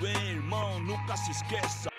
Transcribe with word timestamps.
Bem, 0.00 0.30
irmão, 0.32 0.80
nunca 0.80 1.16
se 1.16 1.30
esqueça. 1.30 1.90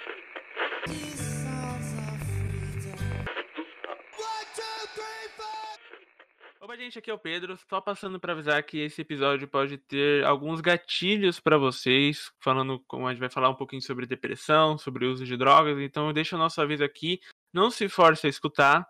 Opa, 6.61 6.75
gente, 6.77 6.99
aqui 6.99 7.09
é 7.09 7.13
o 7.13 7.19
Pedro. 7.19 7.57
Só 7.69 7.79
passando 7.79 8.19
para 8.19 8.33
avisar 8.33 8.61
que 8.63 8.79
esse 8.79 9.01
episódio 9.01 9.47
pode 9.47 9.77
ter 9.77 10.25
alguns 10.25 10.61
gatilhos 10.61 11.39
para 11.39 11.57
vocês, 11.57 12.31
falando 12.39 12.79
como 12.87 13.07
a 13.07 13.11
gente 13.11 13.19
vai 13.19 13.29
falar 13.29 13.49
um 13.49 13.55
pouquinho 13.55 13.81
sobre 13.81 14.05
depressão, 14.05 14.77
sobre 14.77 15.05
uso 15.05 15.25
de 15.25 15.37
drogas. 15.37 15.79
Então, 15.79 16.11
deixa 16.11 16.35
o 16.35 16.39
nosso 16.39 16.59
aviso 16.59 16.83
aqui. 16.83 17.19
Não 17.55 17.71
se 17.71 17.87
force 17.87 18.27
a 18.27 18.29
escutar. 18.29 18.85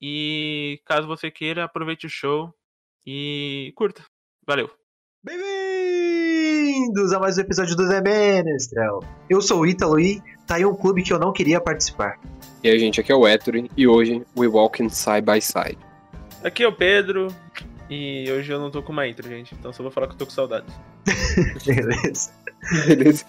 E 0.00 0.80
caso 0.86 1.06
você 1.06 1.30
queira, 1.30 1.64
aproveite 1.64 2.06
o 2.06 2.08
show 2.08 2.50
e 3.06 3.70
curta. 3.76 4.02
Valeu. 4.46 4.70
Bem-vindos 5.22 7.12
a 7.12 7.20
mais 7.20 7.36
um 7.36 7.42
episódio 7.42 7.76
do 7.76 7.86
The 7.86 8.00
Menestrel. 8.00 9.00
Eu 9.28 9.42
sou 9.42 9.60
o 9.60 9.66
Ítalo 9.66 10.00
e 10.00 10.22
tá 10.46 10.54
aí 10.54 10.64
um 10.64 10.74
clube 10.74 11.02
que 11.02 11.12
eu 11.12 11.18
não 11.18 11.34
queria 11.34 11.60
participar. 11.60 12.18
E 12.64 12.70
aí, 12.70 12.78
gente, 12.78 12.98
aqui 12.98 13.12
é 13.12 13.14
o 13.14 13.28
Ettore 13.28 13.70
e 13.76 13.86
hoje 13.86 14.24
we 14.34 14.46
walking 14.46 14.88
side 14.88 15.26
by 15.30 15.42
side. 15.42 15.78
Aqui 16.42 16.62
é 16.62 16.68
o 16.68 16.72
Pedro. 16.72 17.28
E 17.90 18.24
hoje 18.32 18.50
eu 18.50 18.58
não 18.58 18.70
tô 18.70 18.82
com 18.82 18.92
uma 18.92 19.06
intro, 19.06 19.28
gente. 19.28 19.54
Então 19.54 19.70
só 19.70 19.82
vou 19.82 19.92
falar 19.92 20.06
que 20.06 20.14
eu 20.14 20.18
tô 20.18 20.24
com 20.24 20.32
saudades. 20.32 20.74
Beleza. 21.66 22.32
Beleza? 22.86 23.26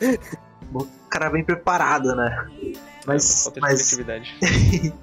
O 0.82 1.10
cara 1.10 1.30
vem 1.30 1.44
preparado, 1.44 2.16
né? 2.16 2.48
Mas, 3.06 3.52
mas, 3.60 3.98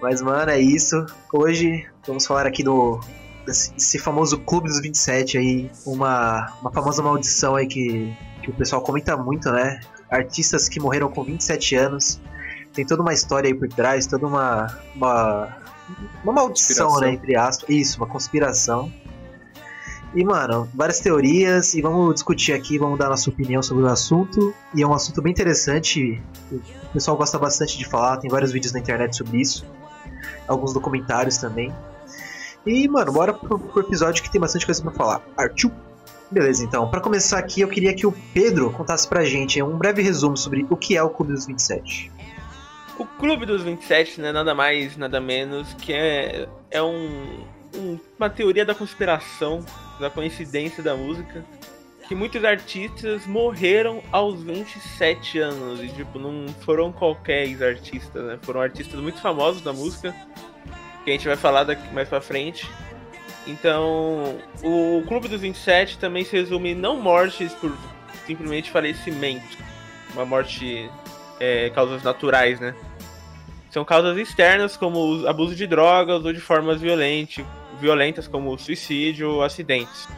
mas, 0.00 0.22
mano, 0.22 0.50
é 0.50 0.60
isso. 0.60 1.04
Hoje 1.32 1.86
vamos 2.06 2.26
falar 2.26 2.46
aqui 2.46 2.62
do 2.62 3.00
desse, 3.48 3.72
desse 3.72 3.98
famoso 3.98 4.38
Clube 4.38 4.68
dos 4.68 4.80
27 4.80 5.38
aí. 5.38 5.70
Uma, 5.86 6.52
uma 6.60 6.70
famosa 6.70 7.02
maldição 7.02 7.56
aí 7.56 7.66
que, 7.66 8.14
que 8.42 8.50
o 8.50 8.52
pessoal 8.54 8.82
comenta 8.82 9.16
muito, 9.16 9.50
né? 9.50 9.80
Artistas 10.10 10.68
que 10.68 10.78
morreram 10.78 11.10
com 11.10 11.24
27 11.24 11.76
anos. 11.76 12.20
Tem 12.72 12.86
toda 12.86 13.02
uma 13.02 13.12
história 13.12 13.48
aí 13.48 13.54
por 13.54 13.68
trás, 13.68 14.06
toda 14.06 14.26
uma. 14.26 14.78
uma, 14.94 15.56
uma 16.22 16.32
maldição, 16.32 17.00
né? 17.00 17.12
Entre 17.12 17.34
aspas. 17.36 17.68
Isso, 17.68 17.96
uma 17.98 18.06
conspiração. 18.06 18.92
E, 20.14 20.24
mano, 20.24 20.68
várias 20.74 21.00
teorias 21.00 21.74
e 21.74 21.82
vamos 21.82 22.14
discutir 22.14 22.52
aqui, 22.54 22.78
vamos 22.78 22.98
dar 22.98 23.08
nossa 23.10 23.28
opinião 23.28 23.62
sobre 23.62 23.84
o 23.84 23.86
assunto. 23.86 24.54
E 24.74 24.82
é 24.82 24.86
um 24.86 24.94
assunto 24.94 25.20
bem 25.20 25.30
interessante, 25.32 26.20
o 26.50 26.60
pessoal 26.92 27.16
gosta 27.16 27.38
bastante 27.38 27.76
de 27.76 27.84
falar, 27.86 28.16
tem 28.16 28.30
vários 28.30 28.50
vídeos 28.50 28.72
na 28.72 28.80
internet 28.80 29.14
sobre 29.16 29.38
isso, 29.40 29.66
alguns 30.46 30.72
documentários 30.72 31.36
também. 31.36 31.72
E, 32.66 32.88
mano, 32.88 33.12
bora 33.12 33.32
pro, 33.34 33.58
pro 33.58 33.80
episódio 33.82 34.22
que 34.22 34.30
tem 34.30 34.40
bastante 34.40 34.64
coisa 34.66 34.82
pra 34.82 34.90
falar. 34.92 35.22
Artiu! 35.36 35.70
Beleza, 36.30 36.62
então, 36.64 36.90
pra 36.90 37.00
começar 37.00 37.38
aqui, 37.38 37.60
eu 37.62 37.68
queria 37.68 37.94
que 37.94 38.06
o 38.06 38.12
Pedro 38.34 38.70
contasse 38.72 39.06
pra 39.08 39.24
gente 39.24 39.62
um 39.62 39.76
breve 39.78 40.02
resumo 40.02 40.36
sobre 40.36 40.66
o 40.68 40.76
que 40.76 40.94
é 40.96 41.02
o 41.02 41.08
Clube 41.08 41.32
dos 41.32 41.46
27. 41.46 42.10
O 42.98 43.06
Clube 43.06 43.46
dos 43.46 43.62
27 43.62 44.20
não 44.20 44.28
é 44.28 44.32
nada 44.32 44.54
mais, 44.54 44.96
nada 44.96 45.20
menos 45.20 45.72
que 45.74 45.92
é, 45.92 46.46
é 46.70 46.82
um, 46.82 47.44
um- 47.74 47.98
uma 48.18 48.28
teoria 48.28 48.66
da 48.66 48.74
conspiração, 48.74 49.64
da 49.98 50.10
coincidência 50.10 50.82
da 50.82 50.96
música, 50.96 51.44
que 52.06 52.14
muitos 52.14 52.42
artistas 52.44 53.26
morreram 53.26 54.02
aos 54.10 54.42
27 54.42 55.38
anos. 55.38 55.80
E, 55.82 55.88
tipo, 55.88 56.18
não 56.18 56.46
foram 56.60 56.90
qualquer 56.90 57.46
artistas, 57.62 58.24
né? 58.24 58.38
Foram 58.42 58.62
artistas 58.62 58.98
muito 58.98 59.20
famosos 59.20 59.60
da 59.62 59.72
música, 59.72 60.14
que 61.04 61.10
a 61.10 61.12
gente 61.12 61.26
vai 61.26 61.36
falar 61.36 61.64
daqui 61.64 61.92
mais 61.92 62.08
pra 62.08 62.20
frente. 62.20 62.68
Então, 63.46 64.38
o 64.62 65.02
Clube 65.06 65.28
dos 65.28 65.40
27 65.40 65.98
também 65.98 66.24
se 66.24 66.36
resume 66.36 66.74
não 66.74 66.96
mortes 66.96 67.52
por 67.54 67.76
simplesmente 68.26 68.70
falecimento, 68.70 69.56
uma 70.12 70.26
morte 70.26 70.90
é, 71.40 71.70
causas 71.70 72.02
naturais, 72.02 72.60
né? 72.60 72.74
São 73.70 73.84
causas 73.84 74.16
externas, 74.18 74.76
como 74.76 75.26
abuso 75.26 75.54
de 75.54 75.66
drogas 75.66 76.24
ou 76.24 76.32
de 76.32 76.40
formas 76.40 76.80
violente, 76.80 77.44
violentas, 77.80 78.28
como 78.28 78.56
suicídio 78.58 79.30
ou 79.30 79.42
acidentes. 79.42 80.08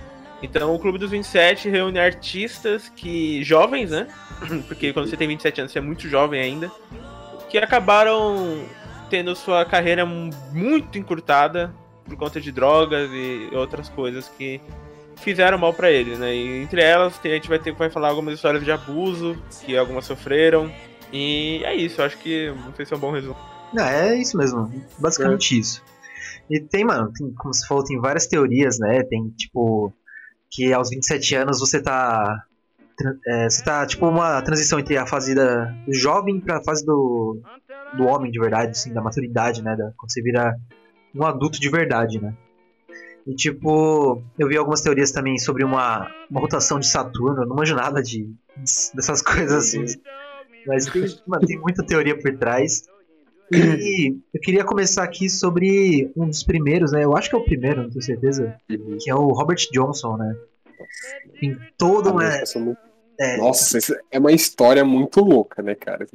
Então, 0.43 0.75
o 0.75 0.79
Clube 0.79 0.99
dos 0.99 1.11
27 1.11 1.69
reúne 1.69 1.99
artistas 1.99 2.89
que 2.89 3.43
jovens, 3.45 3.91
né? 3.91 4.09
Porque 4.67 4.93
quando 4.93 5.09
você 5.09 5.17
tem 5.17 5.29
27 5.29 5.61
anos, 5.61 5.73
você 5.73 5.79
é 5.79 5.83
muito 5.83 6.09
jovem 6.09 6.41
ainda, 6.41 6.71
que 7.51 7.59
acabaram 7.59 8.65
tendo 9.11 9.35
sua 9.37 9.65
carreira 9.65 10.07
muito 10.07 10.97
encurtada 10.97 11.75
por 12.05 12.17
conta 12.17 12.41
de 12.41 12.51
drogas 12.51 13.11
e 13.13 13.51
outras 13.53 13.89
coisas 13.89 14.29
que 14.29 14.61
fizeram 15.17 15.59
mal 15.59 15.75
pra 15.75 15.91
eles, 15.91 16.19
né? 16.19 16.35
E 16.35 16.63
entre 16.63 16.81
elas, 16.81 17.21
a 17.23 17.29
gente 17.29 17.49
vai 17.49 17.59
ter 17.59 17.73
vai 17.73 17.91
falar 17.91 18.09
algumas 18.09 18.35
histórias 18.35 18.65
de 18.65 18.73
abuso 18.73 19.37
que 19.65 19.77
algumas 19.77 20.07
sofreram. 20.07 20.73
E 21.13 21.61
é 21.65 21.75
isso, 21.75 22.01
eu 22.01 22.05
acho 22.07 22.17
que 22.19 22.51
não 22.51 22.75
sei 22.75 22.87
se 22.87 22.95
é 22.95 22.97
um 22.97 23.01
bom 23.01 23.11
resumo. 23.11 23.37
Não, 23.73 23.85
é 23.85 24.17
isso 24.17 24.37
mesmo, 24.37 24.73
basicamente 24.99 25.59
isso. 25.59 25.83
E 26.51 26.59
tem, 26.59 26.85
mano, 26.85 27.13
tem, 27.13 27.33
como 27.35 27.55
você 27.55 27.65
falou, 27.67 27.85
tem 27.85 28.01
várias 28.01 28.27
teorias, 28.27 28.79
né? 28.81 29.05
Tem, 29.05 29.29
tipo, 29.31 29.93
que 30.51 30.73
aos 30.73 30.91
27 30.91 31.37
anos 31.37 31.61
você 31.61 31.81
tá. 31.81 32.45
é, 33.27 33.49
você 33.49 33.63
tá, 33.63 33.87
tipo, 33.87 34.07
uma 34.09 34.43
transição 34.43 34.81
entre 34.81 34.99
a 34.99 35.07
fase 35.07 35.35
da, 35.35 35.67
do 35.87 35.95
jovem 35.95 36.41
pra 36.41 36.63
fase 36.63 36.85
do, 36.85 37.41
do 37.97 38.05
homem 38.05 38.33
de 38.33 38.41
verdade, 38.41 38.73
assim, 38.73 38.93
da 38.93 39.01
maturidade, 39.01 39.63
né? 39.63 39.77
Da, 39.77 39.93
quando 39.97 40.13
você 40.13 40.21
vira 40.21 40.57
um 41.15 41.25
adulto 41.25 41.61
de 41.61 41.71
verdade, 41.71 42.21
né? 42.21 42.35
E, 43.25 43.35
tipo, 43.35 44.21
eu 44.37 44.49
vi 44.49 44.57
algumas 44.57 44.81
teorias 44.81 45.13
também 45.13 45.39
sobre 45.39 45.63
uma, 45.63 46.11
uma 46.29 46.41
rotação 46.41 46.81
de 46.81 46.89
Saturno, 46.89 47.43
eu 47.43 47.47
não 47.47 47.55
manjo 47.55 47.77
nada 47.77 48.03
de, 48.03 48.29
dessas 48.93 49.23
coisas 49.23 49.53
assim. 49.53 49.85
Mas 50.67 50.87
tem, 50.87 51.05
mano, 51.27 51.47
tem 51.47 51.59
muita 51.61 51.85
teoria 51.85 52.19
por 52.19 52.37
trás. 52.37 52.89
E 53.53 54.17
eu 54.33 54.41
queria 54.41 54.65
começar 54.65 55.03
aqui 55.03 55.29
sobre 55.29 56.11
um 56.17 56.27
dos 56.27 56.43
primeiros, 56.43 56.93
né? 56.93 57.05
Eu 57.05 57.17
acho 57.17 57.29
que 57.29 57.35
é 57.35 57.39
o 57.39 57.45
primeiro, 57.45 57.83
não 57.83 57.91
tenho 57.91 58.03
certeza. 58.03 58.57
Que 58.69 59.11
é 59.11 59.15
o 59.15 59.29
Robert 59.29 59.59
Johnson, 59.73 60.17
né? 60.17 60.37
Tem 61.41 61.59
todo 61.77 62.11
uma. 62.11 62.25
É, 63.19 63.37
Nossa, 63.37 63.79
isso 63.79 63.95
é 64.11 64.19
uma 64.19 64.33
história 64.33 64.85
muito 64.85 65.21
louca, 65.21 65.63
né, 65.63 65.75
cara? 65.75 66.07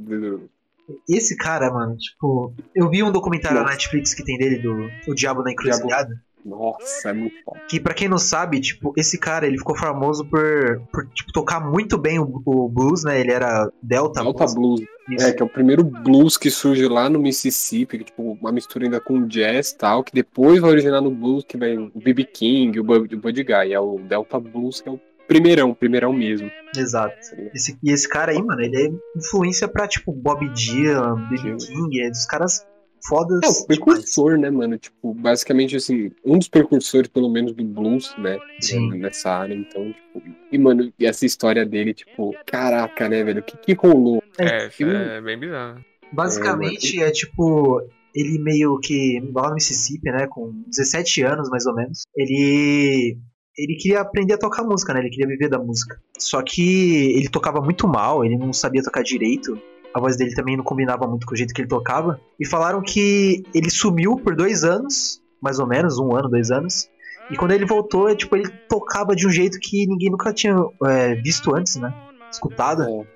esse 1.09 1.35
cara, 1.35 1.71
mano, 1.71 1.97
tipo. 1.97 2.53
Eu 2.73 2.89
vi 2.89 3.03
um 3.03 3.11
documentário 3.11 3.57
na 3.57 3.63
Nossa. 3.63 3.73
Netflix 3.73 4.13
que 4.13 4.23
tem 4.23 4.37
dele 4.37 4.59
do 4.59 4.89
O 5.07 5.13
Diabo 5.13 5.43
na 5.43 5.51
Encruzilhada. 5.51 6.19
Nossa, 6.45 7.09
é 7.09 7.13
muito 7.13 7.35
foda. 7.43 7.59
Que 7.67 7.79
pra 7.79 7.95
quem 7.95 8.07
não 8.07 8.19
sabe, 8.19 8.61
tipo, 8.61 8.93
esse 8.95 9.17
cara 9.17 9.47
ele 9.47 9.57
ficou 9.57 9.75
famoso 9.75 10.23
por, 10.25 10.79
por 10.91 11.07
tipo, 11.09 11.33
tocar 11.33 11.59
muito 11.59 11.97
bem 11.97 12.19
o, 12.19 12.41
o 12.45 12.69
blues, 12.69 13.03
né? 13.03 13.19
Ele 13.19 13.31
era 13.31 13.67
Delta, 13.81 14.21
Delta 14.21 14.45
Blues. 14.53 14.81
Isso. 15.09 15.25
É, 15.25 15.33
que 15.33 15.41
é 15.41 15.45
o 15.45 15.49
primeiro 15.49 15.83
blues 15.83 16.37
que 16.37 16.51
surge 16.51 16.87
lá 16.87 17.09
no 17.09 17.19
Mississippi, 17.19 17.97
que, 17.97 18.03
tipo, 18.05 18.37
uma 18.39 18.51
mistura 18.51 18.85
ainda 18.85 18.99
com 18.99 19.25
jazz 19.27 19.71
e 19.71 19.77
tal, 19.77 20.03
que 20.03 20.13
depois 20.13 20.59
vai 20.59 20.69
originar 20.71 21.01
no 21.01 21.11
blues, 21.11 21.43
que 21.43 21.57
vem 21.57 21.91
o 21.93 21.99
B.B. 21.99 22.23
King, 22.25 22.79
o 22.79 22.83
Bud, 22.83 23.15
o 23.15 23.19
Buddy 23.19 23.43
Guy. 23.43 23.73
É 23.73 23.79
o 23.79 23.97
Delta 23.99 24.39
Blues, 24.39 24.81
que 24.81 24.89
é 24.89 24.91
o 24.91 24.99
primeirão, 25.27 25.73
primeirão 25.73 26.13
mesmo. 26.13 26.49
Exato. 26.77 27.15
Esse, 27.53 27.77
e 27.83 27.91
esse 27.91 28.07
cara 28.07 28.31
aí, 28.31 28.41
mano, 28.41 28.61
ele 28.61 28.77
é 28.77 29.17
influência 29.17 29.67
pra, 29.67 29.87
tipo, 29.87 30.11
Bob 30.11 30.47
Dylan, 30.49 31.27
B.B. 31.29 31.55
King, 31.57 32.01
é 32.01 32.09
dos 32.09 32.25
caras 32.25 32.65
fodas. 33.07 33.39
É, 33.43 33.47
o 33.47 33.51
demais. 33.51 33.65
precursor, 33.65 34.37
né, 34.37 34.49
mano? 34.49 34.77
Tipo, 34.77 35.13
basicamente, 35.13 35.75
assim, 35.75 36.11
um 36.25 36.37
dos 36.37 36.47
precursores, 36.47 37.07
pelo 37.09 37.29
menos, 37.29 37.53
do 37.53 37.63
blues, 37.63 38.13
né? 38.17 38.37
Sim. 38.59 38.89
Nessa 38.97 39.31
área, 39.31 39.53
então, 39.53 39.91
tipo... 39.91 40.21
E, 40.51 40.57
mano, 40.57 40.91
e 40.99 41.05
essa 41.05 41.25
história 41.25 41.65
dele, 41.65 41.93
tipo, 41.93 42.33
caraca, 42.45 43.07
né, 43.09 43.23
velho? 43.23 43.39
O 43.41 43.43
que 43.43 43.57
que 43.57 43.73
rolou? 43.73 44.21
É, 44.37 44.69
eu- 44.79 44.91
é 44.91 45.21
bem 45.21 45.39
bizarro. 45.39 45.83
Basicamente 46.13 47.01
é 47.01 47.11
tipo. 47.11 47.81
Ele 48.13 48.39
meio 48.39 48.79
que. 48.79 49.19
lá 49.33 49.49
no 49.49 49.55
Mississippi, 49.55 50.09
né? 50.09 50.27
Com 50.27 50.63
17 50.67 51.23
anos 51.23 51.49
mais 51.49 51.65
ou 51.65 51.75
menos. 51.75 52.03
Ele. 52.15 53.17
Ele 53.57 53.75
queria 53.77 54.01
aprender 54.01 54.33
a 54.33 54.37
tocar 54.37 54.63
música, 54.63 54.93
né? 54.93 54.99
Ele 54.99 55.09
queria 55.09 55.27
viver 55.27 55.49
da 55.49 55.57
música. 55.57 55.97
Só 56.19 56.41
que 56.41 57.13
ele 57.17 57.29
tocava 57.29 57.61
muito 57.61 57.87
mal, 57.87 58.23
ele 58.23 58.37
não 58.37 58.51
sabia 58.53 58.83
tocar 58.83 59.01
direito. 59.01 59.57
A 59.95 59.99
voz 60.01 60.17
dele 60.17 60.35
também 60.35 60.57
não 60.57 60.63
combinava 60.65 61.07
muito 61.07 61.25
com 61.25 61.33
o 61.33 61.37
jeito 61.37 61.53
que 61.53 61.61
ele 61.61 61.69
tocava. 61.69 62.19
E 62.37 62.45
falaram 62.45 62.81
que 62.81 63.43
ele 63.53 63.69
sumiu 63.69 64.17
por 64.17 64.35
dois 64.35 64.65
anos, 64.65 65.21
mais 65.41 65.57
ou 65.57 65.65
menos, 65.65 65.97
um 65.97 66.13
ano, 66.13 66.27
dois 66.27 66.51
anos. 66.51 66.89
E 67.31 67.37
quando 67.37 67.51
ele 67.51 67.65
voltou, 67.65 68.09
é, 68.09 68.13
tipo, 68.13 68.35
ele 68.35 68.49
tocava 68.67 69.15
de 69.15 69.25
um 69.25 69.31
jeito 69.31 69.57
que 69.57 69.87
ninguém 69.87 70.11
nunca 70.11 70.33
tinha 70.33 70.53
é, 70.83 71.15
visto 71.15 71.55
antes, 71.55 71.77
né? 71.77 71.93
Escutado. 72.29 72.83
É. 72.83 73.14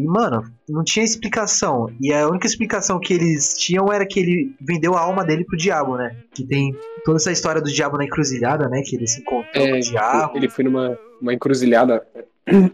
E, 0.00 0.06
mano, 0.06 0.50
não 0.68 0.82
tinha 0.82 1.04
explicação. 1.04 1.90
E 2.00 2.12
a 2.12 2.26
única 2.28 2.46
explicação 2.46 2.98
que 2.98 3.12
eles 3.12 3.54
tinham 3.54 3.92
era 3.92 4.06
que 4.06 4.18
ele 4.20 4.54
vendeu 4.60 4.94
a 4.96 5.00
alma 5.00 5.24
dele 5.24 5.44
pro 5.44 5.56
diabo, 5.56 5.96
né? 5.96 6.16
Que 6.34 6.44
tem 6.44 6.74
toda 7.04 7.18
essa 7.18 7.30
história 7.32 7.60
do 7.60 7.70
diabo 7.70 7.96
na 7.98 8.04
encruzilhada, 8.04 8.68
né? 8.68 8.82
Que 8.84 8.96
ele 8.96 9.06
se 9.06 9.20
encontrou 9.20 9.50
com 9.52 9.58
É, 9.60 9.78
o 9.78 9.80
diabo. 9.80 10.36
ele 10.36 10.48
foi 10.48 10.64
numa 10.64 10.98
uma 11.20 11.34
encruzilhada. 11.34 12.06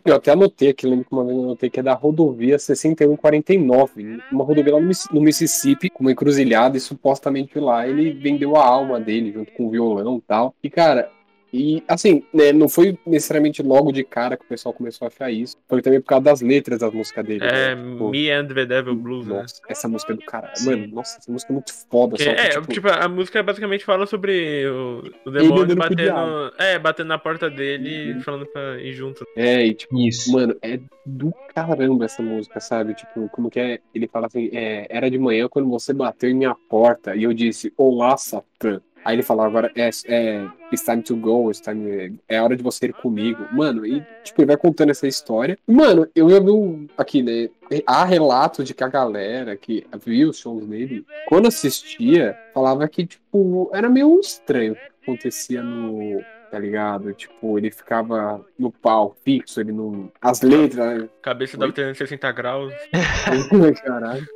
Eu 0.04 0.14
até 0.14 0.30
anotei 0.32 0.68
aqui, 0.70 0.86
lembro 0.86 1.04
que 1.04 1.12
uma 1.12 1.24
vez 1.24 1.36
eu 1.36 1.42
anotei 1.44 1.68
que 1.68 1.80
é 1.80 1.82
da 1.82 1.92
rodovia 1.92 2.58
6149, 2.58 4.18
uma 4.32 4.44
rodovia 4.44 4.74
lá 4.74 4.80
no 4.80 5.20
Mississippi, 5.20 5.90
com 5.90 6.02
uma 6.04 6.12
encruzilhada, 6.12 6.76
e 6.76 6.80
supostamente 6.80 7.58
lá 7.58 7.86
ele 7.86 8.12
vendeu 8.12 8.56
a 8.56 8.64
alma 8.64 8.98
dele 9.00 9.32
junto 9.32 9.52
com 9.52 9.66
o 9.66 9.70
violão 9.70 10.16
e 10.16 10.20
tal. 10.22 10.54
E 10.62 10.70
cara, 10.70 11.10
e 11.52 11.82
assim, 11.88 12.22
né, 12.32 12.52
não 12.52 12.68
foi 12.68 12.98
necessariamente 13.06 13.62
logo 13.62 13.92
de 13.92 14.04
cara 14.04 14.36
que 14.36 14.44
o 14.44 14.48
pessoal 14.48 14.72
começou 14.72 15.06
a 15.06 15.08
achar 15.08 15.30
isso, 15.30 15.56
foi 15.68 15.80
também 15.82 16.00
por 16.00 16.08
causa 16.08 16.24
das 16.24 16.40
letras 16.40 16.80
das 16.80 16.92
músicas 16.92 17.24
dele. 17.24 17.44
É, 17.44 17.74
né? 17.74 17.90
Tipo, 17.92 18.10
Me 18.10 18.30
and 18.30 18.46
the 18.48 18.66
Devil 18.66 18.94
Blues, 18.94 19.26
né? 19.26 19.42
Nossa, 19.42 19.60
essa 19.68 19.88
música 19.88 20.12
é 20.12 20.16
do 20.16 20.22
cara. 20.24 20.50
Sim. 20.54 20.70
Mano, 20.70 20.86
nossa, 20.94 21.18
essa 21.18 21.30
música 21.32 21.52
é 21.52 21.54
muito 21.54 21.72
foda. 21.90 22.16
Que 22.16 22.24
só 22.24 22.34
que, 22.34 22.40
é, 22.40 22.48
tipo, 22.50 22.66
tipo, 22.72 22.88
a 22.88 23.08
música 23.08 23.42
basicamente 23.42 23.84
fala 23.84 24.06
sobre 24.06 24.66
o, 24.68 25.02
o 25.24 25.30
demônio 25.30 25.76
batendo, 25.76 26.52
é, 26.58 26.78
batendo 26.78 27.08
na 27.08 27.18
porta 27.18 27.48
dele 27.50 28.12
Uhum. 28.12 28.18
e 28.18 28.22
falando 28.22 28.46
pra 28.46 28.80
ir 28.80 28.92
junto. 28.92 29.24
é, 29.36 29.66
e 29.66 29.74
tipo, 29.74 29.98
Isso. 29.98 30.32
Mano, 30.32 30.56
é 30.62 30.78
do 31.04 31.32
caramba 31.54 32.04
essa 32.04 32.22
música, 32.22 32.58
sabe? 32.60 32.94
Tipo, 32.94 33.28
como 33.30 33.48
que 33.50 33.60
é? 33.60 33.78
Ele 33.94 34.08
fala 34.08 34.26
assim: 34.26 34.50
é, 34.52 34.86
era 34.90 35.10
de 35.10 35.18
manhã 35.18 35.48
quando 35.48 35.68
você 35.70 35.92
bateu 35.92 36.28
em 36.30 36.34
minha 36.34 36.54
porta 36.68 37.14
e 37.14 37.22
eu 37.22 37.32
disse, 37.32 37.72
Olá, 37.76 38.16
Satã. 38.16 38.80
Aí 39.06 39.14
ele 39.14 39.22
fala, 39.22 39.46
agora 39.46 39.70
é, 39.76 39.88
é 40.08 40.48
it's 40.72 40.84
time 40.84 41.00
to 41.00 41.14
go, 41.14 41.48
it's 41.48 41.60
time, 41.60 42.18
é 42.28 42.42
hora 42.42 42.56
de 42.56 42.62
você 42.64 42.86
ir 42.86 42.92
comigo. 42.92 43.46
Mano, 43.52 43.86
e 43.86 44.04
tipo, 44.24 44.40
ele 44.40 44.48
vai 44.48 44.56
contando 44.56 44.90
essa 44.90 45.06
história. 45.06 45.56
Mano, 45.64 46.08
eu 46.12 46.28
já 46.28 46.40
vi 46.40 46.88
aqui, 46.98 47.22
né? 47.22 47.48
Há 47.86 48.04
relatos 48.04 48.66
de 48.66 48.74
que 48.74 48.82
a 48.82 48.88
galera 48.88 49.56
que 49.56 49.86
viu 50.04 50.30
os 50.30 50.38
shows 50.38 50.66
dele, 50.66 51.06
quando 51.28 51.46
assistia, 51.46 52.36
falava 52.52 52.88
que, 52.88 53.06
tipo, 53.06 53.70
era 53.72 53.88
meio 53.88 54.18
estranho 54.18 54.72
o 54.72 54.74
que 54.74 54.82
acontecia 55.04 55.62
no, 55.62 56.20
tá 56.50 56.58
ligado? 56.58 57.12
Tipo, 57.14 57.58
ele 57.58 57.70
ficava 57.70 58.44
no 58.58 58.70
pau 58.70 59.16
fixo, 59.24 59.60
ele 59.60 59.72
não. 59.72 60.10
As 60.20 60.40
letras, 60.42 61.00
né? 61.02 61.08
Cabeça 61.22 61.56
dava 61.56 61.72
360 61.72 62.32
graus. 62.32 62.72
Caralho. 63.84 64.26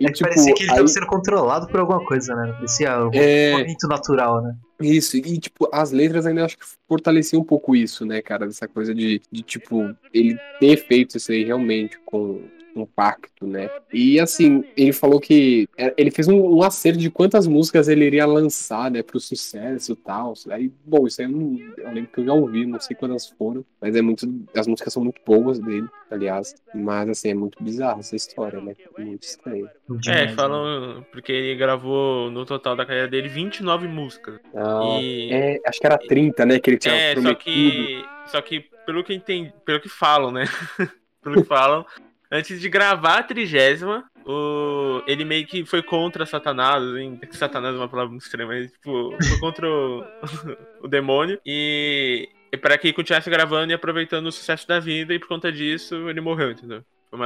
E, 0.00 0.04
É 0.04 0.08
que 0.08 0.14
tipo, 0.14 0.28
parecia 0.28 0.54
que 0.54 0.62
ele 0.64 0.70
aí- 0.70 0.76
tava 0.76 0.88
sendo 0.88 1.06
controlado 1.06 1.66
por 1.68 1.78
alguma 1.80 2.04
coisa, 2.04 2.34
né? 2.34 2.52
Parecia 2.52 3.06
um 3.06 3.10
É. 3.12 3.52
movimento 3.52 3.86
natural, 3.88 4.42
né? 4.42 4.54
Isso, 4.80 5.16
e 5.16 5.38
tipo, 5.38 5.68
as 5.72 5.92
letras 5.92 6.26
ainda 6.26 6.44
acho 6.44 6.58
que 6.58 6.64
fortaleciam 6.88 7.40
um 7.40 7.44
pouco 7.44 7.76
isso, 7.76 8.04
né, 8.04 8.20
cara? 8.20 8.46
Dessa 8.46 8.66
coisa 8.66 8.92
de, 8.94 9.20
de 9.30 9.42
tipo, 9.42 9.94
ele 10.12 10.36
ter 10.58 10.76
feito 10.76 11.16
isso 11.16 11.30
aí 11.30 11.44
realmente 11.44 11.98
com 12.04 12.42
um 12.74 12.86
pacto, 12.86 13.46
né? 13.46 13.70
E 13.92 14.18
assim, 14.18 14.64
ele 14.76 14.92
falou 14.92 15.20
que 15.20 15.68
é, 15.76 15.92
ele 15.96 16.10
fez 16.10 16.28
um, 16.28 16.56
um 16.56 16.62
acerto 16.62 16.98
de 16.98 17.10
quantas 17.10 17.46
músicas 17.46 17.88
ele 17.88 18.04
iria 18.06 18.24
lançar, 18.26 18.90
né, 18.90 19.02
pro 19.02 19.20
sucesso 19.20 19.92
e 19.92 19.96
tal. 19.96 20.34
Aí, 20.50 20.72
bom, 20.84 21.06
isso 21.06 21.20
aí 21.20 21.26
eu, 21.26 21.32
não, 21.32 21.58
eu 21.78 21.92
lembro 21.92 22.10
que 22.10 22.20
eu 22.20 22.24
já 22.24 22.32
ouvi, 22.32 22.66
não 22.66 22.80
sei 22.80 22.96
quantas 22.96 23.28
foram, 23.28 23.64
mas 23.80 23.94
é 23.94 24.02
muito. 24.02 24.26
As 24.56 24.66
músicas 24.66 24.92
são 24.92 25.02
muito 25.04 25.20
boas 25.26 25.58
dele, 25.58 25.86
aliás. 26.10 26.54
Mas 26.74 27.08
assim, 27.08 27.30
é 27.30 27.34
muito 27.34 27.62
bizarro 27.62 28.00
essa 28.00 28.16
história, 28.16 28.60
né? 28.60 28.74
Muito 28.98 29.22
estranho. 29.22 29.68
É, 30.06 30.26
né? 30.26 30.34
falam 30.34 31.04
porque 31.12 31.32
ele 31.32 31.56
gravou 31.56 32.30
no 32.30 32.46
total 32.46 32.74
da 32.74 32.86
carreira 32.86 33.08
dele 33.08 33.28
29 33.28 33.86
músicas. 33.88 34.40
Ah, 34.54 34.98
E 35.00 35.30
é, 35.30 35.60
acho 35.66 35.78
que 35.80 35.86
era 35.86 35.98
30, 35.98 36.46
né? 36.46 36.58
Que 36.58 36.70
ele 36.70 36.78
tinha 36.78 36.94
É, 36.94 37.14
só 37.14 37.20
prometido. 37.20 37.42
que. 37.44 38.04
Só 38.26 38.40
que 38.40 38.60
pelo 38.86 39.04
que 39.04 39.12
entendi, 39.14 39.52
pelo 39.64 39.80
que 39.80 39.88
falam, 39.88 40.30
né? 40.30 40.44
pelo 41.22 41.42
que 41.42 41.48
falam, 41.48 41.84
antes 42.32 42.58
de 42.58 42.68
gravar 42.70 43.18
a 43.18 43.22
trigésima, 43.22 44.10
o, 44.26 45.02
ele 45.06 45.24
meio 45.24 45.46
que 45.46 45.66
foi 45.66 45.82
contra 45.82 46.24
Satanás, 46.24 46.82
assim, 46.82 47.16
que 47.16 47.36
Satanás 47.36 47.74
é 47.74 47.78
uma 47.78 47.88
palavra 47.88 48.10
muito 48.10 48.22
estranha, 48.22 48.48
mas 48.48 48.72
tipo, 48.72 49.14
foi 49.22 49.38
contra 49.38 49.68
o, 49.68 50.02
o 50.82 50.88
demônio 50.88 51.38
e, 51.44 52.30
e 52.50 52.56
para 52.56 52.78
que 52.78 52.92
continuasse 52.92 53.28
gravando 53.28 53.70
e 53.70 53.74
aproveitando 53.74 54.26
o 54.26 54.32
sucesso 54.32 54.66
da 54.66 54.80
vida, 54.80 55.12
e 55.12 55.18
por 55.18 55.28
conta 55.28 55.52
disso 55.52 56.08
ele 56.08 56.22
morreu, 56.22 56.52
entendeu? 56.52 56.82
Foi 57.10 57.18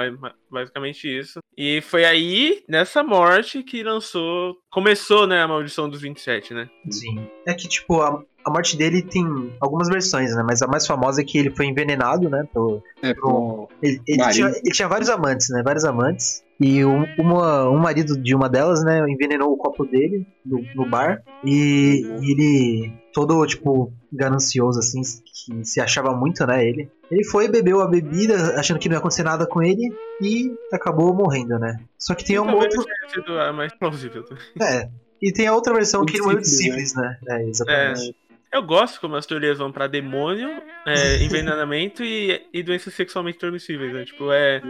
basicamente 0.51 1.07
isso. 1.07 1.39
E 1.57 1.81
foi 1.81 2.05
aí, 2.05 2.65
nessa 2.69 3.05
morte, 3.05 3.63
que 3.63 3.85
lançou. 3.85 4.57
Começou, 4.69 5.29
né, 5.29 5.41
a 5.41 5.47
maldição 5.47 5.89
dos 5.89 6.01
27, 6.01 6.53
né? 6.53 6.69
Sim. 6.91 7.31
É 7.47 7.55
que, 7.55 7.69
tipo, 7.69 8.03
a, 8.03 8.21
a 8.47 8.51
morte 8.51 8.77
dele 8.77 9.03
tem 9.03 9.25
algumas 9.61 9.89
versões, 9.89 10.35
né? 10.37 10.45
Mas 10.47 10.63
a 10.63 10.67
mais 10.69 10.87
famosa 10.87 11.21
é 11.21 11.25
que 11.25 11.37
ele 11.37 11.51
foi 11.51 11.67
envenenado, 11.67 12.31
né? 12.31 12.47
Pelo, 12.53 12.81
É, 13.03 13.13
pro- 13.13 13.69
ele, 13.83 14.01
ele 14.07 14.29
tinha, 14.31 14.49
ele 14.49 14.73
tinha 14.73 14.87
vários 14.89 15.11
amantes, 15.11 15.49
né? 15.51 15.63
Vários 15.65 15.85
amantes. 15.85 16.45
E 16.61 16.85
um, 16.85 17.05
uma, 17.19 17.69
um 17.69 17.77
marido 17.79 18.17
de 18.17 18.35
uma 18.35 18.49
delas, 18.49 18.83
né? 18.85 19.05
Envenenou 19.11 19.53
o 19.53 19.57
copo 19.57 19.85
dele 19.85 20.27
no, 20.45 20.63
no 20.75 20.89
bar. 20.89 21.23
E, 21.45 22.03
e 22.23 22.31
ele, 22.33 22.93
todo, 23.13 23.45
tipo, 23.47 23.93
ganancioso, 24.13 24.79
assim, 24.79 25.03
que 25.03 25.65
se 25.65 25.81
achava 25.81 26.15
muito, 26.17 26.47
né? 26.47 26.65
Ele. 26.67 26.89
Ele 27.11 27.25
foi, 27.25 27.49
bebeu 27.49 27.81
a 27.83 27.87
bebida, 27.89 28.59
achando 28.59 28.79
que 28.79 28.89
não 28.89 28.95
ia 28.95 28.99
acontecer 29.01 29.23
nada 29.23 29.47
com 29.47 29.63
ele. 29.63 29.93
E 30.23 30.51
acabou 30.73 31.13
morrendo, 31.13 31.59
né? 31.59 31.79
Só 31.99 32.15
que 32.15 32.25
tem 32.25 32.39
uma 32.39 32.53
Talvez 32.53 32.75
outra. 32.77 32.95
tenha 33.01 33.11
sido 33.23 33.39
a 33.39 33.53
mais 33.53 33.75
plausível. 33.75 34.25
É. 34.63 34.89
E 35.21 35.33
tem 35.33 35.47
a 35.47 35.55
outra 35.55 35.73
versão 35.75 36.05
que 36.07 36.15
ele 36.17 36.23
morreu 36.23 36.41
de 36.41 36.49
Sífilis, 36.49 36.91
sífilis, 36.91 36.95
né? 36.95 37.19
É, 37.29 37.49
exatamente. 37.49 38.15
Eu 38.57 38.63
gosto 38.63 38.99
como 39.03 39.17
as 39.17 39.27
teorias 39.27 39.59
vão 39.59 39.71
pra 39.71 39.87
demônio, 39.87 40.49
é, 40.87 41.23
envenenamento 41.23 42.03
e, 42.03 42.41
e 42.55 42.63
doenças 42.63 42.95
sexualmente 42.95 43.37
transmissíveis, 43.37 43.93
né? 43.93 44.03
Tipo, 44.07 44.33
é, 44.33 44.63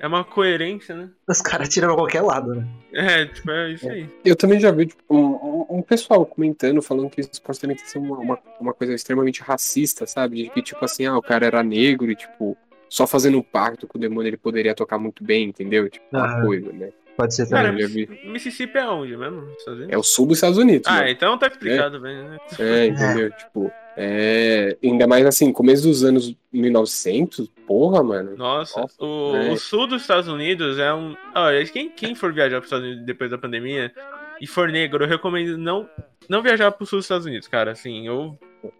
é 0.00 0.06
uma 0.06 0.24
coerência, 0.24 0.94
né? 0.96 1.10
Os 1.28 1.42
caras 1.42 1.68
tiram 1.68 1.88
pra 1.88 1.96
qualquer 1.96 2.22
lado, 2.22 2.54
né? 2.54 2.66
É, 2.94 3.26
tipo, 3.26 3.50
é 3.50 3.72
isso 3.72 3.86
aí. 3.86 4.08
Eu 4.24 4.34
também 4.34 4.58
já 4.58 4.70
vi 4.70 4.86
tipo, 4.86 5.02
um, 5.14 5.78
um- 5.78 5.82
pessoal 5.82 6.24
comentando, 6.24 6.80
falando 6.80 7.10
que 7.10 7.20
isso 7.20 7.28
supostamente 7.34 7.82
ia 7.82 7.88
ser 7.88 7.98
uma, 7.98 8.16
uma, 8.16 8.38
uma 8.58 8.72
coisa 8.72 8.94
extremamente 8.94 9.42
racista, 9.42 10.06
sabe? 10.06 10.44
De 10.44 10.48
que, 10.48 10.62
tipo 10.62 10.82
assim, 10.82 11.04
ah, 11.04 11.18
o 11.18 11.22
cara 11.22 11.44
era 11.44 11.62
negro 11.62 12.10
e, 12.10 12.16
tipo, 12.16 12.56
só 12.88 13.06
fazendo 13.06 13.36
um 13.36 13.42
pacto 13.42 13.86
com 13.86 13.98
o 13.98 14.00
demônio 14.00 14.30
ele 14.30 14.38
poderia 14.38 14.74
tocar 14.74 14.98
muito 14.98 15.22
bem, 15.22 15.48
entendeu? 15.50 15.90
Tipo, 15.90 16.06
uma 16.10 16.24
Aham. 16.24 16.46
coisa, 16.46 16.72
né? 16.72 16.88
Pode 17.16 17.34
ser 17.34 17.48
Cara, 17.48 17.68
também. 17.68 17.86
vi. 17.86 18.08
Mississippi 18.24 18.78
é 18.78 18.86
onde 18.88 19.16
mesmo? 19.16 19.46
É 19.88 19.96
o 19.96 20.02
sul 20.02 20.26
dos 20.26 20.38
Estados 20.38 20.58
Unidos, 20.58 20.88
Ah, 20.88 21.02
né? 21.02 21.10
então 21.12 21.38
tá 21.38 21.46
explicado 21.46 22.00
bem, 22.00 22.16
né? 22.16 22.38
É, 22.58 22.86
entendeu? 22.86 23.30
Tipo, 23.38 23.70
é... 23.96 24.76
Ainda 24.82 25.06
mais 25.06 25.24
assim, 25.24 25.52
começo 25.52 25.84
dos 25.84 26.02
anos 26.02 26.34
1900, 26.52 27.48
porra, 27.66 28.02
mano. 28.02 28.36
Nossa, 28.36 28.80
Nossa, 28.80 28.94
o, 29.04 29.36
é. 29.36 29.50
o 29.52 29.56
sul 29.56 29.86
dos 29.86 30.02
Estados 30.02 30.28
Unidos 30.28 30.78
é 30.78 30.92
um. 30.92 31.14
Olha, 31.34 31.64
quem, 31.66 31.88
quem 31.90 32.14
for 32.14 32.32
viajar 32.32 32.56
para 32.56 32.60
os 32.60 32.66
Estados 32.66 32.86
Unidos 32.86 33.06
depois 33.06 33.30
da 33.30 33.38
pandemia 33.38 33.92
e 34.40 34.46
for 34.46 34.68
negro, 34.68 35.04
eu 35.04 35.08
recomendo 35.08 35.56
não, 35.56 35.88
não 36.28 36.42
viajar 36.42 36.72
pro 36.72 36.84
sul 36.84 36.98
dos 36.98 37.04
Estados 37.06 37.26
Unidos, 37.26 37.46
cara. 37.46 37.70
Assim, 37.70 38.06
eu. 38.06 38.36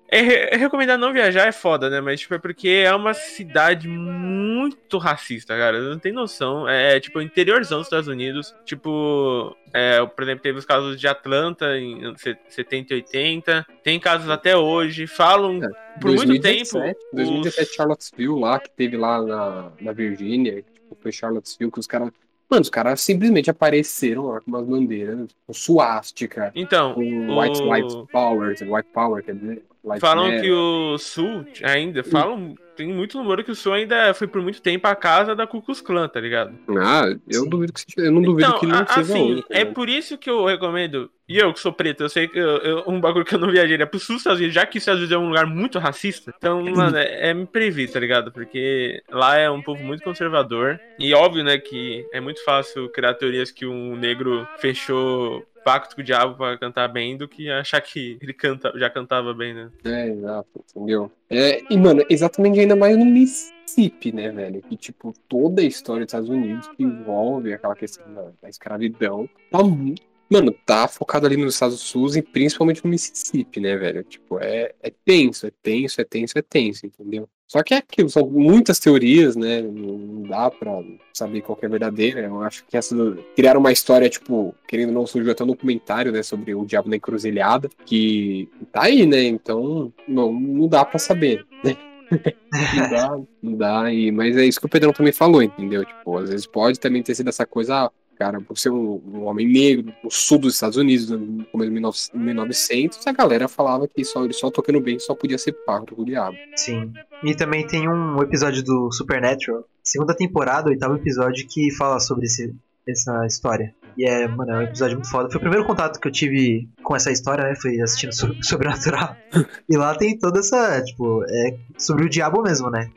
É, 0.08 0.54
é 0.54 0.56
recomendar 0.56 0.96
não 0.96 1.12
viajar 1.12 1.46
é 1.48 1.52
foda, 1.52 1.90
né? 1.90 2.00
Mas, 2.00 2.20
tipo, 2.20 2.34
é 2.34 2.38
porque 2.38 2.68
é 2.68 2.94
uma 2.94 3.12
cidade 3.14 3.88
muito 3.88 4.96
racista, 4.98 5.56
cara. 5.56 5.80
Não 5.80 5.98
tem 5.98 6.12
noção. 6.12 6.68
É, 6.68 7.00
tipo, 7.00 7.18
o 7.18 7.22
interiorzão 7.22 7.78
dos 7.78 7.86
Estados 7.86 8.08
Unidos. 8.08 8.54
Tipo, 8.64 9.56
é, 9.72 10.04
por 10.06 10.22
exemplo, 10.22 10.42
teve 10.42 10.58
os 10.58 10.64
casos 10.64 11.00
de 11.00 11.08
Atlanta 11.08 11.76
em 11.76 12.04
anos 12.04 12.20
70 12.48 12.92
e 12.94 12.96
80. 12.96 13.66
Tem 13.82 13.98
casos 13.98 14.30
até 14.30 14.56
hoje. 14.56 15.06
Falam 15.06 15.56
É, 15.62 15.68
por 16.00 16.10
muito 16.12 16.26
2017, 16.26 16.70
tempo. 16.72 16.98
2017, 17.12 17.68
os- 17.70 17.74
Charlottesville 17.74 18.40
lá, 18.40 18.60
que 18.60 18.70
teve 18.70 18.96
lá 18.96 19.20
na, 19.22 19.72
na 19.80 19.92
Virgínia, 19.92 20.62
tipo, 20.62 20.96
foi 21.00 21.10
Charlottesville, 21.12 21.70
que 21.72 21.80
os 21.80 21.86
caras. 21.86 22.10
Mano, 22.48 22.60
os 22.62 22.70
caras 22.70 23.00
simplesmente 23.00 23.50
apareceram 23.50 24.26
lá 24.26 24.40
com 24.40 24.50
umas 24.50 24.64
bandeiras, 24.66 25.28
com 25.46 25.52
suástica, 25.52 26.52
Então, 26.54 26.94
com 26.94 27.00
o- 27.02 27.40
White 27.40 27.60
Lives 27.62 27.94
Power, 28.12 28.54
White 28.60 28.88
Power, 28.92 29.24
quer 29.24 29.34
dizer. 29.34 29.64
Falam 30.00 30.40
que 30.40 30.50
o 30.50 30.96
Sul 30.98 31.44
ainda, 31.62 32.02
falam, 32.02 32.54
tem 32.74 32.88
muito 32.92 33.18
rumor 33.18 33.42
que 33.44 33.50
o 33.50 33.54
Sul 33.54 33.74
ainda 33.74 34.12
foi 34.14 34.26
por 34.26 34.40
muito 34.42 34.60
tempo 34.62 34.86
a 34.86 34.96
casa 34.96 35.34
da 35.36 35.46
Ku 35.46 35.60
Klux 35.62 35.80
Klan, 35.80 36.08
tá 36.08 36.18
ligado? 36.20 36.58
Ah, 36.80 37.04
eu 37.28 37.42
Sim. 37.42 37.48
duvido 37.48 37.72
que 37.72 37.80
seja- 37.80 38.08
eu 38.08 38.12
não 38.12 38.22
duvido 38.22 38.48
então, 38.48 38.60
que 38.60 38.66
não 38.66 38.76
a- 38.76 38.86
a 38.88 39.00
assim, 39.00 39.32
única, 39.32 39.48
é 39.50 39.64
né? 39.64 39.70
por 39.72 39.88
isso 39.88 40.16
que 40.18 40.28
eu 40.30 40.44
recomendo, 40.46 41.10
e 41.28 41.38
eu 41.38 41.52
que 41.52 41.60
sou 41.60 41.72
preto, 41.72 42.02
eu 42.02 42.08
sei 42.08 42.26
que 42.26 42.38
eu- 42.38 42.56
eu- 42.58 42.84
um 42.86 42.98
bagulho 43.00 43.24
que 43.24 43.34
eu 43.34 43.38
não 43.38 43.50
viajaria 43.50 43.86
pro 43.86 44.00
Sul 44.00 44.14
dos 44.16 44.22
Estados 44.22 44.38
Unidos, 44.38 44.54
já 44.54 44.64
que 44.66 44.78
os 44.78 44.82
Estados 44.82 45.00
Unidos 45.00 45.14
é 45.14 45.18
um 45.18 45.28
lugar 45.28 45.46
muito 45.46 45.78
racista, 45.78 46.34
então, 46.36 46.62
mano, 46.92 46.96
é, 46.96 47.30
é 47.30 47.34
me 47.34 47.46
prever, 47.46 47.90
tá 47.90 48.00
ligado? 48.00 48.32
Porque 48.32 49.02
lá 49.10 49.36
é 49.36 49.50
um 49.50 49.62
povo 49.62 49.84
muito 49.84 50.02
conservador, 50.02 50.80
e 50.98 51.12
óbvio, 51.14 51.44
né, 51.44 51.58
que 51.58 52.04
é 52.12 52.20
muito 52.20 52.42
fácil 52.44 52.88
criar 52.88 53.14
teorias 53.14 53.50
que 53.50 53.66
um 53.66 53.94
negro 53.96 54.48
fechou 54.58 55.44
pacto 55.64 55.96
com 55.96 56.02
o 56.02 56.04
diabo 56.04 56.36
pra 56.36 56.58
cantar 56.58 56.86
bem 56.88 57.16
do 57.16 57.26
que 57.26 57.50
achar 57.50 57.80
que 57.80 58.18
ele 58.20 58.32
canta, 58.32 58.72
já 58.78 58.88
cantava 58.90 59.32
bem, 59.34 59.54
né? 59.54 59.70
É, 59.84 60.08
exato, 60.08 60.48
entendeu? 60.70 61.10
É, 61.30 61.62
e, 61.72 61.76
mano, 61.76 62.04
exatamente 62.08 62.60
ainda 62.60 62.76
mais 62.76 62.96
no 62.96 63.04
Mississippi, 63.04 64.12
né, 64.12 64.30
velho? 64.30 64.62
Que, 64.62 64.76
tipo, 64.76 65.12
toda 65.28 65.62
a 65.62 65.64
história 65.64 66.04
dos 66.04 66.10
Estados 66.12 66.28
Unidos 66.28 66.68
que 66.76 66.82
envolve 66.82 67.52
aquela 67.52 67.74
questão 67.74 68.04
da, 68.14 68.30
da 68.42 68.48
escravidão 68.48 69.28
tá 69.50 69.62
mu- 69.62 69.94
Mano, 70.30 70.52
tá 70.64 70.88
focado 70.88 71.26
ali 71.26 71.36
nos 71.36 71.54
Estados 71.54 71.94
Unidos 71.94 72.16
e 72.16 72.22
principalmente 72.22 72.82
no 72.82 72.90
Mississippi, 72.90 73.60
né, 73.60 73.76
velho? 73.76 74.02
Tipo, 74.04 74.38
é, 74.40 74.72
é 74.82 74.90
tenso, 75.04 75.46
é 75.46 75.50
tenso, 75.62 76.00
é 76.00 76.04
tenso, 76.04 76.38
é 76.38 76.42
tenso, 76.42 76.86
entendeu? 76.86 77.28
Só 77.46 77.62
que 77.62 77.74
é 77.74 77.78
aquilo, 77.78 78.08
são 78.08 78.28
muitas 78.28 78.78
teorias, 78.78 79.36
né? 79.36 79.60
Não 79.60 80.22
dá 80.22 80.50
pra 80.50 80.82
saber 81.12 81.42
qual 81.42 81.58
é 81.60 81.68
verdadeira. 81.68 82.20
Eu 82.22 82.42
acho 82.42 82.64
que 82.66 82.76
essa. 82.76 82.96
Criaram 83.36 83.60
uma 83.60 83.72
história, 83.72 84.08
tipo, 84.08 84.54
querendo 84.66 84.92
não, 84.92 85.06
surgiu 85.06 85.32
até 85.32 85.44
um 85.44 85.48
documentário, 85.48 86.10
né? 86.10 86.22
Sobre 86.22 86.54
o 86.54 86.64
Diabo 86.64 86.88
na 86.88 86.96
Encruzilhada, 86.96 87.68
que 87.84 88.48
tá 88.72 88.84
aí, 88.84 89.06
né? 89.06 89.22
Então, 89.24 89.92
não, 90.08 90.32
não 90.32 90.66
dá 90.68 90.84
pra 90.84 90.98
saber, 90.98 91.46
né? 91.62 91.76
não 92.76 92.90
dá, 92.90 93.18
não 93.42 93.56
dá. 93.56 93.92
E, 93.92 94.10
mas 94.10 94.36
é 94.36 94.44
isso 94.44 94.58
que 94.60 94.66
o 94.66 94.70
Pedrão 94.70 94.92
também 94.92 95.12
falou, 95.12 95.42
entendeu? 95.42 95.84
Tipo, 95.84 96.18
às 96.18 96.30
vezes 96.30 96.46
pode 96.46 96.80
também 96.80 97.02
ter 97.02 97.14
sido 97.14 97.28
essa 97.28 97.46
coisa, 97.46 97.84
ah, 97.84 97.90
cara, 98.18 98.40
por 98.40 98.58
ser 98.58 98.70
um, 98.70 99.00
um, 99.06 99.24
homem 99.24 99.46
negro 99.46 99.92
no 100.02 100.10
sul 100.10 100.38
dos 100.38 100.54
Estados 100.54 100.76
Unidos, 100.76 101.10
no 101.10 101.44
começo 101.46 102.10
de 102.12 102.18
1900, 102.18 103.06
a 103.06 103.12
galera 103.12 103.48
falava 103.48 103.88
que 103.88 104.04
só, 104.04 104.24
ele 104.24 104.32
só 104.32 104.50
tocando 104.50 104.80
bem 104.80 104.98
só 104.98 105.14
podia 105.14 105.38
ser 105.38 105.52
pacto 105.64 105.94
com 105.94 106.02
o 106.02 106.04
diabo. 106.04 106.36
Sim. 106.56 106.92
E 107.22 107.34
também 107.34 107.66
tem 107.66 107.88
um 107.88 108.22
episódio 108.22 108.62
do 108.62 108.90
Supernatural, 108.92 109.64
segunda 109.82 110.14
temporada, 110.14 110.70
oitavo 110.70 110.96
episódio, 110.96 111.46
que 111.48 111.70
fala 111.74 112.00
sobre 112.00 112.26
esse, 112.26 112.54
essa 112.86 113.26
história. 113.26 113.74
E 113.96 114.04
é, 114.04 114.26
mano, 114.26 114.52
é 114.52 114.58
um 114.58 114.62
episódio 114.62 114.96
muito 114.96 115.10
foda. 115.10 115.28
Foi 115.28 115.38
o 115.38 115.40
primeiro 115.40 115.66
contato 115.66 116.00
que 116.00 116.08
eu 116.08 116.12
tive 116.12 116.68
com 116.84 116.94
essa 116.94 117.10
história, 117.10 117.44
né? 117.44 117.54
Foi 117.56 117.80
assistindo 117.80 118.12
so 118.12 118.34
Sobrenatural. 118.42 119.16
e 119.68 119.76
lá 119.76 119.96
tem 119.96 120.16
toda 120.18 120.38
essa, 120.38 120.82
tipo, 120.82 121.24
é 121.24 121.56
sobre 121.76 122.04
o 122.04 122.08
diabo 122.08 122.42
mesmo, 122.42 122.70
né? 122.70 122.90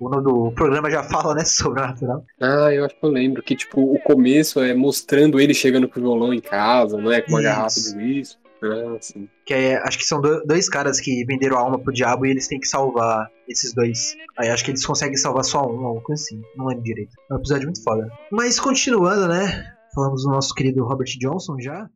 O 0.00 0.08
nome 0.08 0.24
do 0.24 0.52
programa 0.52 0.90
já 0.90 1.02
fala, 1.04 1.34
né? 1.34 1.44
Sobrenatural. 1.46 2.24
Ah, 2.40 2.72
eu 2.72 2.84
acho 2.84 2.98
que 2.98 3.04
eu 3.06 3.10
lembro. 3.10 3.42
Que, 3.42 3.54
tipo, 3.54 3.80
o 3.80 4.00
começo 4.00 4.60
é 4.60 4.74
mostrando 4.74 5.38
ele 5.38 5.54
chegando 5.54 5.88
com 5.88 6.00
o 6.00 6.02
violão 6.02 6.34
em 6.34 6.40
casa, 6.40 6.96
não 6.96 7.12
é? 7.12 7.20
Com 7.20 7.32
uma 7.32 7.40
Isso. 7.40 7.48
garrafa 7.48 7.80
de 7.80 7.96
uísque. 7.96 8.46
Ah, 8.62 8.98
que 9.44 9.54
é, 9.54 9.76
acho 9.76 9.98
que 9.98 10.04
são 10.04 10.20
dois 10.20 10.68
caras 10.68 10.98
que 10.98 11.24
venderam 11.26 11.58
a 11.58 11.60
alma 11.60 11.78
pro 11.78 11.92
diabo 11.92 12.24
e 12.24 12.30
eles 12.30 12.48
têm 12.48 12.58
que 12.58 12.66
salvar 12.66 13.30
esses 13.46 13.74
dois. 13.74 14.14
Aí 14.38 14.48
acho 14.48 14.64
que 14.64 14.70
eles 14.70 14.84
conseguem 14.84 15.16
salvar 15.16 15.44
só 15.44 15.60
um, 15.60 15.84
alguma 15.84 16.00
coisa 16.00 16.22
assim. 16.22 16.40
Não 16.56 16.66
lembro 16.66 16.82
direito. 16.82 17.12
É 17.30 17.34
um 17.34 17.38
episódio 17.38 17.64
muito 17.64 17.82
foda. 17.82 18.08
Mas 18.30 18.58
continuando, 18.58 19.28
né? 19.28 19.72
Falamos 19.94 20.24
do 20.24 20.30
nosso 20.30 20.54
querido 20.54 20.84
Robert 20.84 21.08
Johnson 21.18 21.58
já. 21.58 21.88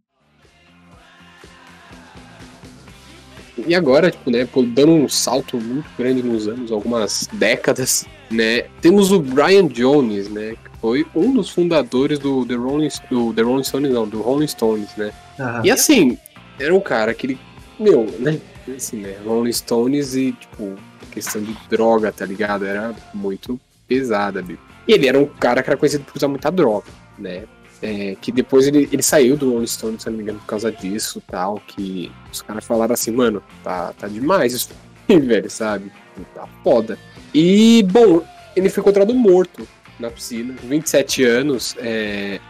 E 3.67 3.75
agora, 3.75 4.11
tipo, 4.11 4.31
né, 4.31 4.49
dando 4.75 4.93
um 4.93 5.09
salto 5.09 5.57
muito 5.57 5.89
grande 5.99 6.23
nos 6.23 6.49
anos, 6.49 6.73
algumas 6.73 7.29
décadas, 7.33 8.07
né, 8.31 8.63
temos 8.81 9.13
o 9.13 9.21
Brian 9.21 9.67
Jones, 9.67 10.29
né, 10.29 10.53
que 10.53 10.81
foi 10.81 11.07
um 11.15 11.33
dos 11.33 11.51
fundadores 11.51 12.19
do 12.19 12.45
The 12.47 12.55
Rolling, 12.55 12.89
do 13.11 13.33
The 13.33 13.43
Rolling 13.43 13.65
Stones, 13.65 13.93
não, 13.93 14.09
do 14.09 14.21
Rolling 14.21 14.47
Stones, 14.47 14.89
né. 14.97 15.13
Uhum. 15.39 15.65
E 15.65 15.71
assim, 15.71 16.19
era 16.59 16.75
um 16.75 16.81
cara 16.81 17.15
que 17.15 17.27
ele, 17.27 17.39
meu, 17.79 18.07
né, 18.19 18.39
assim, 18.77 18.99
né, 18.99 19.17
Rolling 19.25 19.53
Stones 19.53 20.15
e, 20.15 20.33
tipo, 20.33 20.77
questão 21.11 21.43
de 21.43 21.57
droga, 21.69 22.13
tá 22.13 22.25
ligado? 22.25 22.65
Era 22.65 22.95
muito 23.13 23.61
pesada, 23.87 24.41
bicho. 24.41 24.61
E 24.87 24.93
ele 24.93 25.09
era 25.09 25.19
um 25.19 25.27
cara 25.27 25.63
que 25.63 25.69
era 25.69 25.77
conhecido 25.77 26.05
por 26.05 26.17
usar 26.17 26.29
muita 26.29 26.51
droga, 26.51 26.87
né? 27.19 27.45
É, 27.83 28.15
que 28.21 28.31
depois 28.31 28.67
ele, 28.67 28.89
ele 28.93 29.03
saiu 29.03 29.37
do 29.37 29.53
Rolling 29.53 29.67
Stone, 29.67 29.99
se 29.99 30.09
não 30.09 30.17
me 30.17 30.23
engano, 30.23 30.39
por 30.41 30.47
causa 30.47 30.71
disso 30.71 31.23
tal. 31.27 31.61
Que 31.67 32.11
os 32.33 32.43
caras 32.43 32.65
falaram 32.65 32.95
assim, 32.95 33.11
mano, 33.11 33.43
tá, 33.65 33.93
tá 33.95 34.07
demais 34.07 34.53
isso 34.53 34.71
aí, 35.09 35.19
velho, 35.21 35.51
sabe? 35.51 35.91
Tá 36.35 36.47
foda. 36.63 36.99
E, 37.35 37.83
bom, 37.91 38.23
ele 38.55 38.69
foi 38.69 38.83
encontrado 38.83 39.15
morto 39.15 39.67
na 40.01 40.11
piscina, 40.11 40.55
27 40.65 41.25
anos. 41.25 41.77
É, 41.79 42.41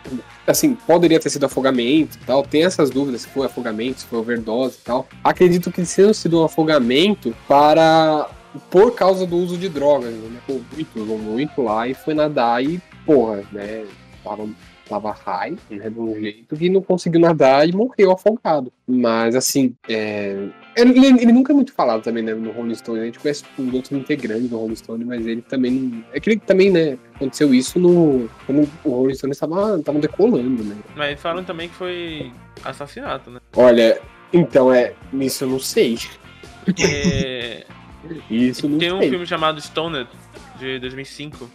assim, 0.46 0.74
poderia 0.74 1.18
ter 1.18 1.28
sido 1.28 1.44
afogamento 1.44 2.16
e 2.16 2.24
tal. 2.24 2.42
Tem 2.42 2.64
essas 2.64 2.90
dúvidas 2.90 3.22
se 3.22 3.28
foi 3.28 3.46
afogamento, 3.46 4.00
se 4.00 4.06
foi 4.06 4.18
overdose 4.18 4.78
e 4.80 4.84
tal. 4.84 5.06
Acredito 5.22 5.70
que 5.70 5.82
tenha 5.82 6.14
sido 6.14 6.40
um 6.40 6.44
afogamento 6.44 7.34
para. 7.46 8.28
Por 8.68 8.96
causa 8.96 9.24
do 9.24 9.36
uso 9.36 9.56
de 9.56 9.68
drogas, 9.68 10.12
né? 10.12 10.40
Pô, 10.44 10.60
muito, 10.74 10.98
muito 10.98 11.62
lá 11.62 11.86
e 11.86 11.94
foi 11.94 12.14
nadar 12.14 12.64
e, 12.64 12.80
porra, 13.06 13.44
né? 13.52 13.84
Tava 14.24 14.48
tava 14.90 15.12
high, 15.12 15.56
né, 15.70 15.88
de 15.88 16.00
um 16.00 16.14
jeito, 16.20 16.56
que 16.56 16.68
não 16.68 16.82
conseguiu 16.82 17.20
nadar 17.20 17.68
e 17.68 17.72
morreu 17.72 18.10
afogado. 18.10 18.72
Mas, 18.86 19.36
assim, 19.36 19.74
é... 19.88 20.48
ele, 20.76 21.06
ele, 21.06 21.32
nunca 21.32 21.52
é 21.52 21.54
muito 21.54 21.72
falado 21.72 22.02
também, 22.02 22.24
né, 22.24 22.34
no 22.34 22.50
Rolling 22.50 22.74
Stone. 22.74 22.98
A 22.98 23.04
gente 23.04 23.20
conhece 23.20 23.44
um 23.56 23.72
outro 23.72 23.96
integrante 23.96 24.48
do 24.48 24.58
Rolling 24.58 24.74
Stone, 24.74 25.04
mas 25.04 25.24
ele 25.24 25.42
também. 25.42 26.04
É 26.12 26.18
que 26.18 26.30
ele 26.30 26.40
também, 26.40 26.70
né, 26.70 26.98
aconteceu 27.14 27.54
isso 27.54 27.78
no. 27.78 28.28
Quando 28.44 28.68
o 28.84 28.90
Rolling 28.90 29.14
Stone 29.14 29.32
estava 29.32 29.78
decolando, 30.00 30.64
né. 30.64 30.76
Mas 30.96 31.20
falam 31.20 31.44
também 31.44 31.68
que 31.68 31.74
foi 31.76 32.32
assassinato, 32.64 33.30
né? 33.30 33.40
Olha, 33.56 34.00
então, 34.32 34.72
é. 34.72 34.92
Isso 35.12 35.44
eu 35.44 35.48
não 35.48 35.60
sei. 35.60 35.98
Porque. 36.64 37.64
isso 38.28 38.68
não 38.68 38.78
Tem 38.78 38.92
um 38.92 39.00
filme 39.00 39.26
chamado 39.26 39.60
Stoned, 39.60 40.08
de 40.60 40.78
2005 40.78 41.50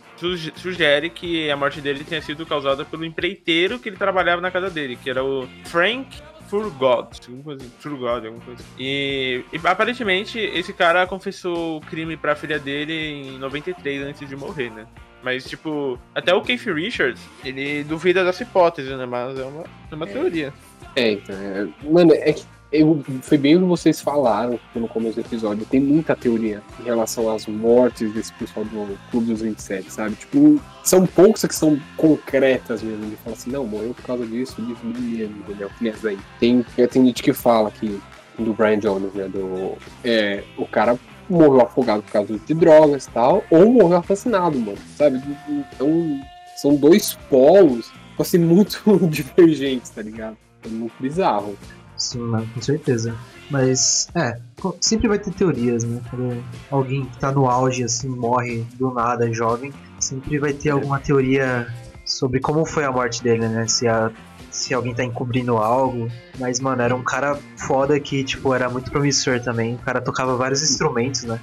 sugere 0.55 1.09
que 1.09 1.49
a 1.49 1.55
morte 1.55 1.79
dele 1.79 2.03
tenha 2.03 2.21
sido 2.21 2.45
causada 2.45 2.83
pelo 2.83 3.05
empreiteiro 3.05 3.79
que 3.79 3.89
ele 3.89 3.97
trabalhava 3.97 4.41
na 4.41 4.51
casa 4.51 4.69
dele, 4.69 4.97
que 5.01 5.09
era 5.09 5.23
o 5.23 5.47
Frank 5.65 6.07
Furgod, 6.47 7.09
alguma 7.27 7.53
assim, 7.55 7.71
Furgod, 7.79 8.27
alguma 8.27 8.43
coisa. 8.43 8.63
E, 8.77 9.43
e, 9.51 9.67
aparentemente 9.67 10.39
esse 10.39 10.73
cara 10.73 11.07
confessou 11.07 11.77
o 11.77 11.81
crime 11.81 12.15
pra 12.17 12.35
filha 12.35 12.59
dele 12.59 12.93
em 12.93 13.37
93 13.37 14.03
antes 14.03 14.27
de 14.27 14.35
morrer, 14.35 14.69
né? 14.71 14.85
Mas, 15.23 15.45
tipo, 15.45 15.99
até 16.13 16.33
o 16.33 16.41
Keith 16.41 16.65
Richards, 16.67 17.21
ele 17.43 17.83
duvida 17.83 18.23
dessa 18.23 18.43
hipótese, 18.43 18.95
né? 18.95 19.07
Mas 19.07 19.39
é 19.39 19.43
uma, 19.43 19.63
é 19.91 19.95
uma 19.95 20.05
é. 20.05 20.13
teoria. 20.13 20.53
É, 20.95 21.11
então, 21.13 21.35
é, 21.35 21.67
mano, 21.83 22.13
é 22.13 22.31
que 22.31 22.45
eu, 22.81 23.03
foi 23.21 23.37
bem 23.37 23.55
o 23.55 23.59
que 23.59 23.65
vocês 23.65 24.01
falaram 24.01 24.59
no 24.75 24.87
começo 24.87 25.15
do 25.15 25.21
episódio. 25.21 25.65
Tem 25.65 25.79
muita 25.79 26.15
teoria 26.15 26.61
em 26.79 26.83
relação 26.83 27.33
às 27.33 27.45
mortes 27.47 28.13
desse 28.13 28.33
pessoal 28.33 28.65
do 28.65 28.97
Clube 29.11 29.27
dos 29.27 29.41
27, 29.41 29.91
sabe? 29.91 30.15
Tipo, 30.15 30.59
são 30.83 31.05
poucas 31.05 31.45
que 31.45 31.55
são 31.55 31.79
concretas 31.97 32.81
mesmo. 32.81 33.05
Ele 33.05 33.17
fala 33.23 33.35
assim, 33.35 33.51
não, 33.51 33.65
morreu 33.65 33.93
por 33.93 34.03
causa 34.03 34.25
disso, 34.25 34.61
disso, 34.61 34.81
entendeu? 34.85 35.69
Nessa 35.81 36.09
aí. 36.09 36.19
Tem, 36.39 36.65
tem 36.91 37.05
gente 37.05 37.23
que 37.23 37.33
fala 37.33 37.71
que 37.71 37.99
do 38.37 38.53
Brian 38.53 38.79
Jones, 38.79 39.13
né? 39.13 39.27
Do, 39.27 39.77
é, 40.03 40.43
o 40.57 40.65
cara 40.65 40.97
morreu 41.29 41.61
afogado 41.61 42.03
por 42.03 42.11
causa 42.11 42.37
de 42.37 42.53
drogas 42.53 43.05
e 43.05 43.11
tal, 43.11 43.43
ou 43.49 43.71
morreu 43.71 43.97
assassinado, 43.97 44.59
mano, 44.59 44.77
sabe? 44.95 45.21
Então, 45.47 46.19
são 46.55 46.75
dois 46.75 47.17
polos, 47.29 47.91
assim, 48.19 48.37
muito 48.37 48.81
divergentes, 49.07 49.89
tá 49.89 50.01
ligado? 50.01 50.37
É 50.63 50.67
muito 50.67 50.93
bizarro. 50.99 51.55
Sim, 51.97 52.19
mano, 52.19 52.47
com 52.53 52.61
certeza. 52.61 53.15
Mas, 53.49 54.09
é, 54.15 54.39
sempre 54.81 55.07
vai 55.07 55.19
ter 55.19 55.31
teorias, 55.31 55.83
né? 55.83 56.01
Quando 56.09 56.43
alguém 56.69 57.05
que 57.05 57.17
tá 57.19 57.31
no 57.31 57.49
auge, 57.49 57.83
assim, 57.83 58.09
morre 58.09 58.65
do 58.75 58.91
nada, 58.91 59.31
jovem, 59.31 59.73
sempre 59.99 60.39
vai 60.39 60.53
ter 60.53 60.71
alguma 60.71 60.99
teoria 60.99 61.67
sobre 62.05 62.39
como 62.39 62.65
foi 62.65 62.83
a 62.85 62.91
morte 62.91 63.23
dele, 63.23 63.47
né? 63.47 63.67
Se, 63.67 63.87
a, 63.87 64.11
se 64.51 64.73
alguém 64.73 64.93
tá 64.93 65.03
encobrindo 65.03 65.57
algo. 65.57 66.09
Mas, 66.39 66.59
mano, 66.59 66.81
era 66.81 66.95
um 66.95 67.03
cara 67.03 67.37
foda 67.57 67.99
que, 67.99 68.23
tipo, 68.23 68.53
era 68.53 68.69
muito 68.69 68.89
promissor 68.91 69.39
também. 69.39 69.75
O 69.75 69.79
cara 69.79 70.01
tocava 70.01 70.35
vários 70.35 70.63
instrumentos, 70.63 71.23
né? 71.23 71.39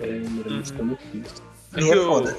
É, 0.00 0.08
era 0.08 0.50
muito 0.50 0.74
uhum. 0.80 1.22
E 1.76 1.90
é 1.90 1.96
foda. 1.96 2.36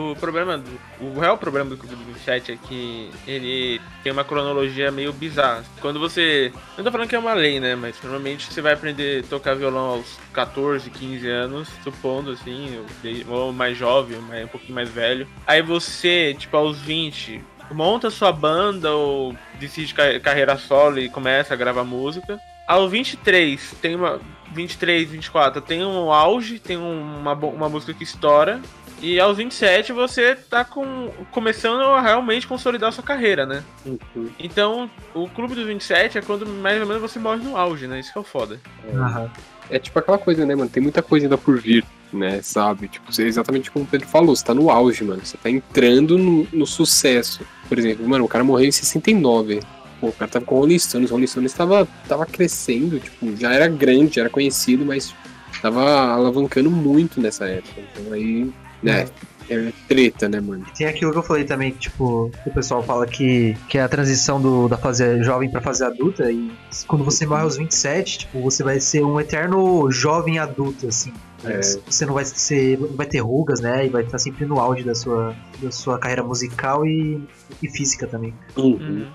O 0.00 0.16
problema, 0.16 0.56
do, 0.58 0.80
o 1.00 1.18
real 1.18 1.36
problema 1.36 1.70
do 1.70 1.76
Clube 1.76 1.94
do 1.94 2.04
27 2.04 2.52
é 2.52 2.56
que 2.56 3.10
ele 3.26 3.80
tem 4.02 4.12
uma 4.12 4.24
cronologia 4.24 4.90
meio 4.90 5.12
bizarra. 5.12 5.64
Quando 5.80 6.00
você. 6.00 6.52
Não 6.76 6.84
tô 6.84 6.90
falando 6.90 7.08
que 7.08 7.16
é 7.16 7.18
uma 7.18 7.34
lei, 7.34 7.60
né? 7.60 7.74
Mas 7.74 7.96
normalmente 8.02 8.52
você 8.52 8.62
vai 8.62 8.72
aprender 8.72 9.24
a 9.24 9.28
tocar 9.28 9.54
violão 9.54 9.90
aos 9.90 10.18
14, 10.32 10.88
15 10.90 11.28
anos, 11.28 11.68
supondo 11.84 12.30
assim, 12.30 12.84
ou 13.28 13.52
mais 13.52 13.76
jovem, 13.76 14.16
ou 14.16 14.44
um 14.44 14.48
pouquinho 14.48 14.74
mais 14.74 14.88
velho. 14.88 15.28
Aí 15.46 15.62
você, 15.62 16.34
tipo, 16.38 16.56
aos 16.56 16.78
20, 16.78 17.42
monta 17.70 18.10
sua 18.10 18.32
banda 18.32 18.92
ou 18.92 19.34
decide 19.58 19.94
carreira 20.20 20.56
solo 20.56 20.98
e 20.98 21.08
começa 21.08 21.54
a 21.54 21.56
gravar 21.56 21.84
música. 21.84 22.40
Aos 22.66 22.90
23, 22.90 23.74
tem 23.80 23.94
uma. 23.96 24.20
23, 24.52 25.08
24, 25.08 25.60
tem 25.60 25.84
um 25.84 26.12
auge, 26.12 26.58
tem 26.58 26.76
uma, 26.76 27.34
uma 27.34 27.68
música 27.68 27.94
que 27.94 28.02
estoura. 28.02 28.60
E 29.00 29.18
aos 29.18 29.38
27 29.38 29.92
você 29.92 30.34
tá 30.34 30.64
com, 30.64 31.10
começando 31.30 31.80
a 31.82 32.00
realmente 32.00 32.46
consolidar 32.46 32.90
a 32.90 32.92
sua 32.92 33.02
carreira, 33.02 33.46
né? 33.46 33.62
Uhum. 33.86 34.28
Então, 34.38 34.90
o 35.14 35.28
clube 35.28 35.54
dos 35.54 35.66
27 35.66 36.18
é 36.18 36.22
quando 36.22 36.46
mais 36.46 36.80
ou 36.80 36.86
menos 36.86 37.00
você 37.00 37.18
morre 37.18 37.42
no 37.42 37.56
auge, 37.56 37.86
né? 37.86 37.98
Isso 37.98 38.12
que 38.12 38.18
é 38.18 38.20
o 38.20 38.24
foda. 38.24 38.60
É, 38.86 38.94
uhum. 38.94 39.30
é 39.70 39.78
tipo 39.78 39.98
aquela 39.98 40.18
coisa, 40.18 40.44
né, 40.44 40.54
mano? 40.54 40.68
Tem 40.68 40.82
muita 40.82 41.02
coisa 41.02 41.26
ainda 41.26 41.38
por 41.38 41.58
vir, 41.58 41.82
né? 42.12 42.42
Sabe? 42.42 42.88
Tipo, 42.88 43.10
exatamente 43.22 43.70
como 43.70 43.86
o 43.86 43.88
Pedro 43.88 44.06
falou, 44.06 44.36
você 44.36 44.44
tá 44.44 44.52
no 44.52 44.70
auge, 44.70 45.02
mano. 45.02 45.24
Você 45.24 45.38
tá 45.38 45.48
entrando 45.48 46.18
no, 46.18 46.46
no 46.52 46.66
sucesso. 46.66 47.40
Por 47.68 47.78
exemplo, 47.78 48.06
mano, 48.06 48.24
o 48.24 48.28
cara 48.28 48.44
morreu 48.44 48.68
em 48.68 48.72
69. 48.72 49.60
Pô, 49.98 50.08
o 50.08 50.12
cara 50.12 50.30
tava 50.30 50.44
com 50.44 50.56
o 50.56 50.58
Rolling 50.58 50.78
Stones. 50.78 51.10
O 51.10 51.14
Rolling 51.14 51.26
Stones 51.26 51.54
tava, 51.54 51.88
tava 52.06 52.26
crescendo, 52.26 53.00
tipo, 53.00 53.34
já 53.36 53.52
era 53.52 53.66
grande, 53.66 54.16
já 54.16 54.22
era 54.22 54.30
conhecido, 54.30 54.84
mas 54.84 55.14
tava 55.62 56.12
alavancando 56.12 56.70
muito 56.70 57.18
nessa 57.18 57.46
época. 57.46 57.80
Então 57.80 58.12
aí 58.12 58.50
é, 58.84 59.06
é 59.48 59.72
treta, 59.88 60.28
né, 60.28 60.40
mano? 60.40 60.64
Tem 60.76 60.86
aquilo 60.86 61.12
que 61.12 61.18
eu 61.18 61.22
falei 61.22 61.44
também, 61.44 61.72
que, 61.72 61.78
tipo, 61.78 62.30
o 62.46 62.50
pessoal 62.50 62.82
fala 62.82 63.06
que, 63.06 63.56
que 63.68 63.78
é 63.78 63.82
a 63.82 63.88
transição 63.88 64.40
do, 64.40 64.68
da 64.68 64.78
fase 64.78 65.22
jovem 65.22 65.50
pra 65.50 65.60
fase 65.60 65.84
adulta, 65.84 66.30
e 66.30 66.50
quando 66.86 67.04
você 67.04 67.26
morre 67.26 67.42
aos 67.42 67.56
27, 67.56 68.18
tipo, 68.20 68.40
você 68.40 68.62
vai 68.62 68.80
ser 68.80 69.04
um 69.04 69.20
eterno 69.20 69.90
jovem 69.90 70.38
adulto, 70.38 70.86
assim. 70.86 71.12
É. 71.44 71.60
Você 71.60 72.04
não 72.04 72.14
vai, 72.14 72.24
ser, 72.24 72.76
vai 72.76 73.06
ter 73.06 73.20
rugas, 73.20 73.60
né? 73.60 73.86
E 73.86 73.88
vai 73.88 74.02
estar 74.02 74.18
sempre 74.18 74.44
no 74.44 74.60
auge 74.60 74.84
da 74.84 74.94
sua, 74.94 75.34
da 75.60 75.70
sua 75.70 75.98
carreira 75.98 76.22
musical 76.22 76.86
e, 76.86 77.20
e 77.62 77.68
física 77.68 78.06
também. 78.06 78.34
Uhum. 78.56 79.06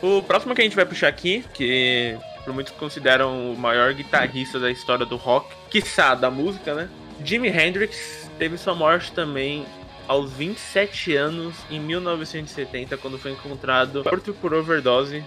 O 0.00 0.22
próximo 0.22 0.54
que 0.54 0.60
a 0.60 0.64
gente 0.64 0.76
vai 0.76 0.84
puxar 0.84 1.08
aqui, 1.08 1.44
que 1.54 2.16
muitos 2.52 2.72
consideram 2.74 3.52
o 3.52 3.56
maior 3.56 3.92
guitarrista 3.94 4.58
da 4.58 4.70
história 4.70 5.06
do 5.06 5.16
rock, 5.16 5.54
quiçá 5.70 6.14
da 6.14 6.30
música, 6.30 6.74
né? 6.74 6.88
Jimi 7.24 7.48
Hendrix 7.48 8.28
teve 8.38 8.58
sua 8.58 8.74
morte 8.74 9.12
também 9.12 9.64
aos 10.06 10.32
27 10.32 11.16
anos 11.16 11.54
em 11.70 11.80
1970, 11.80 12.96
quando 12.98 13.18
foi 13.18 13.32
encontrado 13.32 14.02
morto 14.04 14.34
por 14.34 14.52
overdose 14.52 15.24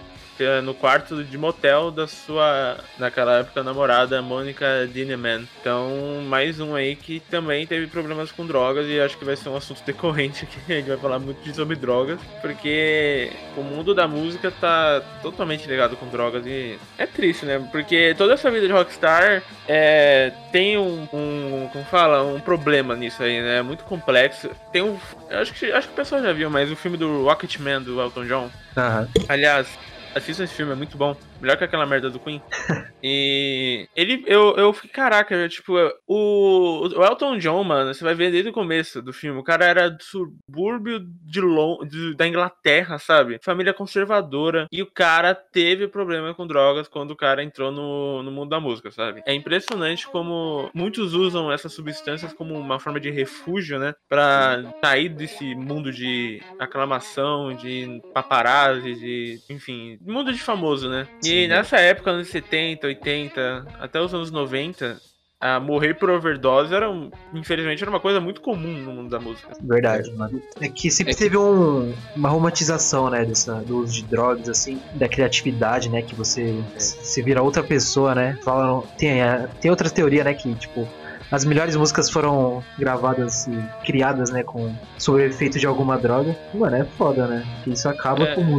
no 0.62 0.74
quarto 0.74 1.22
de 1.24 1.38
motel 1.38 1.90
da 1.90 2.06
sua, 2.06 2.78
naquela 2.98 3.38
época, 3.38 3.62
namorada, 3.62 4.20
Mônica 4.22 4.88
Dineman. 4.92 5.46
Então, 5.60 6.22
mais 6.26 6.60
um 6.60 6.74
aí 6.74 6.96
que 6.96 7.20
também 7.20 7.66
teve 7.66 7.86
problemas 7.86 8.30
com 8.32 8.46
drogas 8.46 8.86
e 8.88 9.00
acho 9.00 9.16
que 9.18 9.24
vai 9.24 9.36
ser 9.36 9.48
um 9.48 9.56
assunto 9.56 9.82
decorrente 9.86 10.44
aqui. 10.44 10.72
A 10.72 10.76
gente 10.76 10.88
vai 10.88 10.96
falar 10.96 11.18
muito 11.18 11.54
sobre 11.54 11.76
drogas, 11.76 12.20
porque 12.40 13.30
o 13.56 13.62
mundo 13.62 13.94
da 13.94 14.06
música 14.06 14.50
tá 14.50 15.02
totalmente 15.22 15.66
ligado 15.66 15.96
com 15.96 16.08
drogas 16.08 16.46
e 16.46 16.78
é 16.96 17.06
triste, 17.06 17.44
né? 17.44 17.58
Porque 17.70 18.14
toda 18.16 18.34
essa 18.34 18.50
vida 18.50 18.66
de 18.66 18.72
rockstar 18.72 19.42
é, 19.66 20.32
tem 20.52 20.78
um, 20.78 21.08
um, 21.12 21.68
como 21.72 21.84
fala, 21.84 22.22
um 22.22 22.40
problema 22.40 22.94
nisso 22.94 23.22
aí, 23.22 23.40
né? 23.40 23.58
É 23.58 23.62
muito 23.62 23.84
complexo. 23.84 24.50
Tem 24.72 24.82
um, 24.82 24.96
acho 25.30 25.52
que 25.52 25.72
acho 25.72 25.88
que 25.88 25.94
o 25.94 25.96
pessoal 25.96 26.22
já 26.22 26.32
viu, 26.32 26.50
mas 26.50 26.70
o 26.70 26.76
filme 26.76 26.96
do 26.96 27.24
Rocketman 27.24 27.82
do 27.82 28.00
Elton 28.00 28.24
John. 28.24 28.50
Aham. 28.76 29.08
Aliás, 29.28 29.66
assista 30.14 30.44
esse 30.44 30.54
filme, 30.54 30.72
é 30.72 30.76
muito 30.76 30.96
bom. 30.96 31.16
Melhor 31.40 31.56
que 31.56 31.64
aquela 31.64 31.86
merda 31.86 32.10
do 32.10 32.18
Queen. 32.18 32.42
e 33.02 33.88
ele, 33.94 34.24
eu, 34.26 34.56
eu 34.56 34.72
fiquei, 34.72 34.90
caraca, 34.90 35.34
eu, 35.34 35.48
tipo, 35.48 35.74
o, 36.06 36.88
o 36.88 37.04
Elton 37.04 37.38
John, 37.38 37.62
mano, 37.62 37.94
você 37.94 38.02
vai 38.02 38.14
ver 38.14 38.30
desde 38.30 38.50
o 38.50 38.52
começo 38.52 39.00
do 39.00 39.12
filme. 39.12 39.38
O 39.38 39.44
cara 39.44 39.64
era 39.64 39.90
do 39.90 40.02
subúrbio 40.02 41.00
de, 41.22 41.40
Lon 41.40 41.78
de 41.86 42.14
da 42.16 42.26
Inglaterra, 42.26 42.98
sabe? 42.98 43.38
Família 43.42 43.72
conservadora. 43.72 44.66
E 44.72 44.82
o 44.82 44.90
cara 44.90 45.34
teve 45.34 45.86
problema 45.86 46.34
com 46.34 46.46
drogas 46.46 46.88
quando 46.88 47.12
o 47.12 47.16
cara 47.16 47.42
entrou 47.42 47.70
no, 47.70 48.22
no 48.22 48.30
mundo 48.30 48.50
da 48.50 48.60
música, 48.60 48.90
sabe? 48.90 49.22
É 49.26 49.32
impressionante 49.32 50.06
como 50.08 50.70
muitos 50.74 51.14
usam 51.14 51.52
essas 51.52 51.72
substâncias 51.72 52.32
como 52.32 52.58
uma 52.58 52.80
forma 52.80 52.98
de 52.98 53.10
refúgio, 53.10 53.78
né? 53.78 53.94
Pra 54.08 54.62
sair 54.82 55.08
desse 55.08 55.54
mundo 55.54 55.92
de 55.92 56.42
aclamação, 56.58 57.54
de 57.54 58.00
paparazzi, 58.12 58.94
de. 58.94 59.40
Enfim, 59.48 59.98
mundo 60.00 60.32
de 60.32 60.40
famoso, 60.40 60.88
né? 60.88 61.06
E 61.24 61.27
Sim. 61.28 61.48
nessa 61.48 61.76
época, 61.78 62.10
anos 62.10 62.28
70, 62.28 62.86
80, 62.86 63.66
até 63.80 64.00
os 64.00 64.12
anos 64.14 64.30
90, 64.30 64.96
a 65.40 65.60
morrer 65.60 65.94
por 65.94 66.10
overdose 66.10 66.74
era, 66.74 66.90
um- 66.90 67.10
infelizmente, 67.32 67.80
era 67.82 67.90
uma 67.90 68.00
coisa 68.00 68.20
muito 68.20 68.40
comum 68.40 68.72
no 68.82 68.92
mundo 68.92 69.08
da 69.08 69.20
música. 69.20 69.48
Verdade, 69.62 70.10
mano. 70.16 70.42
É 70.60 70.68
que 70.68 70.90
sempre 70.90 71.12
É 71.12 71.14
que- 71.14 71.22
teve 71.22 71.36
um, 71.36 71.94
uma 72.16 72.28
romantização, 72.28 73.08
né, 73.08 73.24
dessa, 73.24 73.54
do 73.60 73.78
uso 73.78 73.92
de 73.92 74.02
drogas, 74.04 74.48
assim, 74.48 74.80
da 74.94 75.08
criatividade, 75.08 75.88
né, 75.88 76.02
que 76.02 76.14
você 76.14 76.60
se 76.76 77.22
vira 77.22 77.40
outra 77.40 77.62
pessoa, 77.62 78.14
né. 78.16 78.36
Falam, 78.42 78.84
tem, 78.98 79.22
a- 79.22 79.48
tem 79.60 79.70
outra 79.70 79.88
teoria, 79.88 80.24
né, 80.24 80.34
que, 80.34 80.52
tipo, 80.56 80.88
as 81.30 81.44
melhores 81.44 81.76
músicas 81.76 82.10
foram 82.10 82.64
gravadas 82.78 83.46
e 83.46 83.84
criadas, 83.84 84.30
né, 84.30 84.42
com 84.42 84.74
sob 84.96 85.20
o 85.20 85.24
efeito 85.24 85.56
de 85.58 85.66
alguma 85.68 85.96
droga. 85.98 86.36
Mano, 86.52 86.74
é 86.74 86.84
foda, 86.84 87.28
né, 87.28 87.46
que 87.62 87.70
isso 87.70 87.88
acaba 87.88 88.24
É. 88.24 88.34
com 88.34 88.40
o 88.40 88.58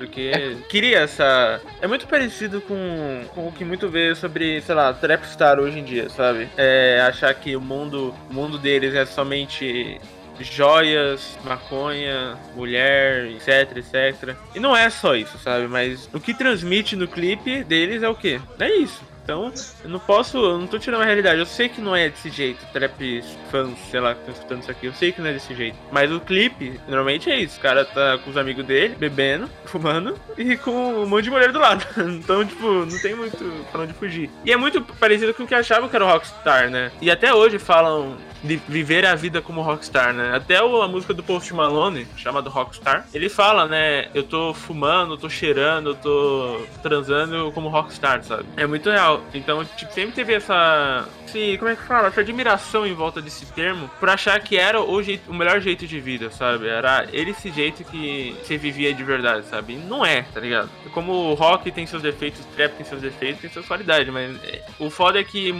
Porque 0.00 0.56
queria 0.70 1.00
essa. 1.00 1.60
É 1.78 1.86
muito 1.86 2.06
parecido 2.06 2.62
com, 2.62 3.22
com 3.34 3.48
o 3.48 3.52
que 3.52 3.66
muito 3.66 3.86
vê 3.90 4.14
sobre, 4.14 4.62
sei 4.62 4.74
lá, 4.74 4.94
Trapstar 4.94 5.60
hoje 5.60 5.78
em 5.78 5.84
dia, 5.84 6.08
sabe? 6.08 6.48
É 6.56 7.02
achar 7.06 7.34
que 7.34 7.54
o 7.54 7.60
mundo, 7.60 8.14
o 8.30 8.32
mundo 8.32 8.56
deles 8.56 8.94
é 8.94 9.04
somente 9.04 10.00
joias, 10.40 11.38
maconha, 11.44 12.34
mulher, 12.56 13.26
etc, 13.26 13.76
etc. 13.76 14.34
E 14.54 14.58
não 14.58 14.74
é 14.74 14.88
só 14.88 15.14
isso, 15.14 15.36
sabe? 15.36 15.68
Mas 15.68 16.08
o 16.14 16.18
que 16.18 16.32
transmite 16.32 16.96
no 16.96 17.06
clipe 17.06 17.62
deles 17.62 18.02
é 18.02 18.08
o 18.08 18.14
quê? 18.14 18.40
É 18.58 18.74
isso. 18.76 19.09
Então, 19.22 19.52
eu 19.84 19.90
não 19.90 19.98
posso, 19.98 20.38
eu 20.38 20.58
não 20.58 20.66
tô 20.66 20.78
tirando 20.78 21.02
a 21.02 21.04
realidade. 21.04 21.38
Eu 21.38 21.46
sei 21.46 21.68
que 21.68 21.80
não 21.80 21.94
é 21.94 22.08
desse 22.08 22.30
jeito. 22.30 22.64
Trap 22.72 23.22
fãs, 23.50 23.78
sei 23.90 24.00
lá, 24.00 24.14
que 24.14 24.20
estão 24.20 24.34
escutando 24.34 24.62
isso 24.62 24.70
aqui, 24.70 24.86
eu 24.86 24.92
sei 24.92 25.12
que 25.12 25.20
não 25.20 25.28
é 25.28 25.32
desse 25.32 25.54
jeito. 25.54 25.76
Mas 25.92 26.10
o 26.10 26.20
clipe, 26.20 26.80
normalmente 26.86 27.30
é 27.30 27.38
isso. 27.38 27.58
O 27.58 27.62
cara 27.62 27.84
tá 27.84 28.18
com 28.18 28.30
os 28.30 28.36
amigos 28.36 28.64
dele, 28.64 28.96
bebendo, 28.98 29.48
fumando 29.66 30.18
e 30.36 30.56
com 30.56 30.70
um 30.70 31.06
monte 31.06 31.24
de 31.24 31.30
mulher 31.30 31.52
do 31.52 31.58
lado. 31.58 31.86
Então, 32.20 32.44
tipo, 32.44 32.66
não 32.66 32.98
tem 33.00 33.14
muito 33.14 33.66
pra 33.70 33.82
onde 33.82 33.92
fugir. 33.94 34.28
E 34.44 34.52
é 34.52 34.56
muito 34.56 34.82
parecido 34.82 35.32
com 35.32 35.44
o 35.44 35.46
que 35.46 35.54
achavam 35.54 35.88
que 35.88 35.96
era 35.96 36.04
o 36.04 36.08
Rockstar, 36.08 36.68
né? 36.70 36.90
E 37.00 37.10
até 37.10 37.32
hoje 37.32 37.58
falam 37.58 38.16
de 38.42 38.56
viver 38.68 39.06
a 39.06 39.14
vida 39.14 39.40
como 39.40 39.62
rockstar, 39.62 40.12
né? 40.12 40.34
Até 40.34 40.56
a 40.56 40.88
música 40.88 41.12
do 41.12 41.22
Post 41.22 41.52
Malone, 41.54 42.06
chamada 42.16 42.48
Rockstar, 42.48 43.06
ele 43.12 43.28
fala, 43.28 43.66
né? 43.66 44.08
Eu 44.14 44.22
tô 44.22 44.54
fumando, 44.54 45.14
eu 45.14 45.18
tô 45.18 45.28
cheirando, 45.28 45.90
eu 45.90 45.94
tô 45.94 46.60
transando 46.82 47.52
como 47.52 47.68
rockstar, 47.68 48.22
sabe? 48.24 48.44
É 48.56 48.66
muito 48.66 48.90
real. 48.90 49.22
Então, 49.34 49.64
tipo, 49.64 49.92
sempre 49.92 50.12
teve 50.12 50.34
essa. 50.34 51.06
Esse, 51.26 51.56
como 51.58 51.70
é 51.70 51.76
que 51.76 51.82
fala? 51.82 52.08
Essa 52.08 52.20
admiração 52.20 52.86
em 52.86 52.94
volta 52.94 53.20
desse 53.20 53.46
termo 53.46 53.90
por 54.00 54.08
achar 54.08 54.40
que 54.40 54.56
era 54.56 54.80
o, 54.80 55.02
jeito, 55.02 55.30
o 55.30 55.34
melhor 55.34 55.60
jeito 55.60 55.86
de 55.86 56.00
vida, 56.00 56.30
sabe? 56.30 56.68
Era 56.68 57.06
esse 57.12 57.50
jeito 57.50 57.84
que 57.84 58.36
você 58.42 58.56
vivia 58.56 58.92
de 58.92 59.04
verdade, 59.04 59.46
sabe? 59.46 59.74
E 59.74 59.76
não 59.76 60.04
é, 60.04 60.22
tá 60.22 60.40
ligado? 60.40 60.70
Como 60.92 61.12
o 61.12 61.34
rock 61.34 61.70
tem 61.70 61.86
seus 61.86 62.02
defeitos, 62.02 62.40
o 62.40 62.56
trap 62.56 62.72
tem 62.72 62.86
seus 62.86 63.00
defeitos, 63.00 63.40
tem 63.40 63.50
suas 63.50 63.66
qualidades, 63.66 64.12
mas 64.12 64.36
o 64.78 64.90
foda 64.90 65.20
é 65.20 65.24
que 65.24 65.52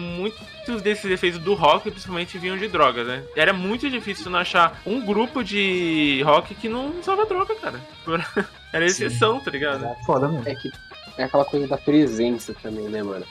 muitos 0.70 0.82
desses 0.82 1.04
defeitos 1.04 1.40
do 1.40 1.54
rock 1.54 1.90
principalmente 1.90 2.38
vinham 2.38 2.56
de 2.56 2.68
drogas, 2.68 3.06
né? 3.06 3.24
Era 3.34 3.52
muito 3.52 3.90
difícil 3.90 4.30
não 4.30 4.38
achar 4.38 4.80
um 4.86 5.04
grupo 5.04 5.42
de 5.42 6.22
rock 6.24 6.54
que 6.54 6.68
não 6.68 6.98
usava 6.98 7.26
droga, 7.26 7.54
cara. 7.56 7.80
Era 8.72 8.86
exceção, 8.86 9.40
tá 9.40 9.50
ligado? 9.50 9.84
É 9.84 9.96
foda 10.06 10.28
mesmo. 10.28 10.48
É 10.48 10.54
que 10.54 10.70
é 11.18 11.24
aquela 11.24 11.44
coisa 11.44 11.66
da 11.66 11.76
presença 11.76 12.54
também, 12.62 12.88
né, 12.88 13.02
mano? 13.02 13.26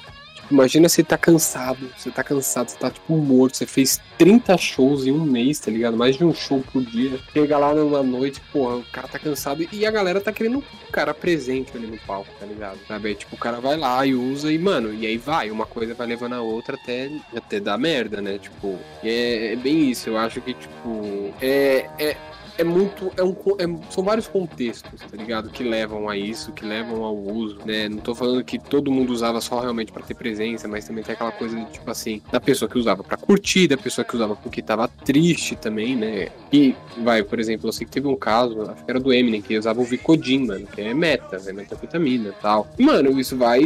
Imagina 0.51 0.89
você 0.89 1.03
tá 1.03 1.17
cansado, 1.17 1.89
você 1.97 2.09
tá 2.09 2.23
cansado, 2.23 2.69
você 2.69 2.77
tá 2.77 2.89
tipo 2.89 3.15
morto, 3.15 3.57
você 3.57 3.65
fez 3.65 4.01
30 4.17 4.57
shows 4.57 5.05
em 5.05 5.11
um 5.11 5.23
mês, 5.23 5.59
tá 5.59 5.71
ligado? 5.71 5.95
Mais 5.95 6.17
de 6.17 6.25
um 6.25 6.33
show 6.33 6.63
por 6.73 6.83
dia. 6.83 7.19
Chega 7.31 7.57
lá 7.57 7.73
numa 7.73 8.01
noite, 8.01 8.41
porra, 8.51 8.77
o 8.77 8.83
cara 8.85 9.07
tá 9.07 9.19
cansado 9.19 9.65
e 9.71 9.85
a 9.85 9.91
galera 9.91 10.19
tá 10.19 10.31
querendo 10.31 10.59
o 10.59 10.91
cara 10.91 11.13
presente 11.13 11.75
ali 11.75 11.87
no 11.87 11.97
palco, 11.99 12.29
tá 12.39 12.45
ligado? 12.45 12.79
Sabe? 12.87 13.15
Tipo, 13.15 13.35
o 13.35 13.39
cara 13.39 13.59
vai 13.59 13.77
lá 13.77 14.05
e 14.05 14.13
usa 14.13 14.51
e, 14.51 14.57
mano, 14.57 14.93
e 14.93 15.05
aí 15.05 15.17
vai, 15.17 15.51
uma 15.51 15.65
coisa 15.65 15.93
vai 15.93 16.07
levando 16.07 16.33
a 16.33 16.41
outra 16.41 16.75
até, 16.75 17.11
até 17.35 17.59
dar 17.59 17.77
merda, 17.77 18.21
né? 18.21 18.37
Tipo, 18.37 18.77
é, 19.03 19.53
é 19.53 19.55
bem 19.55 19.89
isso, 19.89 20.09
eu 20.09 20.17
acho 20.17 20.41
que, 20.41 20.53
tipo, 20.53 21.33
é, 21.41 21.89
é, 21.99 22.17
é 22.59 22.63
muito. 22.63 23.11
É 23.17 23.23
um, 23.23 23.35
é- 23.57 23.91
são 23.91 24.03
vários 24.03 24.27
contextos, 24.27 24.99
tá 24.99 25.15
ligado? 25.17 25.49
Que 25.49 25.63
levam 25.63 26.09
a 26.09 26.17
isso, 26.17 26.51
que 26.51 26.65
levam 26.65 27.03
ao 27.03 27.15
uso, 27.15 27.57
né? 27.65 27.87
Não 27.87 27.97
tô 27.99 28.13
falando 28.13 28.43
que 28.43 28.59
todo 28.59 28.91
mundo 28.91 29.11
usava 29.11 29.39
só 29.39 29.59
realmente 29.59 29.91
pra 29.91 30.03
ter 30.03 30.13
presença, 30.13 30.67
mas 30.67 30.85
também 30.85 31.03
tem 31.03 31.13
aquela 31.13 31.31
coisa 31.31 31.55
de, 31.55 31.65
tipo 31.71 31.89
assim, 31.89 32.21
da 32.31 32.39
pessoa 32.39 32.69
que 32.69 32.77
usava 32.77 33.03
pra 33.03 33.15
curtir, 33.17 33.67
da 33.67 33.77
pessoa 33.77 34.03
que 34.03 34.15
usava 34.15 34.35
porque 34.35 34.61
tava 34.61 34.87
triste 34.87 35.55
também, 35.55 35.95
né? 35.95 36.29
E, 36.51 36.75
vai, 37.01 37.23
por 37.23 37.39
exemplo, 37.39 37.69
eu 37.69 37.73
sei 37.73 37.85
que 37.85 37.91
teve 37.93 38.07
um 38.07 38.15
caso, 38.15 38.61
acho 38.69 38.83
que 38.83 38.91
era 38.91 38.99
do 38.99 39.13
Eminem, 39.13 39.41
que 39.41 39.57
usava 39.57 39.79
o 39.79 39.85
Vicodin, 39.85 40.45
mano, 40.45 40.67
que 40.67 40.81
é 40.81 40.93
meta, 40.93 41.41
é 41.45 41.53
metafetamina 41.53 42.29
e 42.29 42.41
tal. 42.41 42.67
Mano, 42.77 43.19
isso 43.19 43.37
vai. 43.37 43.61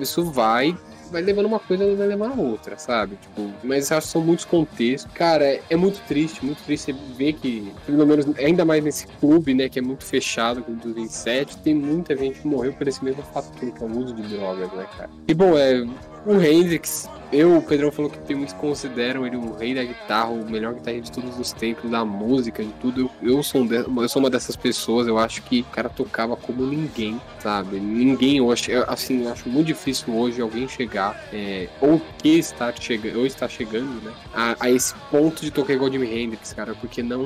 Isso 0.00 0.24
vai 0.24 0.76
vai 1.14 1.22
levando 1.22 1.46
uma 1.46 1.60
coisa 1.60 1.94
vai 1.94 2.08
levando 2.08 2.32
a 2.32 2.42
outra, 2.42 2.76
sabe? 2.76 3.16
Tipo, 3.16 3.52
mas 3.62 3.92
acho 3.92 4.06
que 4.08 4.12
são 4.12 4.20
muitos 4.20 4.44
contextos. 4.44 5.10
Cara, 5.12 5.44
é, 5.44 5.62
é 5.70 5.76
muito 5.76 6.04
triste, 6.08 6.44
muito 6.44 6.62
triste 6.64 6.92
você 6.92 7.14
ver 7.16 7.34
que, 7.34 7.72
pelo 7.86 8.04
menos, 8.04 8.26
ainda 8.36 8.64
mais 8.64 8.82
nesse 8.82 9.06
clube, 9.06 9.54
né, 9.54 9.68
que 9.68 9.78
é 9.78 9.82
muito 9.82 10.04
fechado, 10.04 10.62
com 10.62 10.74
dos 10.74 10.92
27, 10.92 11.58
tem 11.58 11.74
muita 11.74 12.16
gente 12.16 12.40
que 12.40 12.48
morreu 12.48 12.72
por 12.72 12.88
esse 12.88 13.02
mesmo 13.04 13.22
fator, 13.22 13.70
que 13.70 13.82
é 13.82 13.86
o 13.86 13.98
uso 13.98 14.12
de 14.14 14.22
drogas, 14.22 14.72
né, 14.72 14.86
cara? 14.96 15.10
E 15.28 15.34
bom, 15.34 15.56
é. 15.56 15.86
O 16.24 16.40
Hendrix, 16.40 17.10
eu, 17.30 17.58
o 17.58 17.62
Pedrão 17.62 17.92
falou 17.92 18.10
que 18.10 18.18
tem 18.18 18.34
muitos 18.34 18.54
consideram 18.54 19.26
ele 19.26 19.36
o 19.36 19.52
rei 19.52 19.74
da 19.74 19.84
guitarra, 19.84 20.30
o 20.30 20.48
melhor 20.48 20.72
guitarrista 20.74 21.04
de 21.04 21.12
todos 21.12 21.38
os 21.38 21.52
tempos, 21.52 21.90
da 21.90 22.02
música, 22.02 22.64
de 22.64 22.72
tudo. 22.74 23.10
Eu, 23.20 23.36
eu, 23.36 23.42
sou, 23.42 23.60
um 23.62 23.66
de- 23.66 23.74
eu 23.84 24.08
sou 24.08 24.20
uma 24.22 24.30
dessas 24.30 24.56
pessoas, 24.56 25.06
eu 25.06 25.18
acho 25.18 25.42
que 25.42 25.60
o 25.60 25.64
cara 25.66 25.90
tocava 25.90 26.34
como 26.34 26.64
ninguém, 26.64 27.20
sabe? 27.38 27.78
Ninguém, 27.78 28.38
eu 28.38 28.50
acho, 28.50 28.70
eu, 28.70 28.84
assim, 28.88 29.24
eu 29.24 29.32
acho 29.32 29.50
muito 29.50 29.66
difícil 29.66 30.14
hoje 30.16 30.40
alguém 30.40 30.66
chegar, 30.66 31.20
é, 31.30 31.68
ou 31.78 32.00
que 32.22 32.38
está 32.38 32.72
chegando, 32.72 33.18
ou 33.18 33.26
está 33.26 33.46
chegando, 33.46 34.00
né, 34.02 34.14
a, 34.32 34.56
a 34.60 34.70
esse 34.70 34.94
ponto 35.10 35.42
de 35.42 35.50
tocar 35.50 35.74
igual 35.74 35.92
Jimi 35.92 36.06
Hendrix, 36.10 36.54
cara, 36.54 36.74
porque 36.74 37.02
não, 37.02 37.22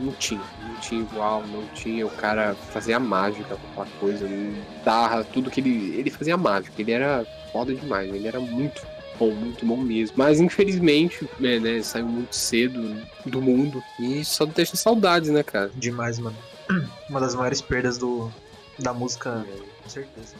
não 0.00 0.12
tinha, 0.12 0.40
não 0.58 0.76
tinha 0.76 1.02
igual, 1.02 1.46
não 1.46 1.66
tinha, 1.74 2.06
o 2.06 2.10
cara 2.10 2.54
fazia 2.54 2.98
mágica 2.98 3.56
com 3.56 3.66
aquela 3.82 3.96
coisa, 4.00 4.26
guitarra, 4.26 5.24
tudo 5.24 5.50
que 5.50 5.60
ele, 5.60 5.94
ele 5.98 6.10
fazia 6.10 6.36
mágica, 6.36 6.80
ele 6.80 6.92
era 6.92 7.26
foda 7.52 7.74
demais, 7.74 8.12
ele 8.12 8.21
era 8.26 8.40
muito 8.40 8.82
bom, 9.18 9.32
muito 9.32 9.64
bom 9.64 9.76
mesmo. 9.76 10.16
Mas 10.16 10.40
infelizmente, 10.40 11.28
né, 11.38 11.58
né, 11.58 11.82
saiu 11.82 12.06
muito 12.06 12.34
cedo 12.34 12.96
do 13.24 13.40
mundo 13.40 13.82
e 13.98 14.24
só 14.24 14.44
deixa 14.44 14.76
saudades, 14.76 15.30
né, 15.30 15.42
cara? 15.42 15.70
Demais, 15.74 16.18
mano. 16.18 16.36
Uma 17.08 17.20
das 17.20 17.34
maiores 17.34 17.60
perdas 17.60 17.98
do, 17.98 18.32
da 18.78 18.92
música, 18.92 19.44
com 19.82 19.88
certeza. 19.88 20.34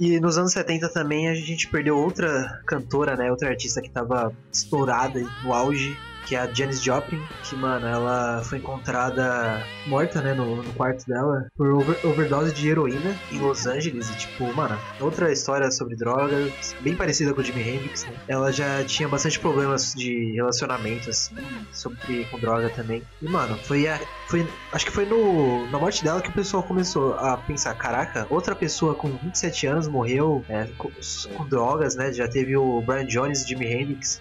E 0.00 0.18
nos 0.18 0.36
anos 0.36 0.52
70 0.52 0.88
também 0.88 1.28
a 1.28 1.34
gente 1.34 1.68
perdeu 1.68 1.96
outra 1.96 2.60
cantora, 2.66 3.14
né? 3.14 3.30
Outra 3.30 3.50
artista 3.50 3.80
que 3.80 3.88
tava 3.88 4.34
estourada 4.52 5.20
no 5.44 5.52
auge, 5.52 5.96
que 6.26 6.36
é 6.36 6.38
a 6.40 6.52
Janis 6.52 6.82
Joplin, 6.82 7.20
que, 7.42 7.56
mano, 7.56 7.86
ela 7.86 8.42
foi 8.44 8.58
encontrada 8.58 9.64
morta, 9.86 10.20
né, 10.20 10.34
no, 10.34 10.56
no 10.62 10.72
quarto 10.74 11.04
dela 11.06 11.46
por 11.56 11.72
over- 11.72 11.98
overdose 12.06 12.52
de 12.54 12.68
heroína 12.68 13.16
em 13.30 13.38
Los 13.38 13.66
Angeles. 13.66 14.08
E, 14.10 14.16
tipo, 14.16 14.52
mano, 14.54 14.78
outra 15.00 15.32
história 15.32 15.70
sobre 15.70 15.96
drogas, 15.96 16.74
bem 16.80 16.94
parecida 16.94 17.32
com 17.34 17.40
o 17.40 17.44
Jimi 17.44 17.60
Hendrix, 17.68 18.04
né? 18.04 18.12
Ela 18.28 18.52
já 18.52 18.84
tinha 18.84 19.08
bastante 19.08 19.38
problemas 19.40 19.92
de 19.94 20.32
relacionamento, 20.34 21.10
assim, 21.10 21.34
sobre 21.72 22.24
com 22.26 22.38
droga 22.38 22.70
também. 22.70 23.02
E, 23.20 23.28
mano, 23.28 23.56
foi 23.64 23.86
a. 23.88 23.98
Foi, 24.28 24.46
acho 24.72 24.86
que 24.86 24.92
foi 24.92 25.04
no, 25.04 25.66
na 25.70 25.78
morte 25.78 26.02
dela 26.02 26.22
que 26.22 26.28
o 26.30 26.32
pessoal 26.32 26.62
começou 26.62 27.14
a 27.14 27.36
pensar: 27.36 27.74
caraca, 27.74 28.26
outra 28.30 28.54
pessoa 28.54 28.94
com 28.94 29.08
27 29.08 29.66
anos 29.66 29.88
morreu 29.88 30.44
é, 30.48 30.64
com, 30.78 30.90
com 31.36 31.48
drogas, 31.48 31.96
né? 31.96 32.12
Já 32.12 32.28
teve 32.28 32.56
o 32.56 32.80
Brian 32.80 33.06
Jones 33.06 33.46
Jimi 33.46 33.66
Hendrix. 33.66 34.20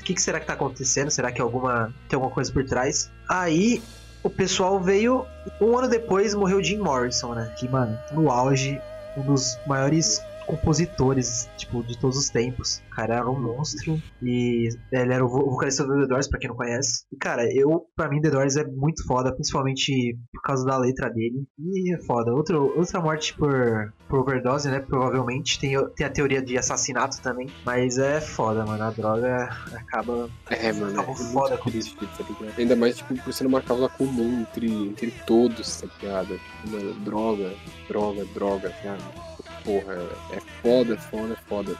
O 0.00 0.02
que, 0.02 0.14
que 0.14 0.22
será 0.22 0.40
que 0.40 0.46
tá 0.46 0.54
acontecendo? 0.54 1.10
Será 1.10 1.30
que 1.30 1.40
alguma, 1.40 1.92
tem 2.08 2.16
alguma 2.16 2.32
coisa 2.32 2.52
por 2.52 2.64
trás? 2.64 3.10
Aí 3.28 3.82
o 4.22 4.30
pessoal 4.30 4.80
veio. 4.80 5.26
Um 5.60 5.76
ano 5.76 5.88
depois 5.88 6.34
morreu 6.34 6.62
Jim 6.62 6.78
Morrison, 6.78 7.34
né? 7.34 7.52
Que, 7.58 7.68
mano, 7.68 7.98
no 8.12 8.30
auge, 8.30 8.80
um 9.16 9.22
dos 9.22 9.58
maiores 9.66 10.22
compositores, 10.46 11.48
tipo, 11.56 11.82
de 11.82 11.98
todos 11.98 12.16
os 12.16 12.28
tempos. 12.30 12.82
O 12.90 12.94
cara 12.94 13.16
era 13.16 13.30
um 13.30 13.40
monstro 13.40 14.00
e 14.22 14.68
ele 14.92 15.12
era 15.14 15.24
o 15.24 15.28
vo- 15.28 15.50
vocalista 15.50 15.84
do 15.84 16.00
The 16.00 16.06
Doors, 16.06 16.28
pra 16.28 16.38
quem 16.38 16.48
não 16.48 16.56
conhece. 16.56 17.04
E, 17.12 17.16
cara, 17.16 17.42
eu, 17.54 17.86
pra 17.96 18.08
mim, 18.08 18.20
The 18.20 18.30
Doors 18.30 18.56
é 18.56 18.64
muito 18.64 19.04
foda, 19.06 19.32
principalmente 19.32 20.16
por 20.32 20.42
causa 20.42 20.64
da 20.64 20.76
letra 20.78 21.08
dele. 21.10 21.44
E 21.58 21.94
é 21.94 21.98
foda. 21.98 22.32
Outro, 22.32 22.72
outra 22.76 23.00
morte 23.00 23.34
por, 23.36 23.92
por 24.08 24.20
overdose, 24.20 24.68
né? 24.70 24.80
Provavelmente. 24.80 25.58
Tem, 25.58 25.72
tem 25.94 26.06
a 26.06 26.10
teoria 26.10 26.42
de 26.42 26.56
assassinato 26.58 27.20
também. 27.22 27.48
Mas 27.64 27.98
é 27.98 28.20
foda, 28.20 28.64
mano. 28.66 28.82
A 28.84 28.90
droga 28.90 29.48
acaba. 29.74 30.28
É, 30.50 30.72
mano, 30.72 30.92
é 30.92 30.94
Tava 30.94 31.06
muito 31.12 31.24
foda 31.32 31.56
com 31.56 31.70
triste, 31.70 31.96
tá 31.96 32.24
ligado? 32.28 32.58
Ainda 32.58 32.76
mais, 32.76 32.96
tipo, 32.98 33.14
por 33.22 33.32
ser 33.32 33.46
uma 33.46 33.60
causa 33.60 33.88
comum 33.88 34.40
entre, 34.42 34.70
entre 34.88 35.10
todos, 35.26 35.80
tá 35.80 35.86
ligado? 36.00 36.38
Tipo, 36.38 36.70
mano, 36.76 36.94
droga, 37.00 37.50
droga, 37.88 38.24
droga, 38.34 38.70
tá 38.70 38.76
ligado? 38.78 39.31
Porra, 39.64 39.94
é 40.32 40.40
foda, 40.62 40.94
é 40.94 40.96
foda, 40.96 41.32
é 41.34 41.48
foda. 41.48 41.76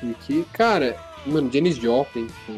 Porque, 0.00 0.44
cara, 0.52 0.96
mano, 1.26 1.50
Janis 1.52 1.76
Joplin, 1.76 2.26
tipo, 2.26 2.52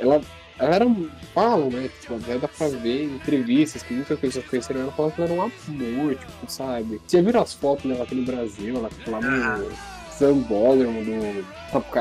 ela, 0.00 0.20
ela 0.58 0.74
era 0.74 0.86
um. 0.86 1.08
Falam, 1.34 1.70
né? 1.70 1.88
Tipo, 2.00 2.16
até 2.16 2.38
dá 2.38 2.48
pra 2.48 2.68
ver 2.68 3.04
em 3.04 3.14
entrevistas 3.16 3.82
que 3.82 3.94
muitas 3.94 4.18
pessoas 4.18 4.44
conheceram 4.46 4.80
ela, 4.82 4.92
falam 4.92 5.10
que 5.10 5.20
ela 5.20 5.30
era 5.30 5.40
um 5.40 5.44
amor, 5.44 6.14
tipo, 6.14 6.50
sabe? 6.50 7.00
Você 7.06 7.18
já 7.18 7.22
viram 7.22 7.42
as 7.42 7.54
fotos 7.54 7.90
dela 7.90 8.04
aqui 8.04 8.14
no 8.14 8.24
Brasil, 8.24 8.76
ela 8.76 8.88
tipo, 8.88 9.10
lá 9.10 9.20
no 9.20 9.70
Sambódromo 10.10 11.04
do. 11.04 11.46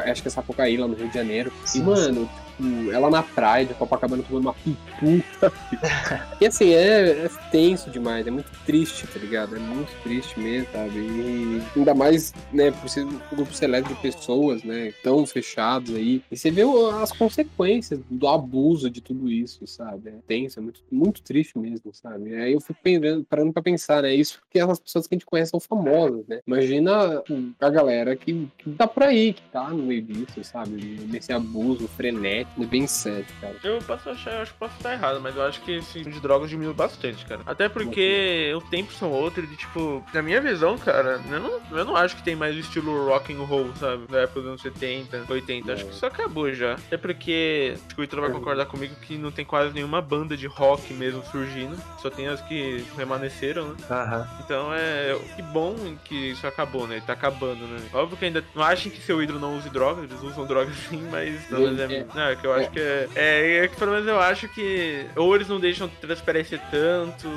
Acho 0.05 0.21
que 0.21 0.27
é 0.27 0.31
Sapucaí, 0.31 0.77
lá 0.77 0.87
no 0.87 0.95
Rio 0.95 1.07
de 1.07 1.13
Janeiro. 1.13 1.51
E, 1.75 1.79
mano, 1.79 2.29
tipo, 2.57 2.91
ela 2.91 3.09
na 3.09 3.23
praia 3.23 3.65
de 3.65 3.73
Copacabana 3.73 4.23
tomando 4.23 4.45
uma 4.45 4.53
piputa. 4.53 5.53
e 6.41 6.45
assim, 6.45 6.73
é, 6.73 7.25
é 7.25 7.29
tenso 7.51 7.89
demais, 7.89 8.25
é 8.25 8.31
muito 8.31 8.51
triste, 8.65 9.07
tá 9.07 9.19
ligado? 9.19 9.55
É 9.55 9.59
muito 9.59 9.91
triste 10.03 10.39
mesmo, 10.39 10.67
sabe? 10.71 10.99
E 10.99 11.61
ainda 11.75 11.93
mais, 11.93 12.33
né, 12.51 12.71
por 12.71 12.89
ser 12.89 13.05
um 13.05 13.19
grupo 13.31 13.53
seleto 13.53 13.89
de 13.89 13.95
pessoas, 13.95 14.63
né, 14.63 14.93
tão 15.03 15.25
fechados 15.25 15.95
aí. 15.95 16.21
E 16.31 16.37
você 16.37 16.51
vê 16.51 16.63
as 17.01 17.11
consequências 17.11 17.99
do 18.09 18.27
abuso 18.27 18.89
de 18.89 19.01
tudo 19.01 19.29
isso, 19.29 19.65
sabe? 19.67 20.09
É 20.09 20.13
tenso, 20.27 20.59
é 20.59 20.61
muito, 20.61 20.81
muito 20.91 21.21
triste 21.21 21.57
mesmo, 21.57 21.93
sabe? 21.93 22.35
Aí 22.35 22.53
eu 22.53 22.61
fico 22.61 22.79
pensando, 22.81 23.23
parando 23.23 23.53
pra 23.53 23.61
pensar, 23.61 24.01
né? 24.01 24.13
Isso 24.13 24.39
porque 24.39 24.59
as 24.59 24.79
pessoas 24.79 25.07
que 25.07 25.15
a 25.15 25.17
gente 25.17 25.25
conhece 25.25 25.51
são 25.51 25.59
famosas, 25.59 26.25
né? 26.27 26.39
Imagina 26.45 27.23
a 27.59 27.69
galera 27.69 28.15
que, 28.15 28.47
que 28.57 28.71
tá 28.71 28.87
por 28.87 29.03
aí, 29.03 29.33
que 29.33 29.41
tá 29.51 29.69
no 29.69 29.83
meio 29.83 30.01
disso, 30.01 30.43
sabe? 30.43 30.99
Nesse 31.09 31.31
abuso 31.31 31.87
frenético, 31.87 32.46
é 32.59 32.65
bem 32.65 32.87
sério, 32.87 33.25
cara. 33.41 33.55
Eu 33.63 33.79
posso 33.79 34.09
achar, 34.09 34.33
eu 34.33 34.41
acho 34.41 34.53
que 34.53 34.59
posso 34.59 34.75
estar 34.77 34.93
errado, 34.93 35.19
mas 35.21 35.35
eu 35.35 35.43
acho 35.43 35.61
que 35.61 35.71
esse 35.73 36.03
de 36.03 36.19
drogas 36.19 36.49
diminuiu 36.49 36.73
bastante, 36.73 37.25
cara. 37.25 37.41
Até 37.45 37.69
porque 37.69 38.53
os 38.55 38.63
tempos 38.69 38.97
são 38.97 39.11
outros, 39.11 39.49
de 39.49 39.55
tipo, 39.55 40.03
na 40.13 40.21
minha 40.21 40.41
visão, 40.41 40.77
cara, 40.77 41.19
eu 41.29 41.39
não, 41.39 41.61
eu 41.77 41.85
não 41.85 41.95
acho 41.95 42.15
que 42.15 42.23
tem 42.23 42.35
mais 42.35 42.55
o 42.55 42.59
estilo 42.59 43.07
rock 43.07 43.33
and 43.33 43.43
roll, 43.43 43.73
sabe? 43.75 44.07
Da 44.07 44.21
época 44.21 44.41
dos 44.41 44.49
anos 44.49 44.61
70, 44.61 45.25
80. 45.29 45.73
Acho 45.73 45.85
que 45.85 45.91
isso 45.91 46.05
acabou 46.05 46.51
já. 46.53 46.73
Até 46.73 46.97
porque, 46.97 47.73
acho 47.75 47.95
que 47.95 48.01
o 48.01 48.03
Ítalo 48.03 48.21
vai 48.21 48.31
concordar 48.31 48.65
comigo 48.65 48.95
que 49.01 49.17
não 49.17 49.31
tem 49.31 49.45
quase 49.45 49.73
nenhuma 49.73 50.01
banda 50.01 50.35
de 50.35 50.47
rock 50.47 50.93
mesmo 50.93 51.23
surgindo. 51.25 51.77
Só 52.01 52.09
tem 52.09 52.27
as 52.27 52.41
que 52.41 52.85
permaneceram, 52.95 53.69
né? 53.69 53.75
Aham. 53.89 54.27
Então 54.43 54.73
é. 54.73 55.17
Que 55.35 55.41
bom 55.41 55.75
que 56.03 56.31
isso 56.31 56.45
acabou, 56.47 56.87
né? 56.87 57.01
Tá 57.05 57.13
acabando, 57.13 57.65
né? 57.67 57.79
Óbvio 57.93 58.17
que 58.17 58.25
ainda. 58.25 58.43
Não 58.55 58.63
achem 58.63 58.91
que 58.91 59.01
seu 59.01 59.21
ídolo 59.21 59.39
não 59.39 59.57
use 59.57 59.69
drogas, 59.69 60.05
eles 60.05 60.21
usam 60.21 60.45
drogas 60.45 60.75
sim, 60.89 61.07
mas. 61.11 61.49
Menos 61.49 61.79
é, 61.79 62.05
É. 62.15 62.36
que 62.37 62.47
eu 62.47 62.53
acho 62.53 62.71
que 62.71 62.79
é. 62.79 63.07
É, 63.15 63.57
é 63.57 63.67
que 63.67 63.75
pelo 63.75 63.91
menos 63.91 64.07
eu 64.07 64.19
acho 64.19 64.47
que. 64.49 65.05
Ou 65.15 65.35
eles 65.35 65.47
não 65.47 65.59
deixam 65.59 65.89
transparecer 66.01 66.61
tanto, 66.71 67.27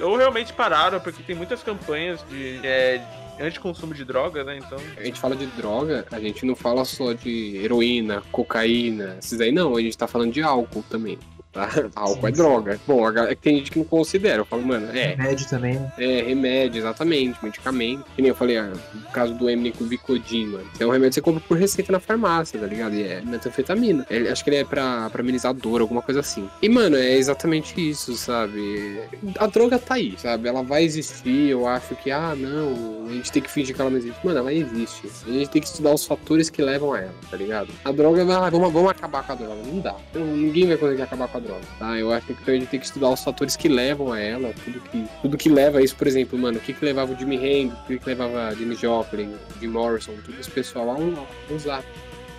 ou, 0.00 0.10
ou 0.10 0.16
realmente 0.16 0.52
pararam, 0.52 1.00
porque 1.00 1.22
tem 1.22 1.34
muitas 1.34 1.62
campanhas 1.62 2.24
de. 2.28 2.60
É, 2.64 3.00
anti-consumo 3.40 3.94
de 3.94 4.04
drogas, 4.04 4.44
né? 4.46 4.58
Então. 4.58 4.78
A 4.96 5.02
gente 5.02 5.18
fala 5.18 5.34
de 5.36 5.46
droga, 5.46 6.06
a 6.10 6.20
gente 6.20 6.44
não 6.46 6.54
fala 6.54 6.84
só 6.84 7.12
de 7.12 7.56
heroína, 7.56 8.22
cocaína, 8.30 9.16
esses 9.18 9.40
aí 9.40 9.52
não, 9.52 9.76
a 9.76 9.80
gente 9.80 9.96
tá 9.96 10.06
falando 10.06 10.32
de 10.32 10.42
álcool 10.42 10.84
também. 10.88 11.18
Tá? 11.54 11.68
Álcool 11.94 12.26
é 12.28 12.30
droga. 12.32 12.80
Bom, 12.86 13.00
galera- 13.12 13.34
tem 13.36 13.58
gente 13.58 13.70
que 13.70 13.78
não 13.78 13.86
considera. 13.86 14.38
Eu 14.40 14.44
falo, 14.44 14.62
mano, 14.66 14.88
é, 14.96 15.14
Remédio 15.14 15.48
também, 15.48 15.80
é 15.96 16.22
remédio, 16.22 16.80
exatamente, 16.80 17.38
medicamento. 17.42 18.04
Que 18.16 18.20
nem 18.22 18.28
eu 18.30 18.34
falei, 18.34 18.58
ah, 18.58 18.72
no 18.92 19.02
caso 19.12 19.32
do 19.34 19.48
Eminem 19.48 19.72
com 19.72 19.84
Vicodin, 19.84 20.46
mano. 20.46 20.66
É 20.80 20.84
um 20.84 20.90
remédio 20.90 21.10
que 21.10 21.14
você 21.14 21.20
compra 21.22 21.42
por 21.46 21.56
receita 21.56 21.92
na 21.92 22.00
farmácia, 22.00 22.58
tá 22.58 22.66
ligado? 22.66 22.94
E 22.94 23.02
é 23.04 23.20
metanfetamina. 23.20 24.04
Ele- 24.10 24.28
acho 24.28 24.42
que 24.42 24.50
ele 24.50 24.56
é 24.56 24.64
pra, 24.64 25.08
pra 25.10 25.20
amenizar 25.22 25.50
a 25.50 25.52
dor, 25.54 25.80
alguma 25.80 26.02
coisa 26.02 26.20
assim. 26.20 26.48
E, 26.60 26.68
mano, 26.68 26.96
é 26.96 27.14
exatamente 27.16 27.74
isso, 27.88 28.14
sabe? 28.16 29.00
A 29.38 29.46
droga 29.46 29.78
tá 29.78 29.94
aí, 29.94 30.14
sabe? 30.18 30.48
Ela 30.48 30.62
vai 30.62 30.82
existir. 30.84 31.50
Eu 31.50 31.68
acho 31.68 31.94
que, 31.96 32.10
ah, 32.10 32.34
não, 32.36 33.06
a 33.08 33.12
gente 33.12 33.30
tem 33.30 33.42
que 33.42 33.50
fingir 33.50 33.74
que 33.74 33.80
ela 33.80 33.90
não 33.90 33.98
existe. 33.98 34.18
Mano, 34.24 34.38
ela 34.40 34.52
existe. 34.52 35.08
A 35.26 35.30
gente 35.30 35.50
tem 35.50 35.62
que 35.62 35.68
estudar 35.68 35.92
os 35.94 36.04
fatores 36.04 36.50
que 36.50 36.60
levam 36.62 36.92
a 36.92 37.00
ela, 37.00 37.14
tá 37.30 37.36
ligado? 37.36 37.68
A 37.84 37.92
droga, 37.92 38.22
ah, 38.22 38.50
vamos, 38.50 38.72
vamos 38.72 38.90
acabar 38.90 39.24
com 39.24 39.32
a 39.32 39.34
droga. 39.36 39.54
Não 39.64 39.78
dá. 39.80 39.94
Então, 40.10 40.24
ninguém 40.26 40.66
vai 40.66 40.76
conseguir 40.76 41.02
acabar 41.02 41.28
com 41.28 41.36
a 41.38 41.40
droga, 41.40 41.43
tá? 41.78 41.98
Eu 41.98 42.12
acho 42.12 42.26
que 42.26 42.50
a 42.50 42.54
gente 42.54 42.66
tem 42.66 42.80
que 42.80 42.86
estudar 42.86 43.10
os 43.10 43.22
fatores 43.22 43.56
que 43.56 43.68
levam 43.68 44.12
a 44.12 44.20
ela, 44.20 44.52
tudo 44.64 44.80
que, 44.80 45.04
tudo 45.22 45.36
que 45.36 45.48
leva 45.48 45.78
a 45.78 45.82
isso, 45.82 45.96
por 45.96 46.06
exemplo, 46.06 46.38
mano, 46.38 46.58
o 46.58 46.60
que 46.60 46.72
que 46.72 46.84
levava 46.84 47.12
o 47.12 47.18
Jimmy 47.18 47.36
Hendrix, 47.36 47.80
o 47.82 47.86
que 47.86 47.98
que 47.98 48.06
levava 48.06 48.54
Jimmy 48.54 48.74
Joplin, 48.74 49.34
Jim 49.60 49.68
Morrison, 49.68 50.12
tudo 50.24 50.38
esse 50.40 50.50
pessoal 50.50 50.90
a 50.90 51.52
usar. 51.54 51.84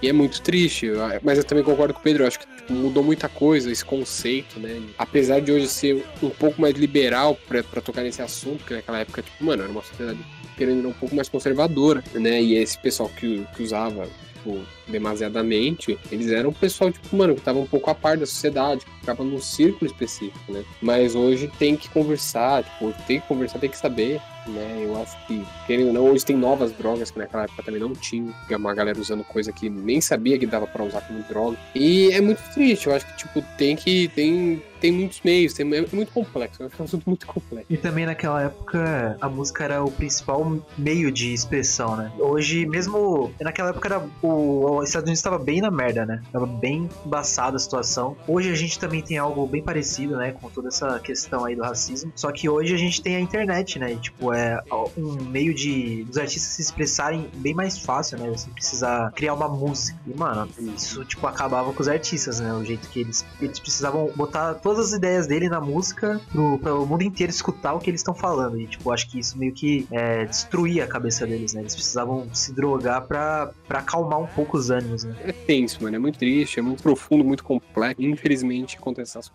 E 0.01 0.09
é 0.09 0.13
muito 0.13 0.41
triste, 0.41 0.87
mas 1.23 1.37
eu 1.37 1.43
também 1.43 1.63
concordo 1.63 1.93
com 1.93 1.99
o 1.99 2.03
Pedro, 2.03 2.27
acho 2.27 2.39
que 2.39 2.45
tipo, 2.45 2.73
mudou 2.73 3.03
muita 3.03 3.29
coisa 3.29 3.71
esse 3.71 3.83
conceito, 3.83 4.59
né? 4.59 4.81
Apesar 4.97 5.39
de 5.39 5.51
hoje 5.51 5.67
ser 5.67 6.05
um 6.21 6.29
pouco 6.29 6.61
mais 6.61 6.75
liberal 6.75 7.37
pra 7.47 7.81
tocar 7.81 8.03
nesse 8.03 8.21
assunto, 8.21 8.63
que 8.65 8.73
naquela 8.73 8.99
época, 8.99 9.21
tipo, 9.21 9.43
mano, 9.43 9.63
era 9.63 9.71
uma 9.71 9.81
sociedade 9.81 10.19
querendo 10.57 10.87
um 10.87 10.93
pouco 10.93 11.15
mais 11.15 11.29
conservadora, 11.29 12.03
né? 12.13 12.41
E 12.41 12.55
esse 12.55 12.77
pessoal 12.77 13.09
que, 13.09 13.45
que 13.55 13.63
usava, 13.63 14.07
tipo, 14.33 14.59
demasiadamente, 14.87 15.97
eles 16.11 16.31
eram 16.31 16.49
um 16.49 16.53
pessoal, 16.53 16.91
tipo, 16.91 17.15
mano, 17.15 17.35
que 17.35 17.41
tava 17.41 17.59
um 17.59 17.65
pouco 17.65 17.89
a 17.89 17.95
par 17.95 18.17
da 18.17 18.25
sociedade, 18.25 18.85
que 18.85 18.91
ficava 18.99 19.23
num 19.23 19.39
círculo 19.39 19.89
específico, 19.89 20.51
né? 20.51 20.63
Mas 20.81 21.15
hoje 21.15 21.51
tem 21.59 21.75
que 21.75 21.89
conversar, 21.89 22.63
tipo, 22.63 22.93
tem 23.07 23.19
que 23.19 23.27
conversar, 23.27 23.59
tem 23.59 23.69
que 23.69 23.77
saber, 23.77 24.21
né? 24.47 24.81
Eu 24.83 25.01
acho 25.01 25.17
que, 25.25 25.43
querendo 25.65 25.87
ou 25.87 25.93
não, 25.93 26.05
hoje 26.11 26.25
tem 26.25 26.35
novas 26.35 26.71
drogas 26.71 27.11
que 27.11 27.17
naquela 27.17 27.43
época 27.43 27.63
também 27.63 27.79
não 27.79 27.93
tinha. 27.93 28.33
Tem 28.47 28.57
uma 28.57 28.73
galera 28.73 28.99
usando 28.99 29.23
coisa 29.23 29.51
que 29.51 29.69
nem 29.69 29.99
sabia 29.99 30.37
que 30.37 30.45
dava 30.45 30.67
pra 30.67 30.83
usar 30.83 31.01
como 31.01 31.23
droga. 31.23 31.57
E 31.73 32.11
é 32.11 32.21
muito 32.21 32.41
triste, 32.53 32.87
eu 32.87 32.95
acho 32.95 33.05
que, 33.05 33.17
tipo, 33.17 33.41
tem 33.57 33.75
que. 33.75 34.07
Tem, 34.09 34.61
tem 34.79 34.91
muitos 34.91 35.21
meios, 35.23 35.53
tem, 35.53 35.65
é 35.73 35.85
muito 35.91 36.11
complexo, 36.11 36.61
é 36.61 36.67
um 36.79 36.83
assunto 36.83 37.03
muito 37.07 37.25
complexo. 37.25 37.65
E 37.69 37.77
também 37.77 38.05
naquela 38.05 38.43
época 38.43 39.17
a 39.19 39.29
música 39.29 39.63
era 39.63 39.83
o 39.83 39.89
principal 39.89 40.59
meio 40.77 41.11
de 41.11 41.33
expressão, 41.33 41.95
né? 41.95 42.11
Hoje, 42.19 42.65
mesmo 42.65 43.33
naquela 43.39 43.69
época 43.69 43.87
era 43.87 44.09
o, 44.21 44.74
os 44.83 44.89
Estados 44.89 45.07
Unidos 45.07 45.19
estava 45.19 45.37
bem 45.37 45.61
na 45.61 45.71
merda, 45.71 46.05
né? 46.05 46.21
Tava 46.31 46.45
bem 46.45 46.89
embaçada 47.05 47.57
a 47.57 47.59
situação. 47.59 48.15
Hoje 48.27 48.51
a 48.51 48.55
gente 48.55 48.79
também 48.79 49.01
tem 49.01 49.17
algo 49.17 49.45
bem 49.47 49.61
parecido, 49.61 50.17
né? 50.17 50.31
Com 50.31 50.49
toda 50.49 50.69
essa 50.69 50.99
questão 50.99 51.45
aí 51.45 51.55
do 51.55 51.63
racismo. 51.63 52.11
Só 52.15 52.31
que 52.31 52.49
hoje 52.49 52.73
a 52.73 52.77
gente 52.77 53.01
tem 53.01 53.15
a 53.15 53.19
internet, 53.19 53.79
né? 53.79 53.93
E, 53.93 53.97
tipo, 53.97 54.33
é 54.33 54.61
um 54.97 55.23
meio 55.23 55.53
de 55.53 56.03
dos 56.05 56.17
artistas 56.17 56.53
se 56.53 56.61
expressarem 56.61 57.29
bem 57.35 57.53
mais 57.53 57.77
fácil, 57.77 58.17
né? 58.17 58.29
Você 58.29 58.49
precisar 58.49 59.11
criar 59.11 59.33
uma 59.33 59.47
música. 59.47 59.97
E, 60.07 60.17
mano, 60.17 60.49
isso, 60.57 61.03
tipo, 61.05 61.25
acabava 61.27 61.73
com 61.73 61.81
os 61.81 61.87
artistas, 61.87 62.39
né? 62.39 62.53
O 62.53 62.63
jeito 62.63 62.87
que 62.89 62.99
eles, 62.99 63.25
eles 63.41 63.59
precisavam 63.59 64.11
botar 64.15 64.55
todas 64.55 64.87
as 64.87 64.93
ideias 64.93 65.27
dele 65.27 65.49
na 65.49 65.61
música 65.61 66.19
pro, 66.31 66.59
pro 66.59 66.85
mundo 66.85 67.03
inteiro 67.03 67.31
escutar 67.31 67.73
o 67.73 67.79
que 67.79 67.89
eles 67.89 68.01
estão 68.01 68.13
falando. 68.13 68.59
E, 68.59 68.67
tipo, 68.67 68.91
acho 68.91 69.09
que 69.09 69.19
isso 69.19 69.37
meio 69.37 69.53
que 69.53 69.87
é, 69.91 70.25
destruía 70.25 70.83
a 70.83 70.87
cabeça 70.87 71.25
deles, 71.25 71.53
né? 71.53 71.61
Eles 71.61 71.75
precisavam 71.75 72.27
se 72.33 72.53
drogar 72.53 73.03
pra, 73.03 73.51
pra 73.67 73.79
acalmar 73.79 74.19
um 74.19 74.27
pouco 74.27 74.57
os 74.57 74.64
ânimos, 74.69 75.03
né? 75.03 75.15
É 75.23 75.31
tenso, 75.31 75.81
mano, 75.83 75.95
é 75.95 75.99
muito 75.99 76.19
triste, 76.19 76.59
é 76.59 76.61
muito 76.61 76.81
profundo, 76.81 77.23
muito 77.23 77.43
complexo. 77.43 78.01
Infelizmente, 78.01 78.77
acontece 78.77 79.17
essas 79.17 79.31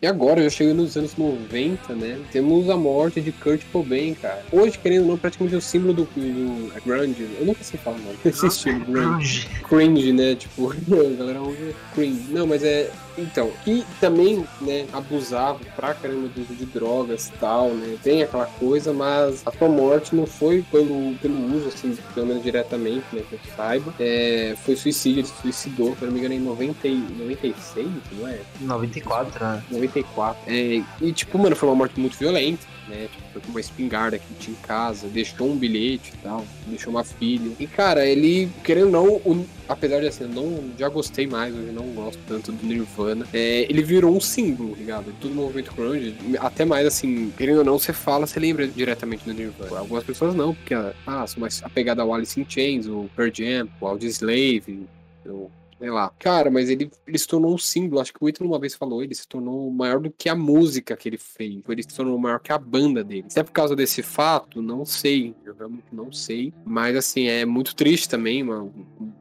E 0.00 0.06
agora, 0.06 0.42
já 0.42 0.50
chegando 0.50 0.82
nos 0.82 0.96
anos 0.96 1.16
90, 1.16 1.94
né? 1.94 2.20
Temos 2.30 2.68
a 2.70 2.76
morte 2.76 3.20
de 3.20 3.32
Kurt 3.32 3.62
Cobain, 3.72 4.14
cara. 4.14 4.44
Hoje, 4.52 4.78
querendo 4.78 5.02
ou 5.02 5.08
não, 5.08 5.18
praticamente 5.18 5.56
o 5.56 5.60
símbolo 5.60 5.92
do, 5.92 6.04
do 6.04 6.82
grunge. 6.84 7.28
Eu 7.38 7.46
nunca 7.46 7.64
sei 7.64 7.78
falar 7.78 7.96
o 7.96 8.00
nome 8.00 8.18
desse 8.22 8.46
estilo, 8.46 8.84
grunge. 8.84 9.48
Cringe, 9.68 10.12
né? 10.12 10.34
Tipo, 10.34 10.70
a 10.72 11.16
galera 11.16 11.40
é 11.40 11.74
cringe. 11.94 12.32
Não, 12.32 12.46
mas 12.46 12.62
é 12.62 12.90
então, 13.20 13.50
que 13.64 13.84
também, 14.00 14.44
né, 14.60 14.86
abusava 14.92 15.60
pra 15.76 15.94
caramba 15.94 16.28
do 16.28 16.40
uso 16.40 16.54
de 16.54 16.66
drogas 16.66 17.28
e 17.28 17.32
tal, 17.32 17.70
né? 17.70 17.96
Tem 18.02 18.22
aquela 18.22 18.46
coisa, 18.46 18.92
mas 18.92 19.42
a 19.46 19.52
sua 19.52 19.68
morte 19.68 20.14
não 20.14 20.26
foi 20.26 20.64
pelo, 20.70 21.14
pelo 21.16 21.56
uso, 21.56 21.68
assim, 21.68 21.96
pelo 22.14 22.26
menos 22.26 22.42
diretamente, 22.42 23.04
né, 23.12 23.22
que 23.28 23.34
eu 23.34 23.40
saiba. 23.56 23.94
É, 23.98 24.54
foi 24.64 24.76
suicídio, 24.76 25.20
ele 25.20 25.28
se 25.28 25.34
suicidou, 25.42 25.96
se 25.96 26.04
não 26.04 26.12
me 26.12 26.18
engano, 26.18 26.34
em 26.34 26.40
90, 26.40 26.88
96, 26.88 27.88
não 28.12 28.28
é? 28.28 28.40
94, 28.60 29.44
né? 29.44 29.62
94. 29.70 30.42
É, 30.46 30.82
e, 31.00 31.12
tipo, 31.12 31.38
mano, 31.38 31.56
foi 31.56 31.68
uma 31.68 31.74
morte 31.74 31.98
muito 31.98 32.16
violenta 32.16 32.78
né? 32.88 33.08
Tipo, 33.12 33.28
foi 33.32 33.42
com 33.42 33.48
uma 33.50 33.60
espingarda 33.60 34.18
que 34.18 34.34
tinha 34.34 34.56
em 34.56 34.66
casa, 34.66 35.06
deixou 35.08 35.48
um 35.48 35.56
bilhete 35.56 36.12
e 36.14 36.16
tal, 36.18 36.44
deixou 36.66 36.90
uma 36.90 37.04
filha. 37.04 37.52
E, 37.58 37.66
cara, 37.66 38.04
ele, 38.06 38.50
querendo 38.64 38.86
ou 38.86 38.90
não, 38.90 39.06
o, 39.06 39.46
apesar 39.68 40.00
de 40.00 40.06
assim, 40.06 40.24
eu 40.24 40.30
não, 40.30 40.70
já 40.78 40.88
gostei 40.88 41.26
mais, 41.26 41.54
hoje 41.54 41.70
não 41.72 41.86
gosto 41.88 42.18
tanto 42.26 42.50
do 42.50 42.66
Nirvana, 42.66 43.26
é, 43.32 43.66
ele 43.68 43.82
virou 43.82 44.16
um 44.16 44.20
símbolo, 44.20 44.74
ligado? 44.74 45.12
Todo 45.20 45.32
o 45.32 45.34
movimento 45.34 45.72
grunge, 45.74 46.14
até 46.38 46.64
mais 46.64 46.86
assim, 46.86 47.32
querendo 47.36 47.58
ou 47.58 47.64
não, 47.64 47.78
você 47.78 47.92
fala, 47.92 48.26
você 48.26 48.40
lembra 48.40 48.66
diretamente 48.66 49.24
do 49.24 49.32
Nirvana. 49.32 49.78
Algumas 49.78 50.04
pessoas 50.04 50.34
não, 50.34 50.54
porque, 50.54 50.74
ah, 50.74 51.26
são 51.26 51.40
mais 51.40 51.62
apegada 51.62 52.02
ao 52.02 52.12
Alice 52.12 52.40
in 52.40 52.46
Chains, 52.48 52.86
o 52.86 53.08
Pearl 53.14 53.30
Jam, 53.32 53.68
o 53.80 53.86
Audioslave, 53.86 54.86
o 55.26 55.50
sei 55.78 55.90
lá. 55.90 56.10
Cara, 56.18 56.50
mas 56.50 56.68
ele, 56.68 56.90
ele 57.06 57.18
se 57.18 57.26
tornou 57.26 57.54
um 57.54 57.58
símbolo. 57.58 58.00
Acho 58.00 58.12
que 58.12 58.22
o 58.22 58.28
Ítalo 58.28 58.50
uma 58.50 58.58
vez 58.58 58.74
falou, 58.74 59.02
ele 59.02 59.14
se 59.14 59.26
tornou 59.26 59.70
maior 59.70 60.00
do 60.00 60.10
que 60.10 60.28
a 60.28 60.34
música 60.34 60.96
que 60.96 61.08
ele 61.08 61.18
fez. 61.18 61.62
Ele 61.68 61.82
se 61.82 61.94
tornou 61.94 62.18
maior 62.18 62.40
que 62.40 62.52
a 62.52 62.58
banda 62.58 63.04
dele. 63.04 63.26
Se 63.28 63.40
é 63.40 63.42
por 63.42 63.52
causa 63.52 63.76
desse 63.76 64.02
fato, 64.02 64.60
não 64.60 64.84
sei. 64.84 65.34
Eu 65.44 65.54
não 65.92 66.12
sei. 66.12 66.52
Mas 66.64 66.96
assim, 66.96 67.28
é 67.28 67.44
muito 67.44 67.74
triste 67.74 68.08
também, 68.08 68.42
uma, 68.42 68.70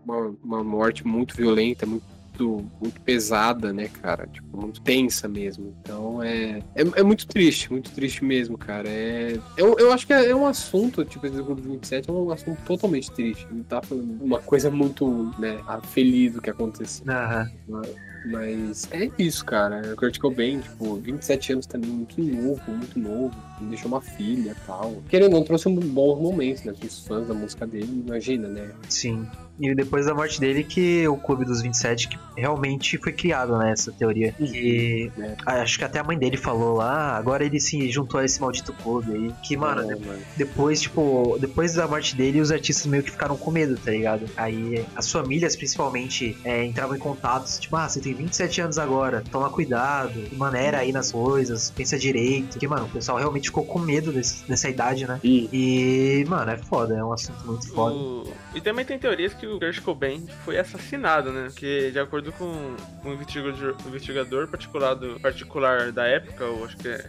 uma, 0.05 0.35
uma 0.43 0.63
morte 0.63 1.05
muito 1.05 1.35
violenta, 1.35 1.85
muito 1.85 2.16
muito, 2.37 2.71
muito 2.79 3.01
pesada, 3.01 3.73
né, 3.73 3.87
cara? 3.87 4.27
Tipo, 4.27 4.57
muito 4.57 4.81
tensa 4.81 5.27
mesmo. 5.27 5.75
Então 5.81 6.21
é, 6.21 6.59
é, 6.75 6.81
é 6.95 7.03
muito 7.03 7.27
triste, 7.27 7.71
muito 7.71 7.91
triste 7.91 8.23
mesmo, 8.23 8.57
cara. 8.57 8.87
É, 8.87 9.37
eu, 9.57 9.77
eu 9.79 9.91
acho 9.91 10.05
que 10.05 10.13
é, 10.13 10.29
é 10.29 10.35
um 10.35 10.45
assunto, 10.45 11.03
tipo, 11.03 11.25
esse 11.25 11.41
grupo 11.41 11.61
27 11.61 12.09
é 12.09 12.13
um 12.13 12.31
assunto 12.31 12.61
totalmente 12.63 13.11
triste. 13.11 13.47
Não 13.51 13.63
tá 13.63 13.81
falando 13.81 14.23
uma 14.23 14.39
coisa 14.39 14.69
muito, 14.69 15.31
né, 15.39 15.59
feliz 15.91 16.33
do 16.33 16.41
que 16.41 16.49
aconteceu. 16.49 17.05
Mas, 17.67 17.95
mas 18.25 18.89
é 18.91 19.09
isso, 19.17 19.43
cara. 19.43 19.93
O 19.93 19.95
Kurt 19.95 20.19
Cobain, 20.19 20.59
tipo, 20.59 20.95
27 20.95 21.53
anos 21.53 21.65
também, 21.65 21.89
muito 21.89 22.21
novo, 22.21 22.61
muito 22.71 22.99
novo. 22.99 23.35
Deixou 23.61 23.87
uma 23.89 24.01
filha 24.01 24.51
e 24.51 24.65
tal. 24.67 25.01
Querendo 25.09 25.33
ou 25.33 25.39
não, 25.39 25.43
trouxe 25.45 25.67
um 25.67 25.75
bons 25.75 26.19
momentos, 26.21 26.63
né? 26.63 26.73
Os 26.83 27.05
fãs 27.05 27.27
da 27.27 27.33
música 27.33 27.65
dele, 27.65 28.03
imagina, 28.05 28.47
né? 28.47 28.71
Sim. 28.89 29.25
E 29.59 29.73
depois 29.73 30.05
da 30.05 30.13
morte 30.13 30.39
dele 30.39 30.63
que 30.63 31.07
o 31.07 31.17
Clube 31.17 31.43
dos 31.43 31.63
27 31.63 32.09
que 32.09 32.19
realmente 32.37 32.95
foi 32.99 33.11
criado, 33.11 33.57
né, 33.57 33.71
essa 33.71 33.91
teoria. 33.91 34.35
E 34.39 35.11
É. 35.17 35.35
acho 35.47 35.79
que 35.79 35.83
até 35.83 35.97
a 35.97 36.03
mãe 36.03 36.15
dele 36.15 36.37
falou 36.37 36.75
lá, 36.75 37.17
agora 37.17 37.43
ele 37.43 37.59
se 37.59 37.89
juntou 37.91 38.19
a 38.19 38.25
esse 38.25 38.39
maldito 38.39 38.71
clube 38.71 39.11
aí. 39.11 39.33
Que, 39.41 39.57
mano, 39.57 39.81
É, 39.81 39.95
mano. 39.95 40.19
depois, 40.35 40.79
tipo, 40.81 41.37
depois 41.39 41.73
da 41.73 41.87
morte 41.87 42.15
dele, 42.15 42.39
os 42.39 42.51
artistas 42.51 42.85
meio 42.85 43.01
que 43.01 43.09
ficaram 43.09 43.35
com 43.35 43.49
medo, 43.49 43.75
tá 43.83 43.89
ligado? 43.89 44.25
Aí 44.37 44.85
as 44.95 45.11
famílias, 45.11 45.55
principalmente, 45.55 46.37
é, 46.43 46.63
entravam 46.63 46.95
em 46.95 46.99
contato, 46.99 47.47
tipo, 47.59 47.75
ah, 47.77 47.89
você 47.89 47.99
tem 47.99 48.13
27 48.13 48.61
anos 48.61 48.77
agora, 48.77 49.23
toma 49.31 49.49
cuidado, 49.49 50.21
maneira 50.33 50.77
aí 50.77 50.91
nas 50.91 51.11
coisas, 51.11 51.71
pensa 51.75 51.97
direito. 51.97 52.49
Porque, 52.51 52.67
mano, 52.67 52.85
o 52.85 52.89
pessoal 52.89 53.17
realmente 53.17 53.46
ficou 53.47 53.65
com 53.65 53.79
medo 53.79 54.11
desse- 54.11 54.47
dessa 54.47 54.69
idade, 54.69 55.05
né? 55.07 55.19
E 55.23 55.49
E, 55.51 56.25
mano, 56.25 56.51
é 56.51 56.57
foda, 56.57 56.95
é 56.95 57.03
um 57.03 57.11
assunto 57.13 57.45
muito 57.45 57.67
foda. 57.73 57.95
O- 57.95 58.33
E 58.55 58.61
também 58.61 58.85
tem 58.85 58.97
teorias 58.99 59.33
que 59.33 59.45
o 59.47 59.59
Kurt 59.59 59.79
Cobain 59.81 60.25
foi 60.45 60.57
assassinado, 60.57 61.31
né? 61.31 61.47
Porque, 61.49 61.91
de 61.91 61.99
acordo 61.99 62.31
com 62.33 62.45
um 63.05 63.13
investigador, 63.13 63.75
investigador 63.87 64.47
particular, 64.47 64.93
do, 64.93 65.19
particular 65.19 65.91
da 65.91 66.05
época, 66.07 66.43
eu 66.43 66.63
acho 66.65 66.77
que 66.77 66.87
é 66.87 67.05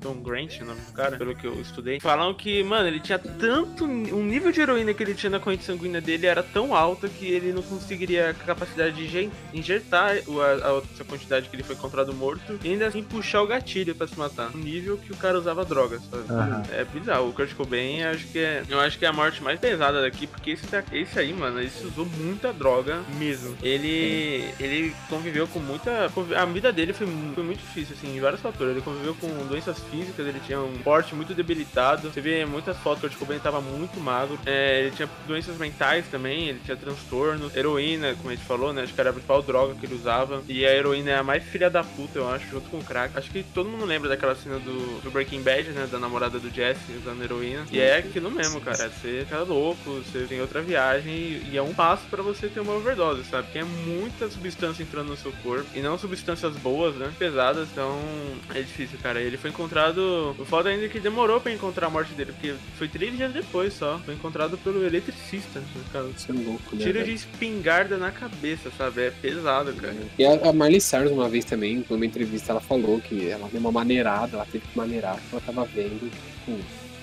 Tom 0.00 0.14
Grant, 0.22 0.60
o 0.60 0.64
nome 0.64 0.80
do 0.80 0.92
cara, 0.92 1.16
pelo 1.16 1.34
que 1.34 1.46
eu 1.46 1.60
estudei, 1.60 1.98
falam 2.00 2.32
que, 2.32 2.62
mano, 2.62 2.86
ele 2.88 3.00
tinha 3.00 3.18
tanto. 3.18 3.84
Um 3.84 4.24
nível 4.24 4.52
de 4.52 4.60
heroína 4.60 4.94
que 4.94 5.02
ele 5.02 5.14
tinha 5.14 5.30
na 5.30 5.40
corrente 5.40 5.64
sanguínea 5.64 6.00
dele 6.00 6.26
era 6.26 6.42
tão 6.42 6.74
alta 6.74 7.08
que 7.08 7.26
ele 7.26 7.52
não 7.52 7.62
conseguiria 7.62 8.30
a 8.30 8.34
capacidade 8.34 8.94
de 8.96 9.04
inje- 9.04 9.30
injetar 9.52 10.16
o- 10.26 10.40
a, 10.40 10.78
a 11.00 11.04
quantidade 11.04 11.48
que 11.48 11.56
ele 11.56 11.62
foi 11.62 11.74
encontrado 11.74 12.14
morto 12.14 12.58
e 12.62 12.68
ainda 12.68 12.86
assim 12.86 13.02
puxar 13.02 13.42
o 13.42 13.46
gatilho 13.46 13.94
pra 13.94 14.06
se 14.06 14.16
matar. 14.18 14.50
Um 14.54 14.58
nível 14.58 14.96
que 14.98 15.12
o 15.12 15.16
cara 15.16 15.38
usava 15.38 15.64
drogas? 15.64 16.00
Aham. 16.12 16.62
É 16.70 16.84
bizarro. 16.84 17.28
O 17.28 17.32
Kurt 17.32 17.52
Cobain, 17.54 18.02
acho 18.04 18.26
que 18.28 18.38
é, 18.38 18.62
eu 18.68 18.78
acho 18.80 18.98
que 18.98 19.04
é 19.04 19.08
a 19.08 19.12
morte 19.12 19.42
mais 19.42 19.58
pesada 19.58 20.00
daqui, 20.00 20.26
porque 20.26 20.52
esse, 20.52 20.66
da- 20.66 20.84
esse 20.92 21.18
aí, 21.18 21.32
mano, 21.32 21.58
ele 21.60 21.70
usou 21.84 22.06
muita 22.06 22.52
droga 22.52 23.02
mesmo. 23.18 23.56
Ele, 23.62 24.48
ele 24.60 24.94
conviveu 25.08 25.46
com 25.48 25.58
muita. 25.58 26.10
A 26.36 26.44
vida 26.44 26.72
dele 26.72 26.92
foi, 26.92 27.06
foi 27.34 27.44
muito 27.44 27.58
difícil, 27.60 27.96
assim, 27.98 28.16
em 28.16 28.20
vários 28.20 28.40
fatores. 28.40 28.72
Ele 28.72 28.80
conviveu 28.84 29.14
com 29.16 29.28
doenças 29.46 29.78
físicas, 29.90 30.26
ele 30.26 30.40
tinha 30.46 30.60
um 30.60 30.78
porte 30.78 31.14
muito 31.14 31.34
debilitado. 31.34 32.10
Você 32.10 32.20
vê 32.20 32.44
muitas 32.44 32.76
fotos 32.78 33.00
que 33.00 33.06
o 33.06 33.10
Kurt 33.10 33.18
Cobain 33.18 33.38
tava 33.38 33.60
muito 33.60 34.00
magro. 34.00 34.38
É, 34.46 34.80
ele 34.80 34.90
tinha 34.90 35.08
doenças 35.26 35.56
mentais 35.56 36.06
também, 36.10 36.48
ele 36.48 36.60
tinha 36.64 36.76
transtornos. 36.76 37.54
Heroína, 37.54 38.14
como 38.14 38.30
a 38.30 38.34
gente 38.34 38.44
falou, 38.44 38.72
né? 38.72 38.82
Acho 38.82 38.94
que 38.94 39.00
era 39.00 39.10
a 39.10 39.12
principal 39.12 39.42
droga 39.42 39.74
que 39.74 39.86
ele 39.86 39.94
usava. 39.94 40.42
E 40.48 40.64
a 40.64 40.74
heroína 40.74 41.10
é 41.10 41.18
a 41.18 41.22
mais 41.22 41.44
filha 41.44 41.70
da 41.70 41.82
puta, 41.82 42.18
eu 42.18 42.28
acho, 42.28 42.48
junto 42.48 42.68
com 42.70 42.78
o 42.78 42.84
crack. 42.84 43.16
Acho 43.16 43.30
que 43.30 43.42
todo 43.42 43.68
mundo 43.68 43.84
lembra 43.84 44.08
daquela 44.08 44.34
cena 44.34 44.58
do, 44.58 45.00
do 45.00 45.10
Breaking 45.10 45.42
Bad, 45.42 45.70
né? 45.70 45.88
Da 45.90 45.98
namorada 45.98 46.38
do 46.38 46.50
Jesse 46.50 46.92
usando 47.00 47.22
heroína. 47.22 47.66
E 47.70 47.80
é 47.80 47.98
aquilo 47.98 48.30
mesmo, 48.30 48.60
cara. 48.60 48.88
Você 48.88 49.24
fica 49.24 49.40
louco, 49.40 49.78
você 49.84 50.26
tem 50.28 50.40
outra 50.40 50.60
viagem 50.62 51.12
e, 51.12 51.50
e 51.52 51.56
é 51.56 51.62
um 51.62 51.74
passo 51.74 52.04
pra 52.10 52.22
você 52.22 52.48
ter 52.48 52.60
uma 52.60 52.74
overdose, 52.74 53.24
sabe? 53.24 53.44
Porque 53.44 53.58
é 53.58 53.64
muita 53.64 54.28
substância 54.28 54.82
entrando 54.82 55.08
no 55.08 55.16
seu 55.16 55.32
corpo. 55.42 55.66
E 55.74 55.80
não 55.80 55.98
substâncias 55.98 56.54
boas, 56.56 56.94
né? 56.94 57.12
Pesadas, 57.18 57.68
então 57.70 57.98
é 58.54 58.60
difícil, 58.60 58.98
cara. 59.02 59.20
Ele 59.20 59.36
foi 59.36 59.50
encontrado. 59.50 59.77
O 60.38 60.44
foda 60.44 60.68
ainda 60.68 60.86
é 60.86 60.88
que 60.88 61.00
demorou 61.00 61.40
pra 61.40 61.52
encontrar 61.52 61.86
a 61.86 61.90
morte 61.90 62.12
dele, 62.14 62.32
porque 62.32 62.54
foi 62.76 62.88
três 62.88 63.16
dias 63.16 63.32
depois 63.32 63.72
só. 63.74 63.98
Foi 64.04 64.14
encontrado 64.14 64.58
pelo 64.58 64.84
eletricista, 64.84 65.60
no 65.60 65.84
caso. 65.92 66.12
Você 66.16 66.32
é 66.32 66.34
louco, 66.34 66.76
né? 66.76 66.84
Tiro 66.84 67.04
de 67.04 67.12
espingarda 67.12 67.96
na 67.96 68.10
cabeça, 68.10 68.70
sabe? 68.76 69.02
É 69.02 69.10
pesado, 69.10 69.72
cara. 69.74 69.94
E 70.18 70.24
a, 70.24 70.48
a 70.48 70.52
Miley 70.52 70.80
Cyrus, 70.80 71.12
uma 71.12 71.28
vez 71.28 71.44
também, 71.44 71.84
numa 71.88 72.04
entrevista, 72.06 72.52
ela 72.52 72.60
falou 72.60 73.00
que 73.00 73.28
ela 73.28 73.48
deu 73.50 73.60
uma 73.60 73.72
maneirada, 73.72 74.36
ela 74.36 74.46
teve 74.46 74.64
que 74.66 74.76
maneirar, 74.76 75.16
que 75.16 75.32
ela 75.32 75.42
tava 75.44 75.64
vendo, 75.64 76.10
tipo, 76.10 76.58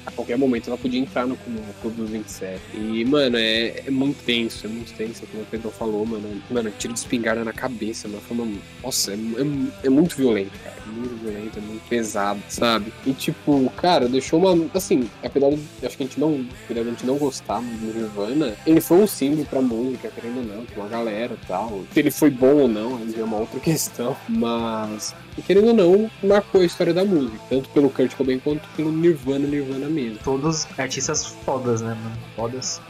a 0.06 0.12
qualquer 0.12 0.38
momento 0.38 0.68
ela 0.70 0.78
podia 0.78 1.00
entrar 1.00 1.26
no, 1.26 1.38
no 1.48 1.74
Clube 1.82 1.98
dos 1.98 2.10
27. 2.10 2.62
E, 2.74 3.04
mano, 3.06 3.38
é, 3.38 3.84
é 3.86 3.92
muito 3.92 4.24
tenso, 4.24 4.66
é 4.68 4.70
muito 4.70 4.94
tenso, 4.94 5.26
como 5.28 5.44
o 5.44 5.46
Pedro 5.46 5.72
falou, 5.72 6.06
mano. 6.06 6.42
Mano, 6.50 6.72
tiro 6.78 6.94
de 6.94 7.00
espingarda 7.00 7.44
na 7.44 7.54
cabeça, 7.54 8.08
mano. 8.08 8.22
Foi 8.22 8.38
uma, 8.38 8.58
nossa, 8.84 9.14
é, 9.14 9.16
é, 9.16 9.88
é 9.88 9.90
muito 9.90 10.16
violento, 10.16 10.52
cara. 10.64 10.76
É 10.86 10.92
muito 10.92 11.16
violento, 11.16 11.58
é 11.58 11.62
muito 11.62 11.88
pesado, 11.88 12.42
sabe? 12.48 12.94
E, 13.06 13.14
tipo, 13.14 13.70
cara, 13.78 14.08
deixou 14.08 14.40
uma. 14.40 14.70
Assim, 14.74 15.10
apesar 15.24 15.50
de. 15.50 15.60
Acho 15.84 15.98
que 15.98 16.04
a 16.04 16.06
gente 16.06 16.20
não. 16.20 16.46
Apesar 16.66 16.82
de 16.84 16.88
a 16.88 16.92
gente 16.92 17.06
não 17.06 17.18
gostar 17.18 17.62
muito 17.62 17.94
do 17.94 18.00
Nirvana, 18.00 18.56
ele 18.66 18.82
foi 18.82 18.98
um 18.98 19.08
símbolo 19.08 19.46
pra 19.46 19.62
música, 19.62 20.10
querendo 20.10 20.38
ou 20.38 20.44
não, 20.44 20.66
pra 20.66 20.82
uma 20.82 20.90
galera 20.90 21.34
e 21.42 21.48
tal. 21.48 21.84
Se 21.92 22.00
ele 22.00 22.12
foi 22.12 22.30
bom 22.30 22.62
ou 22.62 22.68
não, 22.68 23.00
é 23.18 23.24
uma 23.24 23.38
outra 23.38 23.60
questão. 23.62 24.16
Mas. 24.30 25.16
E 25.38 25.42
querendo 25.42 25.68
ou 25.68 25.74
não, 25.74 26.12
marcou 26.24 26.62
a 26.62 26.66
história 26.66 26.94
da 26.94 27.04
música, 27.04 27.38
tanto 27.50 27.70
pelo 27.70 27.90
Kurt 27.90 28.16
Cobain 28.16 28.40
quanto 28.40 28.68
pelo 28.70 28.92
Nirvana, 28.92 29.46
Nirvana 29.46 29.88
mesmo. 29.88 30.20
Todos 30.24 30.66
artistas 30.78 31.26
fodas, 31.26 31.82
né, 31.82 31.90
mano? 31.90 32.18
Fodas. 32.36 32.82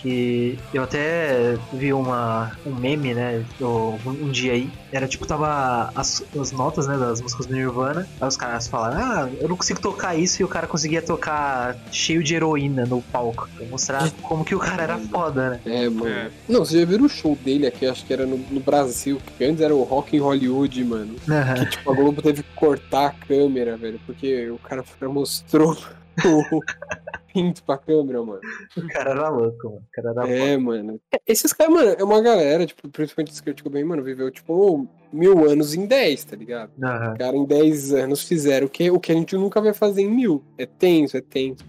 Que 0.00 0.58
eu 0.72 0.82
até 0.82 1.56
vi 1.72 1.92
uma, 1.92 2.52
um 2.66 2.74
meme, 2.74 3.14
né, 3.14 3.44
um, 3.60 3.98
um 4.06 4.30
dia 4.30 4.52
aí. 4.52 4.70
Era 4.92 5.08
tipo, 5.08 5.26
tava 5.26 5.90
as, 5.94 6.22
as 6.38 6.52
notas, 6.52 6.86
né, 6.86 6.96
das 6.96 7.20
músicas 7.20 7.46
do 7.46 7.54
Nirvana. 7.54 8.06
Aí 8.20 8.28
os 8.28 8.36
caras 8.36 8.68
falaram, 8.68 8.98
ah, 8.98 9.30
eu 9.40 9.48
não 9.48 9.56
consigo 9.56 9.80
tocar 9.80 10.14
isso. 10.14 10.42
E 10.42 10.44
o 10.44 10.48
cara 10.48 10.66
conseguia 10.66 11.00
tocar 11.00 11.76
cheio 11.90 12.22
de 12.22 12.34
heroína 12.34 12.84
no 12.84 13.00
palco. 13.02 13.48
Pra 13.56 13.66
mostrar 13.66 14.10
como 14.22 14.44
que 14.44 14.54
o 14.54 14.58
cara 14.58 14.82
era 14.82 14.98
foda, 14.98 15.50
né? 15.50 15.60
É, 15.64 15.88
mano. 15.88 16.08
É. 16.08 16.30
Não, 16.48 16.64
você 16.64 16.80
já 16.80 16.86
viram 16.86 17.06
o 17.06 17.08
show 17.08 17.36
dele 17.42 17.66
aqui, 17.66 17.86
acho 17.86 18.04
que 18.04 18.12
era 18.12 18.26
no, 18.26 18.36
no 18.36 18.60
Brasil, 18.60 19.20
que 19.36 19.44
antes 19.44 19.60
era 19.60 19.74
o 19.74 19.82
Rock 19.82 20.16
em 20.16 20.20
Hollywood, 20.20 20.84
mano. 20.84 21.14
Que 21.14 21.66
tipo, 21.66 21.90
a 21.90 21.94
Globo 21.94 22.22
teve 22.22 22.42
que 22.42 22.54
cortar 22.54 23.06
a 23.06 23.10
câmera, 23.10 23.76
velho, 23.76 24.00
porque 24.06 24.50
o 24.50 24.58
cara 24.58 24.84
mostrou 25.02 25.76
pinto 27.34 27.64
pra 27.64 27.76
câmera, 27.76 28.22
mano. 28.22 28.40
O 28.76 28.88
cara 28.88 29.10
era 29.10 29.28
louco, 29.28 29.68
mano. 29.68 29.82
O 29.82 29.90
cara 29.92 30.10
era. 30.10 30.28
É, 30.30 30.56
mano. 30.56 31.00
Esses 31.26 31.52
caras, 31.52 31.74
mano, 31.74 31.96
é 31.98 32.04
uma 32.04 32.22
galera, 32.22 32.64
tipo, 32.64 32.88
principalmente 32.88 33.32
esse 33.32 33.42
Kurt 33.42 33.60
Cobain, 33.62 33.84
mano, 33.84 34.02
viveu, 34.02 34.30
tipo, 34.30 34.88
mil 35.12 35.50
anos 35.50 35.74
em 35.74 35.86
10, 35.86 36.24
tá 36.24 36.36
ligado? 36.36 36.70
Aham. 36.82 37.14
O 37.14 37.18
cara 37.18 37.36
em 37.36 37.44
10 37.44 37.92
anos 37.92 38.22
fizeram 38.22 38.66
o 38.66 38.70
que, 38.70 38.90
o 38.90 39.00
que 39.00 39.10
a 39.10 39.14
gente 39.14 39.36
nunca 39.36 39.60
vai 39.60 39.74
fazer 39.74 40.02
em 40.02 40.10
mil. 40.10 40.44
É 40.56 40.64
tenso, 40.64 41.16
é 41.16 41.20
tenso. 41.20 41.64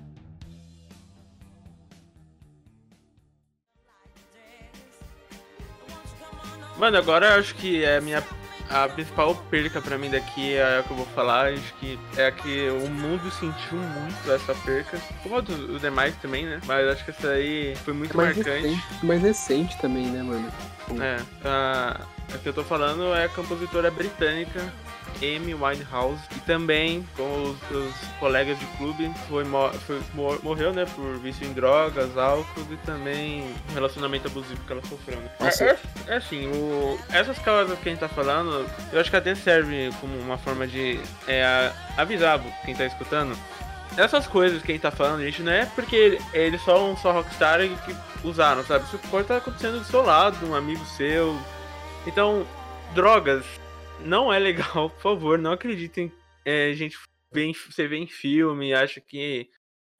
Mano, 6.77 6.97
agora 6.97 7.27
eu 7.27 7.39
acho 7.39 7.55
que 7.55 7.84
é 7.84 7.97
a 7.97 8.01
minha 8.01 8.21
a 8.69 8.88
principal 8.89 9.36
perca 9.49 9.82
pra 9.82 9.97
mim 9.97 10.10
daqui 10.10 10.54
é 10.54 10.80
a 10.80 10.84
que 10.84 10.91
eu 10.91 10.97
vou 10.97 11.06
falar, 11.08 11.54
acho 11.54 11.73
que 11.75 11.99
é 12.17 12.28
a 12.28 12.32
que 12.32 12.67
o 12.69 12.89
mundo 12.89 13.30
sentiu 13.32 13.78
muito 13.78 14.32
essa 14.32 14.54
perca. 14.56 14.97
Como 15.23 15.38
os 15.38 15.82
demais 15.82 16.15
também, 16.17 16.45
né? 16.45 16.60
Mas 16.65 16.88
acho 16.88 17.06
que 17.06 17.12
essa 17.12 17.30
aí 17.30 17.75
foi 17.84 17.93
muito 17.93 18.13
É 18.13 18.17
mais 18.17 18.36
marcante. 18.38 18.67
recente, 18.67 19.06
mais 19.06 19.21
recente 19.21 19.78
também, 19.80 20.06
né, 20.08 20.23
mano? 20.23 20.51
É, 21.01 21.17
a, 21.43 22.01
a 22.34 22.38
que 22.38 22.47
eu 22.49 22.54
tô 22.54 22.63
falando 22.63 23.13
é 23.15 23.25
a 23.25 23.30
compositora 23.30 23.89
britânica 23.91 24.62
Amy 25.21 25.54
Winehouse, 25.54 26.21
e 26.36 26.39
também, 26.41 27.08
com 27.15 27.43
os, 27.43 27.71
os 27.75 27.93
colegas 28.19 28.58
de 28.60 28.65
clube, 28.78 29.12
foi, 29.30 29.43
foi- 29.86 30.01
mor- 30.13 30.39
morreu, 30.43 30.73
né, 30.73 30.86
por 30.95 31.17
vício 31.19 31.45
em 31.45 31.54
drogas, 31.54 32.17
álcool 32.17 32.65
e 32.71 32.78
também 32.78 33.43
um 33.69 33.73
relacionamento 33.73 34.28
abusivo 34.28 34.62
que 34.65 34.71
ela 34.71 34.82
sofreu, 34.88 35.19
né? 35.19 35.30
É, 35.39 35.45
é- 35.65 35.80
é 36.08 36.17
assim, 36.17 36.47
o- 36.47 36.99
essas 37.12 37.38
causas 37.39 37.78
que 37.80 37.89
a 37.89 37.91
gente 37.91 37.99
tá 38.01 38.10
falando, 38.10 38.65
eu 38.91 38.99
acho 38.99 39.10
que 39.10 39.15
até 39.15 39.34
serve 39.36 39.89
como 40.01 40.17
uma 40.19 40.38
forma 40.38 40.65
de 40.67 40.99
é, 41.28 41.71
avisar 41.97 42.39
quem 42.65 42.75
tá 42.75 42.86
escutando 42.86 43.36
essas 43.97 44.28
coisas 44.28 44.62
que 44.62 44.71
a 44.71 44.75
gente 44.75 44.82
tá 44.82 44.91
falando, 44.91 45.23
gente, 45.23 45.41
não 45.41 45.51
é 45.54 45.65
porque 45.67 45.95
ele- 45.95 46.21
eles 46.34 46.62
são 46.63 46.97
só 46.97 47.13
rockstar 47.13 47.60
que 47.62 47.95
usaram, 48.28 48.62
sabe? 48.65 48.84
Isso 48.86 48.99
pode 49.10 49.23
estar 49.23 49.38
acontecendo 49.38 49.80
do 49.80 49.86
seu 49.86 50.01
lado, 50.04 50.36
um 50.45 50.54
amigo 50.54 50.84
seu. 50.86 51.38
Então, 52.06 52.45
drogas 52.93 53.45
não 54.01 54.31
é 54.31 54.39
legal, 54.39 54.89
por 54.91 55.01
favor, 55.01 55.38
não 55.38 55.51
acreditem. 55.51 56.12
É, 56.43 56.73
gente, 56.73 56.97
vê 57.31 57.45
em- 57.45 57.53
você 57.53 57.88
vê 57.88 57.97
em 57.97 58.08
filme, 58.08 58.73
acha 58.73 58.99
que. 59.01 59.49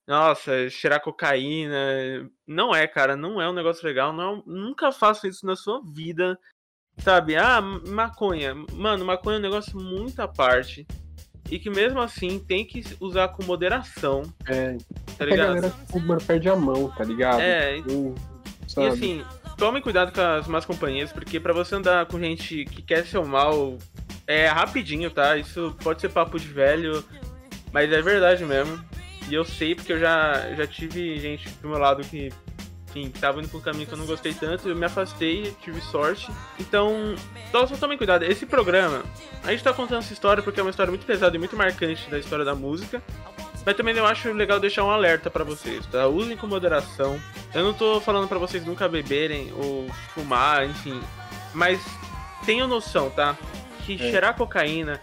Nossa, 0.08 0.70
cheirar 0.70 1.02
cocaína. 1.02 2.30
Não 2.46 2.76
é, 2.76 2.86
cara, 2.88 3.16
não 3.16 3.42
é 3.42 3.50
um 3.50 3.54
negócio 3.54 3.84
legal. 3.86 4.14
Não, 4.14 4.44
nunca 4.46 4.92
faça 4.92 5.28
isso 5.28 5.46
na 5.46 5.56
sua 5.56 5.82
vida. 5.84 6.38
Sabe? 7.00 7.36
Ah, 7.36 7.60
maconha. 7.60 8.54
Mano, 8.74 9.04
maconha 9.04 9.38
é 9.38 9.40
um 9.40 9.42
negócio 9.42 9.78
muito 9.80 10.20
à 10.22 10.28
parte. 10.28 10.86
E 11.50 11.58
que 11.60 11.70
mesmo 11.70 12.00
assim 12.00 12.40
tem 12.40 12.64
que 12.66 12.84
usar 13.00 13.30
com 13.30 13.44
moderação, 13.44 14.24
É, 14.48 14.78
tá 15.18 15.24
a 15.24 15.26
ligado? 15.26 15.48
galera 15.56 15.70
tipo, 15.70 16.00
mano, 16.00 16.22
perde 16.22 16.50
a 16.50 16.56
mão, 16.56 16.90
tá 16.92 17.04
ligado? 17.04 17.42
É, 17.42 17.76
Tipo, 17.82 18.16
E 18.78 18.88
assim, 18.88 19.26
tome 19.58 19.82
cuidado 19.82 20.12
com 20.12 20.22
as 20.22 20.48
más 20.48 20.66
companhias, 20.66 21.12
porque 21.12 21.40
pra 21.40 21.54
você 21.54 21.76
andar 21.76 22.06
com 22.06 22.20
gente 22.20 22.66
que 22.66 22.82
quer 22.82 23.06
seu 23.06 23.26
mal, 23.26 23.78
é 24.28 24.48
rapidinho, 24.48 25.10
tá? 25.10 25.38
Isso 25.38 25.76
pode 25.84 26.02
ser 26.02 26.10
papo 26.10 26.40
de 26.40 26.48
velho, 26.48 27.04
mas 27.72 27.92
é 27.92 28.02
verdade 28.02 28.44
mesmo. 28.46 28.84
E 29.30 29.34
eu 29.34 29.44
sei 29.44 29.74
porque 29.74 29.94
eu 29.94 30.00
já, 30.00 30.54
já 30.56 30.68
tive 30.68 31.18
gente 31.20 31.50
do 31.62 31.70
meu 31.70 31.80
lado 31.80 32.04
que, 32.04 32.32
enfim, 32.90 33.10
tava 33.10 33.40
indo 33.40 33.50
pra 33.50 33.58
um 33.58 33.62
caminho 33.62 33.88
que 33.88 33.94
eu 33.94 33.98
não 33.98 34.06
gostei 34.06 34.34
tanto, 34.34 34.70
eu 34.70 34.76
me 34.76 34.86
afastei, 34.86 35.56
tive 35.62 35.82
sorte. 35.82 36.30
Então, 36.60 37.16
só, 37.52 37.66
só 37.66 37.76
tomem 37.76 37.98
cuidado. 37.98 38.24
Esse 38.24 38.46
programa, 38.46 39.04
a 39.44 39.52
gente 39.52 39.64
tá 39.64 39.74
contando 39.74 40.00
essa 40.00 40.14
história 40.14 40.44
porque 40.44 40.60
é 40.60 40.64
uma 40.64 40.70
história 40.70 40.92
muito 40.92 41.06
pesada 41.06 41.36
e 41.36 41.40
muito 41.40 41.56
marcante 41.56 42.10
da 42.10 42.20
história 42.20 42.46
da 42.46 42.54
música. 42.54 43.02
Mas 43.66 43.76
também 43.76 43.96
eu 43.96 44.06
acho 44.06 44.32
legal 44.32 44.60
deixar 44.60 44.84
um 44.84 44.92
alerta 44.92 45.30
pra 45.30 45.44
vocês, 45.44 45.86
tá? 45.88 46.08
Usem 46.08 46.38
com 46.38 46.46
moderação. 46.46 47.20
Eu 47.54 47.64
não 47.64 47.74
tô 47.74 48.00
falando 48.00 48.28
pra 48.28 48.38
vocês 48.38 48.64
nunca 48.66 48.88
beberem 48.88 49.52
ou 49.58 49.88
fumar, 50.14 50.66
enfim. 50.70 51.02
Mas 51.54 51.80
tenham 52.46 52.68
noção, 52.68 53.10
tá? 53.10 53.36
Que 53.86 53.96
É. 53.96 53.98
cheirar 53.98 54.36
cocaína, 54.36 55.02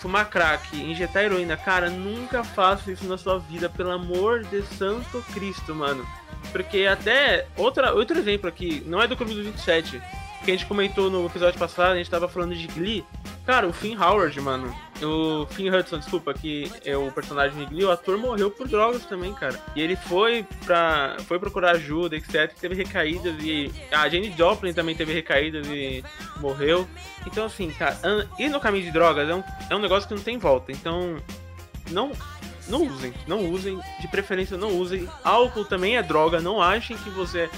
fumar 0.00 0.28
crack, 0.28 0.76
injetar 0.76 1.22
heroína, 1.24 1.56
cara, 1.56 1.88
nunca 1.88 2.44
faça 2.44 2.92
isso 2.92 3.06
na 3.06 3.16
sua 3.16 3.38
vida, 3.38 3.68
pelo 3.70 3.90
amor 3.90 4.44
de 4.44 4.62
Santo 4.76 5.24
Cristo, 5.32 5.74
mano. 5.74 6.06
Porque 6.52 6.84
até. 6.86 7.46
Outra, 7.56 7.94
outro 7.94 8.18
exemplo 8.18 8.48
aqui, 8.48 8.82
não 8.86 9.00
é 9.00 9.08
do 9.08 9.16
Clube 9.16 9.34
dos 9.34 9.46
27, 9.46 10.00
que 10.44 10.50
a 10.50 10.54
gente 10.54 10.66
comentou 10.66 11.10
no 11.10 11.24
episódio 11.24 11.58
passado, 11.58 11.92
a 11.92 11.96
gente 11.96 12.10
tava 12.10 12.28
falando 12.28 12.54
de 12.54 12.66
Glee. 12.66 13.02
Cara, 13.46 13.66
o 13.66 13.72
Finn 13.72 13.96
Howard, 13.98 14.38
mano. 14.42 14.74
O 15.02 15.44
Finn 15.46 15.68
Hudson, 15.74 15.98
desculpa, 15.98 16.32
que 16.32 16.70
é 16.84 16.96
o 16.96 17.10
personagem 17.10 17.58
de 17.58 17.66
Glee, 17.66 17.84
o 17.84 17.90
ator 17.90 18.16
morreu 18.16 18.50
por 18.50 18.68
drogas 18.68 19.04
também, 19.04 19.34
cara. 19.34 19.58
E 19.74 19.80
ele 19.80 19.96
foi 19.96 20.46
pra. 20.64 21.16
foi 21.26 21.38
procurar 21.38 21.72
ajuda, 21.72 22.16
etc. 22.16 22.52
Teve 22.60 22.74
recaídas 22.76 23.34
e. 23.42 23.72
A 23.90 24.08
Jane 24.08 24.32
Joplin 24.36 24.72
também 24.72 24.94
teve 24.94 25.12
recaídas 25.12 25.66
e 25.66 26.04
morreu. 26.40 26.86
Então, 27.26 27.44
assim, 27.46 27.70
cara, 27.70 27.98
an- 28.04 28.26
ir 28.38 28.48
no 28.48 28.60
caminho 28.60 28.84
de 28.84 28.92
drogas 28.92 29.28
é 29.28 29.34
um, 29.34 29.42
é 29.70 29.74
um 29.74 29.80
negócio 29.80 30.08
que 30.08 30.14
não 30.14 30.22
tem 30.22 30.38
volta. 30.38 30.70
Então, 30.70 31.16
não. 31.90 32.12
Não 32.66 32.82
usem, 32.86 33.12
não 33.26 33.50
usem, 33.50 33.78
de 34.00 34.08
preferência 34.08 34.56
não 34.56 34.78
usem. 34.78 35.06
Álcool 35.22 35.66
também 35.66 35.98
é 35.98 36.02
droga, 36.02 36.40
não 36.40 36.62
achem 36.62 36.96
que 36.96 37.10
você 37.10 37.50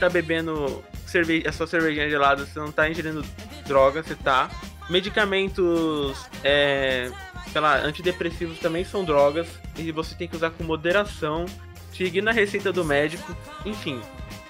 tá 0.00 0.08
bebendo 0.08 0.82
cerve 1.06 1.44
a 1.46 1.52
sua 1.52 1.66
cervejinha 1.66 2.08
gelada, 2.08 2.46
você 2.46 2.58
não 2.58 2.72
tá 2.72 2.88
ingerindo 2.88 3.22
droga, 3.66 4.02
você 4.02 4.14
tá. 4.14 4.48
Medicamentos, 4.88 6.28
é, 6.42 7.10
lá, 7.54 7.78
antidepressivos 7.78 8.58
também 8.58 8.84
são 8.84 9.04
drogas 9.04 9.48
e 9.78 9.90
você 9.90 10.14
tem 10.14 10.28
que 10.28 10.36
usar 10.36 10.50
com 10.50 10.64
moderação, 10.64 11.46
seguindo 11.92 12.28
a 12.28 12.32
receita 12.32 12.72
do 12.72 12.84
médico, 12.84 13.34
enfim. 13.64 14.00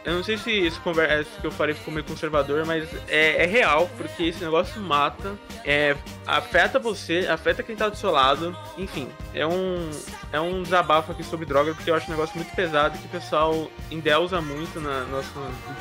Eu 0.05 0.15
não 0.15 0.23
sei 0.23 0.37
se 0.37 0.51
isso, 0.51 0.79
conver- 0.83 1.21
isso 1.23 1.41
que 1.41 1.47
eu 1.47 1.51
falei 1.51 1.75
ficou 1.75 1.93
meio 1.93 2.05
conservador, 2.05 2.67
mas 2.67 2.87
é, 3.09 3.43
é 3.43 3.47
real, 3.47 3.89
porque 3.97 4.25
esse 4.25 4.45
negócio 4.45 4.79
mata, 4.81 5.33
é, 5.65 5.97
afeta 6.27 6.79
você, 6.79 7.27
afeta 7.27 7.63
quem 7.63 7.75
tá 7.75 7.89
do 7.89 7.97
seu 7.97 8.11
lado, 8.11 8.55
enfim, 8.77 9.09
é 9.33 9.47
um, 9.47 9.91
é 10.31 10.39
um 10.39 10.63
desabafo 10.63 11.13
aqui 11.13 11.25
sobre 11.25 11.47
droga, 11.47 11.75
porque 11.75 11.91
eu 11.91 11.95
acho 11.95 12.07
um 12.07 12.11
negócio 12.11 12.37
muito 12.37 12.55
pesado 12.55 12.99
que 12.99 13.07
o 13.07 13.09
pessoal 13.09 13.71
endeusa 13.91 14.43
muito 14.43 14.79
na 14.79 15.05
nossa 15.07 15.31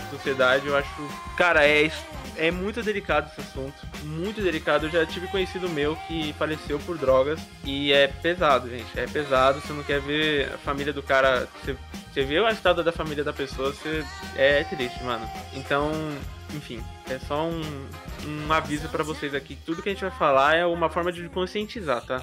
sociedade. 0.10 0.68
Eu 0.68 0.78
acho, 0.78 0.90
cara, 1.36 1.68
é, 1.68 1.92
é 2.38 2.50
muito 2.50 2.82
delicado 2.82 3.30
esse 3.30 3.42
assunto, 3.42 3.76
muito 4.04 4.42
delicado. 4.42 4.86
Eu 4.86 4.90
já 4.90 5.06
tive 5.06 5.28
conhecido 5.28 5.68
meu 5.70 5.98
que 6.08 6.34
faleceu 6.40 6.80
por 6.80 6.98
drogas 6.98 7.42
e 7.66 7.92
é 7.92 8.08
pesado, 8.08 8.70
gente, 8.70 8.88
é 8.98 9.06
pesado. 9.06 9.60
Você 9.60 9.74
não 9.74 9.84
quer 9.84 10.00
ver 10.00 10.50
a 10.54 10.58
família 10.60 10.94
do 10.94 11.04
cara, 11.04 11.48
você, 11.62 11.76
você 12.14 12.24
vê 12.24 12.40
o 12.40 12.48
estado 12.48 12.84
da 12.84 12.92
família 12.92 13.24
da 13.24 13.34
pessoa, 13.34 13.72
você 13.72 14.06
é 14.36 14.64
triste, 14.64 15.04
mano. 15.04 15.28
Então, 15.54 15.92
enfim, 16.54 16.80
é 17.10 17.18
só 17.18 17.48
um, 17.48 17.88
um 18.28 18.54
aviso 18.54 18.88
pra 18.90 19.04
vocês 19.04 19.34
aqui. 19.34 19.58
Tudo 19.66 19.82
que 19.82 19.90
a 19.90 19.94
gente 19.94 20.02
vai 20.02 20.12
falar 20.12 20.56
é 20.56 20.64
uma 20.64 20.90
forma 20.90 21.12
de 21.12 21.28
conscientizar, 21.30 22.06
tá? 22.06 22.20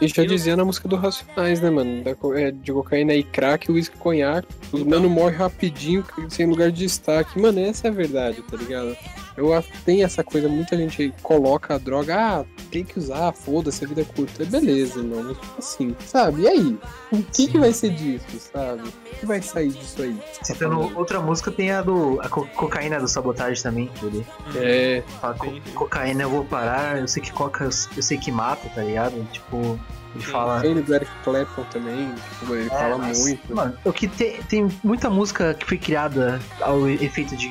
E 0.00 0.08
já 0.08 0.24
dizia 0.24 0.56
na 0.56 0.64
música 0.64 0.88
do 0.88 0.96
Racionais, 0.96 1.60
né, 1.60 1.70
mano? 1.70 2.02
Da 2.02 2.10
é, 2.38 2.50
de 2.50 2.72
cocaína 2.72 3.14
e 3.14 3.22
crack, 3.22 3.70
uísque, 3.70 3.96
conhaque. 3.96 4.48
Os 4.72 4.80
Então. 4.80 4.90
mano 4.90 5.08
morrem 5.08 5.38
rapidinho, 5.38 6.04
sem 6.28 6.46
lugar 6.46 6.70
de 6.70 6.78
destaque. 6.84 7.38
Mano, 7.40 7.60
essa 7.60 7.86
é 7.86 7.90
a 7.90 7.94
verdade, 7.94 8.42
tá 8.42 8.56
ligado? 8.56 8.96
Eu 9.36 9.52
a- 9.52 9.64
tem 9.84 10.04
essa 10.04 10.22
coisa, 10.22 10.48
muita 10.48 10.76
gente 10.76 11.12
coloca 11.22 11.74
a 11.74 11.78
droga, 11.78 12.14
ah, 12.16 12.44
tem 12.70 12.84
que 12.84 12.96
usar, 12.98 13.32
foda-se, 13.32 13.84
a 13.84 13.88
vida 13.88 14.02
é 14.02 14.04
curta. 14.04 14.44
Beleza, 14.44 15.02
mano. 15.02 15.34
Tipo 15.34 15.54
assim, 15.58 15.96
sabe? 16.06 16.42
E 16.42 16.48
aí? 16.48 16.78
O 17.10 17.22
que, 17.22 17.48
que 17.48 17.58
vai 17.58 17.72
ser 17.72 17.90
disso, 17.90 18.24
sabe? 18.52 18.82
O 18.82 19.16
que 19.18 19.26
vai 19.26 19.42
sair 19.42 19.70
disso 19.70 20.02
aí? 20.02 20.16
Citando 20.42 20.96
outra 20.96 21.20
música, 21.20 21.50
tem 21.50 21.70
a 21.72 21.82
do. 21.82 22.20
A 22.20 22.28
co- 22.28 22.46
cocaína 22.54 23.00
do 23.00 23.08
sabotagem 23.08 23.60
também. 23.62 23.90
que 23.98 24.06
Ele 24.06 24.26
É, 24.56 25.02
fala, 25.20 25.34
co- 25.34 25.52
cocaína 25.74 26.22
eu 26.22 26.30
vou 26.30 26.44
parar, 26.44 26.98
eu 27.00 27.08
sei 27.08 27.20
que 27.22 27.32
coca 27.32 27.64
eu 27.64 28.02
sei 28.02 28.16
que 28.18 28.30
mata, 28.30 28.68
tá 28.68 28.82
ligado? 28.82 29.14
Tipo, 29.32 29.78
ele 30.14 30.24
fala. 30.24 30.60
tem 30.60 30.74
do 30.80 30.94
Eric 30.94 31.10
Clapton 31.22 31.64
também, 31.70 32.14
tipo, 32.38 32.54
ele 32.54 32.66
É, 32.66 32.70
fala 32.70 32.98
mas, 32.98 33.20
muito. 33.20 33.54
Mano, 33.54 33.74
o 33.84 33.92
que 33.92 34.06
tem, 34.08 34.42
tem 34.44 34.68
muita 34.82 35.10
música 35.10 35.54
que 35.54 35.66
foi 35.66 35.78
criada 35.78 36.40
ao 36.60 36.88
efeito 36.88 37.36
de, 37.36 37.48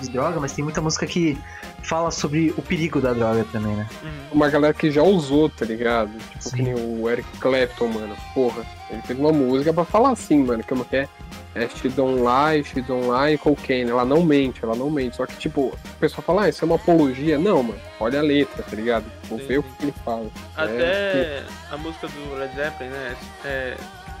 de 0.00 0.10
droga, 0.10 0.40
mas 0.40 0.52
tem 0.52 0.64
muita 0.64 0.80
música 0.80 1.06
que 1.06 1.38
fala 1.82 2.10
sobre 2.10 2.52
o 2.56 2.62
perigo 2.62 3.00
da 3.00 3.12
droga 3.12 3.44
também, 3.52 3.74
né? 3.76 3.86
Uhum. 4.02 4.10
uma 4.32 4.48
galera 4.48 4.74
que 4.74 4.90
já 4.90 5.02
usou, 5.02 5.48
tá 5.48 5.64
ligado? 5.64 6.10
Tipo, 6.18 6.42
Sim. 6.42 6.56
que 6.56 6.62
nem 6.62 6.74
o 6.74 7.08
Eric 7.08 7.28
Clapton, 7.38 7.88
mano. 7.88 8.16
Porra, 8.34 8.64
ele 8.90 9.02
fez 9.02 9.18
uma 9.18 9.32
música 9.32 9.72
pra 9.72 9.84
falar 9.84 10.10
assim, 10.10 10.44
mano, 10.44 10.62
que 10.62 10.72
é 10.72 10.76
uma 10.76 10.84
que 10.84 10.96
é, 10.96 11.08
é 11.54 11.68
She 11.68 11.88
Don't 11.88 12.20
Lie, 12.20 12.64
She 12.64 12.82
Don't 12.82 13.06
Lie, 13.08 13.38
Cocaine. 13.38 13.90
Ela 13.90 14.04
não 14.04 14.22
mente, 14.22 14.60
ela 14.62 14.74
não 14.74 14.90
mente. 14.90 15.16
Só 15.16 15.26
que, 15.26 15.36
tipo, 15.36 15.68
o 15.68 15.98
pessoal 16.00 16.22
fala, 16.22 16.42
ah, 16.44 16.48
isso 16.48 16.64
é 16.64 16.66
uma 16.66 16.76
apologia. 16.76 17.38
Não, 17.38 17.62
mano, 17.62 17.80
olha 18.00 18.18
a 18.18 18.22
letra, 18.22 18.62
tá 18.62 18.76
ligado? 18.76 19.04
Tipo, 19.22 19.38
Sim, 19.38 19.46
vê 19.46 19.58
o 19.58 19.62
que 19.62 19.84
ele 19.84 19.94
fala. 20.04 20.26
É, 20.56 20.62
Até 20.62 21.44
a 21.70 21.76
música 21.76 22.08
do 22.08 22.34
Led 22.34 22.54
Zeppelin, 22.54 22.90
né? 22.90 23.16
É, 23.44 23.76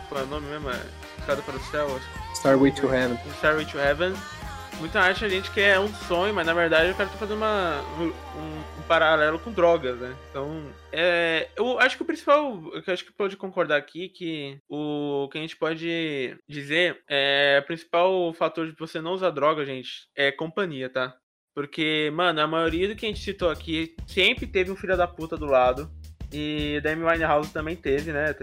qual 0.08 0.20
é 0.20 0.24
o 0.24 0.26
nome 0.28 0.46
mesmo? 0.48 0.70
É 0.70 0.80
Escada 1.18 1.42
para 1.42 1.56
o 1.56 1.60
Céu? 1.70 1.86
acho 1.96 2.36
Starway 2.36 2.70
to 2.70 2.86
Heaven. 2.86 3.18
Starway 3.38 3.64
to 3.64 3.78
Heaven. 3.78 4.14
Muita 4.78 5.00
acha 5.00 5.26
a 5.26 5.28
gente 5.28 5.50
que 5.50 5.60
é 5.60 5.80
um 5.80 5.88
sonho, 5.88 6.34
mas 6.34 6.46
na 6.46 6.52
verdade 6.52 6.90
o 6.90 6.94
cara 6.94 7.08
tá 7.08 7.16
fazendo 7.16 7.38
uma, 7.38 7.80
um, 7.98 8.08
um 8.78 8.82
paralelo 8.86 9.38
com 9.38 9.50
drogas, 9.50 9.98
né? 9.98 10.14
Então, 10.30 10.62
é, 10.92 11.48
eu 11.56 11.78
acho 11.78 11.96
que 11.96 12.02
o 12.02 12.06
principal, 12.06 12.60
que 12.82 12.90
eu 12.90 12.94
acho 12.94 13.04
que 13.04 13.12
pode 13.12 13.36
concordar 13.36 13.76
aqui, 13.76 14.08
que 14.08 14.58
o 14.68 15.28
que 15.30 15.38
a 15.38 15.40
gente 15.40 15.56
pode 15.56 16.38
dizer 16.48 17.02
é 17.08 17.60
o 17.62 17.66
principal 17.66 18.32
fator 18.34 18.66
de 18.66 18.76
você 18.78 19.00
não 19.00 19.12
usar 19.12 19.30
droga, 19.30 19.64
gente, 19.64 20.08
é 20.14 20.30
companhia, 20.30 20.90
tá? 20.90 21.16
Porque, 21.54 22.10
mano, 22.12 22.38
a 22.40 22.46
maioria 22.46 22.86
do 22.86 22.94
que 22.94 23.06
a 23.06 23.08
gente 23.08 23.20
citou 23.20 23.48
aqui 23.48 23.96
sempre 24.06 24.46
teve 24.46 24.70
um 24.70 24.76
filho 24.76 24.94
da 24.94 25.08
puta 25.08 25.38
do 25.38 25.46
lado. 25.46 25.90
E 26.30 26.80
da 26.82 26.90
Amy 26.90 27.04
Winehouse 27.04 27.50
também 27.50 27.74
teve, 27.74 28.12
né? 28.12 28.34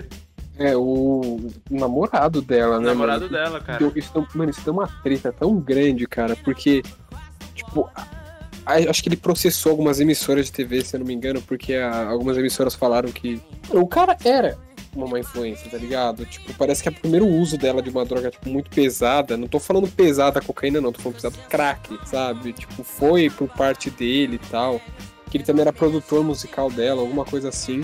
É, 0.57 0.75
o 0.77 1.49
namorado 1.69 2.41
dela, 2.41 2.77
O 2.77 2.79
né? 2.79 2.87
namorado 2.87 3.21
mano? 3.25 3.33
dela, 3.33 3.59
cara. 3.59 3.91
Isso, 3.95 4.27
mano, 4.35 4.51
isso 4.51 4.61
deu 4.63 4.73
uma 4.73 4.87
treta 5.01 5.31
tão 5.33 5.55
grande, 5.59 6.05
cara, 6.07 6.35
porque, 6.35 6.83
tipo, 7.55 7.89
acho 8.65 9.01
que 9.01 9.09
ele 9.09 9.17
processou 9.17 9.71
algumas 9.71 9.99
emissoras 9.99 10.45
de 10.45 10.51
TV, 10.51 10.81
se 10.81 10.95
eu 10.95 10.99
não 10.99 11.07
me 11.07 11.13
engano, 11.13 11.41
porque 11.41 11.73
a- 11.73 12.07
algumas 12.07 12.37
emissoras 12.37 12.75
falaram 12.75 13.11
que 13.11 13.41
o 13.71 13.87
cara 13.87 14.15
era 14.23 14.57
uma 14.95 15.07
má 15.07 15.19
influência, 15.19 15.69
tá 15.71 15.77
ligado? 15.77 16.23
Tipo, 16.25 16.53
parece 16.53 16.83
que 16.83 16.87
é 16.87 16.91
o 16.91 16.95
primeiro 16.95 17.25
uso 17.25 17.57
dela 17.57 17.81
de 17.81 17.89
uma 17.89 18.05
droga 18.05 18.29
tipo, 18.29 18.47
muito 18.47 18.69
pesada. 18.69 19.35
Não 19.35 19.47
tô 19.47 19.59
falando 19.59 19.87
pesada 19.87 20.39
cocaína, 20.39 20.79
não, 20.79 20.91
tô 20.93 21.01
falando 21.01 21.15
pesado 21.15 21.35
crack, 21.49 21.97
sabe? 22.05 22.53
Tipo, 22.53 22.83
foi 22.83 23.27
por 23.31 23.49
parte 23.49 23.89
dele 23.89 24.35
e 24.35 24.49
tal. 24.51 24.79
Que 25.31 25.37
ele 25.37 25.43
também 25.43 25.61
era 25.63 25.73
produtor 25.73 26.23
musical 26.23 26.69
dela, 26.69 27.01
alguma 27.01 27.25
coisa 27.25 27.49
assim. 27.49 27.81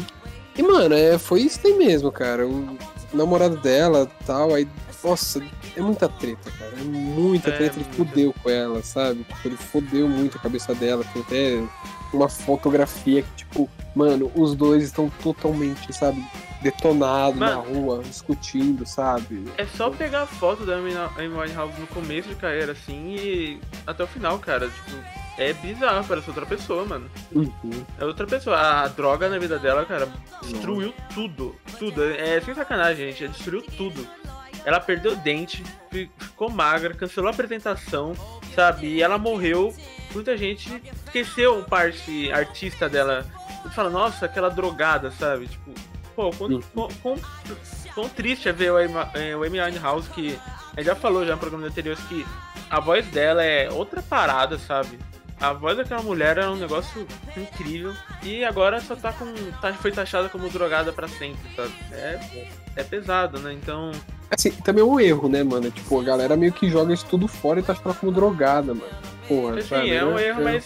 E, 0.58 0.62
mano, 0.64 0.93
é, 0.95 1.18
foi 1.18 1.41
isso 1.41 1.60
aí 1.66 1.74
mesmo, 1.74 2.12
cara. 2.12 2.45
O 2.47 2.78
namorado 3.14 3.58
dela 3.58 4.10
tal, 4.26 4.54
aí. 4.54 4.68
Nossa, 5.04 5.41
é 5.78 5.82
muita 5.82 6.10
treta, 6.10 6.52
cara. 6.52 6.74
É 6.78 6.84
muita 6.84 7.50
É, 7.50 7.58
treta. 7.58 7.76
Ele 7.80 7.86
muita. 7.86 7.95
fudeu 8.06 8.36
com 8.43 8.50
ela, 8.50 8.84
sabe? 8.84 9.26
Ele 9.45 9.56
fudeu 9.56 10.08
muito 10.10 10.38
a 10.38 10.41
cabeça 10.41 10.76
dela. 10.76 11.06
Tem 11.14 11.22
até 11.22 11.64
uma 12.14 12.30
fotografia 12.30 13.22
que, 13.22 13.32
tipo, 13.38 13.70
mano, 13.95 14.32
os 14.36 14.55
dois 14.55 14.84
estão 14.84 15.10
totalmente, 15.22 15.91
sabe, 15.93 16.24
detonados 16.62 17.39
na 17.39 17.55
rua, 17.55 18.01
discutindo, 18.03 18.86
sabe? 18.86 19.45
É 19.57 19.66
só 19.66 19.89
pegar 19.89 20.24
a 20.24 20.28
foto 20.28 20.66
da 20.66 20.76
Amy 20.78 20.93
Winehouse 21.28 21.80
no 21.80 21.88
começo 21.88 22.30
de 22.30 22.36
carreira, 22.36 22.74
assim, 22.74 23.16
e 23.16 23.62
até 23.88 24.03
o 24.03 24.07
final, 24.07 24.38
cara. 24.39 24.68
Tipo, 24.68 24.97
é 25.38 25.53
bizarro, 25.53 26.05
parece 26.05 26.30
outra 26.30 26.45
pessoa, 26.45 26.84
mano. 26.86 27.10
Uhum. 27.32 27.86
É 27.97 28.03
outra 28.05 28.28
pessoa. 28.28 28.57
A 28.60 28.88
droga 28.89 29.30
na 29.30 29.39
vida 29.39 29.57
dela, 29.57 29.86
cara, 29.86 30.07
destruiu 30.43 30.93
tudo. 31.14 31.55
Tudo. 31.78 32.03
É 32.03 32.41
sem 32.41 32.53
sacanagem, 32.53 33.12
gente. 33.14 33.24
Ela 33.24 33.34
destruiu 33.34 33.62
tudo. 33.78 34.05
Ela 34.66 34.82
perdeu 34.82 35.14
o 35.14 35.16
dente, 35.16 35.64
fi- 35.89 36.12
ficou 36.18 36.49
magra, 36.49 36.93
cancelou 36.93 37.30
a 37.30 37.34
apresentação, 37.34 38.14
sabe? 38.53 38.88
E 38.88 39.01
ela 39.01 39.18
morreu. 39.18 39.74
Muita 40.14 40.36
gente 40.38 40.82
esqueceu 41.05 41.64
parte 41.64 42.32
artista 42.32 42.89
dela. 42.89 43.26
Você 43.64 43.70
fala, 43.70 43.89
nossa, 43.89 44.26
aquela 44.26 44.49
drogada, 44.49 45.12
sabe? 45.12 45.47
Tipo, 45.47 45.72
pô, 46.16 46.32
quão, 46.32 46.60
quão, 46.74 46.88
quão- 47.03 47.20
quão 47.93 48.10
triste 48.10 48.49
é 48.49 48.51
ver 48.51 48.72
o 48.72 48.80
é, 48.80 49.36
o 49.36 49.43
Amy 49.43 49.60
Winehouse 49.62 50.10
que. 50.10 50.38
A 50.78 50.82
já 50.82 50.95
falou 50.95 51.26
já 51.26 51.34
no 51.34 51.39
programa 51.39 51.68
anterior 51.68 51.97
que 52.07 52.26
a 52.70 52.80
voz 52.80 53.05
dela 53.07 53.43
é 53.43 53.70
outra 53.70 54.01
parada, 54.01 54.57
sabe? 54.57 54.97
A 55.41 55.53
voz 55.53 55.78
daquela 55.78 56.01
mulher 56.01 56.38
era 56.38 56.51
um 56.51 56.55
negócio 56.55 57.05
incrível. 57.36 57.93
E 58.24 58.43
agora 58.43 58.80
só 58.82 58.95
tá 58.95 59.12
com. 59.14 59.26
Tá, 59.62 59.74
foi 59.74 59.91
taxada 59.91 60.28
como 60.30 60.49
drogada 60.49 60.91
pra 60.91 61.07
sempre, 61.07 61.39
sabe? 61.55 61.74
É, 61.91 62.47
é 62.78 62.84
pesado, 62.84 63.39
né? 63.39 63.53
Então. 63.53 63.91
Assim, 64.32 64.51
também 64.51 64.82
é 64.84 64.86
um 64.86 64.99
erro, 64.99 65.28
né, 65.30 65.43
mano? 65.43 65.70
Tipo, 65.72 65.99
a 65.99 66.03
galera 66.03 66.36
meio 66.38 66.51
que 66.53 66.70
joga 66.70 66.93
isso 66.93 67.05
tudo 67.10 67.28
fora 67.28 67.60
e 67.60 67.64
tá 67.64 67.74
achando 67.74 67.93
como 67.95 68.12
drogada, 68.12 68.74
mano. 68.74 68.91
Porra, 69.30 69.59
Assim, 69.59 69.69
sabe? 69.69 69.93
é 69.93 70.03
um 70.03 70.19
erro, 70.19 70.41
eu- 70.41 70.43
mas 70.43 70.65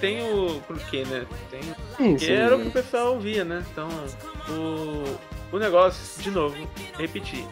tem 0.00 0.22
o 0.22 0.62
porquê, 0.68 1.04
né? 1.06 1.26
Tem. 1.50 1.60
Sim, 1.62 1.74
Porque 2.12 2.18
sim, 2.26 2.32
era 2.32 2.54
o 2.54 2.58
que 2.58 2.64
né? 2.66 2.70
o 2.70 2.72
pessoal 2.72 3.14
ouvia, 3.14 3.44
né? 3.44 3.64
Então, 3.72 3.88
o, 4.50 5.18
o 5.50 5.58
negócio, 5.58 6.22
de 6.22 6.30
novo, 6.30 6.54
repetir. 6.96 7.44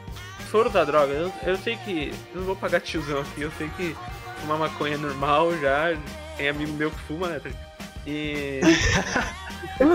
For 0.50 0.68
usar 0.68 0.84
droga, 0.84 1.12
eu, 1.12 1.32
eu 1.44 1.56
sei 1.58 1.74
que. 1.84 2.12
Eu 2.32 2.40
não 2.42 2.46
vou 2.46 2.54
pagar 2.54 2.80
tiozão 2.80 3.20
aqui, 3.22 3.42
eu 3.42 3.50
sei 3.58 3.68
que 3.76 3.96
fumar 4.40 4.56
maconha 4.58 4.94
é 4.94 4.98
normal 4.98 5.52
já. 5.58 5.96
Tem 6.36 6.48
amigo 6.48 6.72
meu 6.74 6.92
que 6.92 6.98
fuma, 7.00 7.26
né? 7.28 7.40
E. 8.06 8.60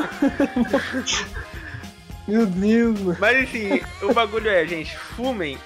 Meu 2.27 2.45
Deus, 2.45 2.99
mano. 2.99 3.17
Mas 3.19 3.43
enfim, 3.43 3.81
o 4.01 4.13
bagulho 4.13 4.49
é, 4.49 4.65
gente, 4.65 4.95
fumem, 4.97 5.57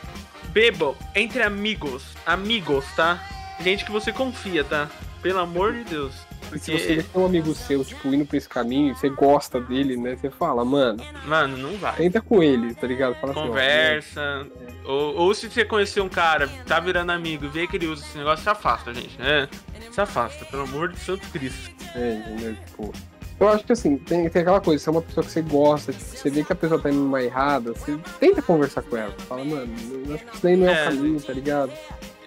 bebam 0.50 0.96
entre 1.14 1.44
amigos. 1.44 2.04
Amigos, 2.26 2.86
tá? 2.96 3.20
Gente 3.60 3.86
que 3.86 3.92
você 3.92 4.12
confia, 4.12 4.64
tá? 4.64 4.90
Pelo 5.22 5.40
amor 5.40 5.74
de 5.74 5.84
Deus. 5.86 6.14
Se 6.52 6.60
você 6.60 6.72
Porque, 6.72 6.94
vê 6.96 7.04
tem 7.04 7.22
um 7.22 7.26
amigo 7.26 7.54
seu, 7.56 7.84
tipo, 7.84 8.08
indo 8.14 8.26
pra 8.26 8.38
esse 8.38 8.48
caminho, 8.48 8.96
você 8.96 9.10
gosta 9.10 9.60
dele, 9.60 9.98
né? 9.98 10.16
Você 10.16 10.30
fala, 10.30 10.64
mano, 10.64 11.04
mano, 11.26 11.58
não 11.58 11.76
vai. 11.78 11.96
tenta 11.96 12.22
com 12.22 12.44
ele, 12.44 12.76
tá 12.76 12.86
ligado? 12.86 13.16
Fala 13.16 13.34
assim, 13.34 13.42
ó, 13.42 13.48
Conversa. 13.48 14.48
Ou, 14.86 15.16
ou 15.16 15.34
se 15.34 15.50
você 15.50 15.66
conhecer 15.66 16.02
um 16.02 16.10
cara, 16.10 16.48
tá 16.68 16.80
virando 16.80 17.12
amigo, 17.12 17.50
vê 17.50 17.66
que 17.66 17.78
ele 17.78 17.88
usa 17.88 18.06
esse 18.06 18.18
negócio, 18.18 18.44
se 18.44 18.50
afasta, 18.50 18.94
gente. 18.94 19.18
É. 19.20 19.48
Se 19.92 20.00
afasta, 20.00 20.46
pelo 20.46 20.64
amor 20.64 20.90
de 20.90 21.00
Santo 21.00 21.28
Cristo. 21.30 21.72
É, 21.96 22.14
entendeu? 22.14 22.56
Tipo, 22.68 22.94
eu 23.40 23.50
acho 23.50 23.64
que 23.66 23.74
assim, 23.74 23.98
tem, 23.98 24.30
tem 24.30 24.42
aquela 24.44 24.62
coisa, 24.62 24.82
se 24.84 24.88
é 24.88 24.92
uma 24.92 25.02
pessoa 25.02 25.26
que 25.26 25.32
você 25.32 25.42
gosta, 25.42 25.92
tipo, 25.92 26.06
você 26.06 26.30
vê 26.30 26.44
que 26.44 26.54
a 26.54 26.56
pessoa 26.56 26.80
tá 26.80 26.90
indo 26.90 27.00
numa 27.00 27.24
errada, 27.24 27.74
você 27.74 27.98
tenta 28.20 28.42
conversar 28.42 28.84
com 28.84 28.96
ela. 28.96 29.12
Fala, 29.28 29.44
mano, 29.44 29.74
eu 30.08 30.14
acho 30.16 30.24
que 30.26 30.34
isso 30.36 30.44
daí 30.44 30.56
não 30.56 30.70
é, 30.70 30.72
É, 30.72 30.84
o 30.84 30.86
caminho, 30.86 31.22
tá 31.22 31.34
ligado? 31.34 31.72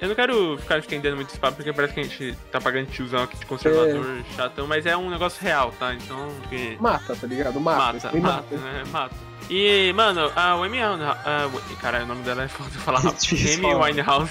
Eu 0.00 0.08
não 0.08 0.14
quero 0.14 0.56
ficar 0.58 0.78
estendendo 0.78 1.16
muito 1.16 1.30
esse 1.30 1.38
papo, 1.38 1.56
porque 1.56 1.72
parece 1.72 1.94
que 1.94 2.00
a 2.00 2.02
gente 2.04 2.38
tá 2.52 2.60
pagando 2.60 2.86
tiozão 2.86 3.24
aqui 3.24 3.36
de 3.36 3.46
conservador, 3.46 4.22
chatão, 4.36 4.66
mas 4.66 4.86
é 4.86 4.96
um 4.96 5.10
negócio 5.10 5.42
real, 5.42 5.72
tá? 5.78 5.92
Então, 5.94 6.28
porque... 6.40 6.76
Mata, 6.80 7.16
tá 7.16 7.26
ligado? 7.26 7.60
Mata. 7.60 7.92
Mata, 7.92 8.18
mata, 8.18 8.56
né? 8.56 8.84
Mata. 8.90 9.28
E, 9.50 9.92
mano, 9.94 10.30
a 10.36 10.52
Amy 10.52 10.78
Winehouse. 10.82 11.02
ah, 11.24 11.48
Cara, 11.80 12.02
o 12.02 12.06
nome 12.06 12.22
dela 12.22 12.44
é 12.44 12.48
foda 12.48 12.70
falar 12.70 13.00
Amy. 13.00 13.74
Winehouse. 13.74 14.30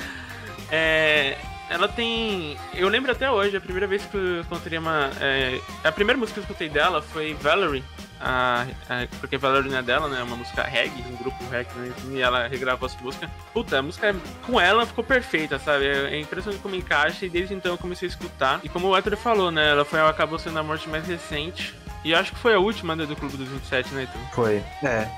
é. 0.70 1.36
Ela 1.70 1.88
tem. 1.88 2.58
Eu 2.74 2.88
lembro 2.88 3.10
até 3.10 3.30
hoje, 3.30 3.56
a 3.56 3.60
primeira 3.60 3.86
vez 3.86 4.04
que 4.04 4.16
eu 4.16 4.40
encontrei 4.40 4.78
uma. 4.78 5.10
é, 5.18 5.58
a 5.82 5.90
primeira 5.90 6.18
música 6.18 6.34
que 6.34 6.40
eu 6.40 6.44
escutei 6.44 6.68
dela 6.68 7.00
foi 7.00 7.32
Valerie. 7.34 7.82
A, 8.26 8.66
a- 8.88 9.06
porque 9.20 9.36
não 9.68 9.76
é 9.76 9.82
dela, 9.82 10.08
né? 10.08 10.18
É 10.20 10.22
uma 10.22 10.36
música 10.36 10.62
reggae, 10.62 11.04
um 11.12 11.16
grupo 11.16 11.36
reggae, 11.50 11.74
né? 11.76 11.92
E 12.10 12.20
ela 12.22 12.48
regravou 12.48 12.88
essa 12.88 12.96
música. 13.02 13.30
Puta, 13.52 13.78
a 13.78 13.82
música 13.82 14.16
com 14.46 14.58
ela 14.58 14.86
ficou 14.86 15.04
perfeita, 15.04 15.58
sabe? 15.58 15.86
É 15.86 16.18
impressionante 16.18 16.62
como 16.62 16.74
encaixa. 16.74 17.26
E 17.26 17.28
desde 17.28 17.52
então 17.52 17.72
eu 17.72 17.78
comecei 17.78 18.08
a 18.08 18.10
escutar. 18.10 18.60
E 18.64 18.68
como 18.70 18.88
o 18.88 18.96
Héctor 18.96 19.16
falou, 19.18 19.50
né? 19.50 19.70
Ela 19.70 19.84
foi, 19.84 19.98
ela 20.00 20.08
acabou 20.08 20.38
sendo 20.38 20.58
a 20.58 20.62
morte 20.62 20.88
mais 20.88 21.06
recente. 21.06 21.74
E 22.02 22.12
eu 22.12 22.18
acho 22.18 22.32
que 22.32 22.38
foi 22.38 22.54
a 22.54 22.58
última, 22.58 22.94
né, 22.94 23.06
do 23.06 23.16
Clube 23.16 23.34
dos 23.34 23.48
27, 23.48 23.94
né, 23.94 24.02
então? 24.10 24.20
Foi. 24.34 24.62
É. 24.82 25.08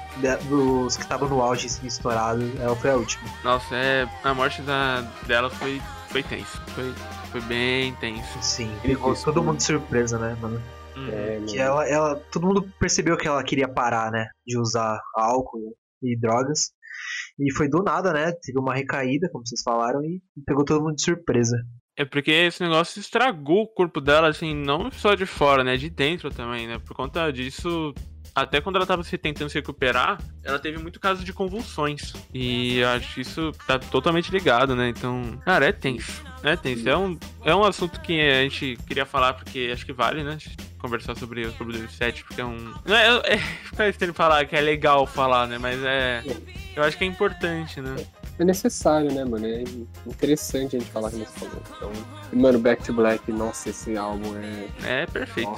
dos 0.44 0.96
que 0.96 1.02
estavam 1.02 1.28
no 1.28 1.42
auge 1.42 1.66
assim, 1.66 1.84
estourado, 1.86 2.48
ela 2.60 2.76
foi 2.76 2.90
a 2.90 2.94
última. 2.94 3.28
Nossa, 3.42 3.74
é. 3.74 4.08
A 4.22 4.32
morte 4.32 4.62
da, 4.62 5.00
dela 5.26 5.50
foi, 5.50 5.82
foi 6.08 6.22
tenso. 6.22 6.62
Foi, 6.76 6.94
foi 7.32 7.40
bem 7.40 7.92
tenso. 7.94 8.38
Sim. 8.40 8.72
Ele 8.84 8.94
todo 9.24 9.42
mundo 9.42 9.56
de 9.56 9.64
surpresa, 9.64 10.16
né, 10.16 10.36
mano? 10.40 10.62
Uhum. 10.96 11.08
É, 11.08 11.40
Que 11.46 11.58
ela, 11.58 11.86
ela. 11.86 12.16
Todo 12.32 12.46
mundo 12.46 12.72
percebeu 12.78 13.16
que 13.16 13.28
ela 13.28 13.42
queria 13.44 13.68
parar, 13.68 14.10
né? 14.10 14.28
De 14.46 14.58
usar 14.58 14.98
álcool 15.14 15.76
e 16.02 16.18
drogas. 16.18 16.70
E 17.38 17.52
foi 17.52 17.68
do 17.68 17.82
nada, 17.82 18.12
né? 18.12 18.32
Teve 18.42 18.58
uma 18.58 18.74
recaída, 18.74 19.28
como 19.30 19.46
vocês 19.46 19.60
falaram, 19.62 20.02
e 20.02 20.20
pegou 20.46 20.64
todo 20.64 20.82
mundo 20.82 20.96
de 20.96 21.02
surpresa. 21.02 21.56
É 21.98 22.04
porque 22.04 22.30
esse 22.30 22.62
negócio 22.62 23.00
estragou 23.00 23.62
o 23.62 23.68
corpo 23.68 24.00
dela, 24.00 24.28
assim, 24.28 24.54
não 24.54 24.90
só 24.90 25.14
de 25.14 25.26
fora, 25.26 25.62
né? 25.62 25.76
De 25.76 25.88
dentro 25.90 26.30
também, 26.30 26.66
né? 26.66 26.78
Por 26.78 26.94
conta 26.94 27.30
disso, 27.30 27.94
até 28.34 28.60
quando 28.60 28.76
ela 28.76 28.86
tava 28.86 29.02
se 29.02 29.16
tentando 29.16 29.48
se 29.48 29.58
recuperar, 29.58 30.18
ela 30.44 30.58
teve 30.58 30.78
muito 30.78 31.00
caso 31.00 31.24
de 31.24 31.32
convulsões. 31.32 32.12
E 32.34 32.78
eu 32.78 32.88
acho 32.88 33.14
que 33.14 33.20
isso 33.22 33.50
tá 33.66 33.78
totalmente 33.78 34.30
ligado, 34.30 34.76
né? 34.76 34.90
Então, 34.90 35.38
cara, 35.44 35.66
é 35.66 35.72
tenso. 35.72 36.22
É 36.46 36.56
tenso. 36.56 36.88
É 36.88 36.96
um, 36.96 37.18
é 37.44 37.54
um 37.54 37.64
assunto 37.64 38.00
que 38.00 38.20
a 38.20 38.42
gente 38.42 38.78
queria 38.86 39.04
falar, 39.04 39.34
porque 39.34 39.70
acho 39.72 39.84
que 39.84 39.92
vale, 39.92 40.22
né? 40.22 40.38
Conversar 40.78 41.16
sobre 41.16 41.46
o 41.46 41.52
Clube 41.54 41.76
do 41.76 41.90
7, 41.90 42.24
porque 42.24 42.40
é 42.40 42.44
um. 42.44 42.72
Não 42.84 42.94
é, 42.96 43.20
é 43.34 43.38
ficar 43.38 43.88
estranho 43.88 44.14
falar 44.14 44.44
que 44.46 44.54
é 44.54 44.60
legal 44.60 45.06
falar, 45.06 45.46
né? 45.48 45.58
Mas 45.58 45.82
é. 45.82 46.22
Eu 46.76 46.82
acho 46.84 46.96
que 46.96 47.04
é 47.04 47.06
importante, 47.06 47.80
né? 47.80 47.96
É 48.38 48.44
necessário, 48.44 49.10
né, 49.12 49.24
mano? 49.24 49.46
É 49.46 49.64
interessante 50.06 50.76
a 50.76 50.78
gente 50.78 50.90
falar 50.92 51.10
que 51.10 51.16
você 51.16 51.38
falou. 51.38 51.62
Então, 51.76 51.92
mano, 52.38 52.58
Back 52.58 52.82
to 52.84 52.92
Black, 52.92 53.32
nossa, 53.32 53.70
esse 53.70 53.96
álbum 53.96 54.36
é. 54.84 55.02
É 55.02 55.06
perfeito. 55.06 55.50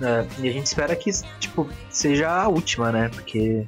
É, 0.00 0.26
e 0.40 0.48
a 0.48 0.52
gente 0.52 0.66
espera 0.66 0.96
que, 0.96 1.10
tipo, 1.38 1.68
seja 1.90 2.28
a 2.30 2.48
última, 2.48 2.90
né? 2.90 3.10
Porque 3.10 3.64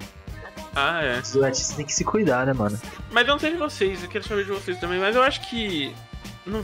Ah, 0.74 1.02
é. 1.04 1.20
os 1.20 1.36
artistas 1.42 1.76
têm 1.76 1.84
que 1.86 1.92
se 1.94 2.04
cuidar, 2.04 2.46
né, 2.46 2.52
mano? 2.54 2.80
Mas 3.12 3.28
eu 3.28 3.34
não 3.34 3.38
sei 3.38 3.52
de 3.52 3.58
vocês, 3.58 4.02
eu 4.02 4.08
quero 4.08 4.26
saber 4.26 4.44
de 4.44 4.50
vocês 4.50 4.78
também, 4.80 4.98
mas 4.98 5.14
eu 5.14 5.22
acho 5.22 5.48
que. 5.48 5.94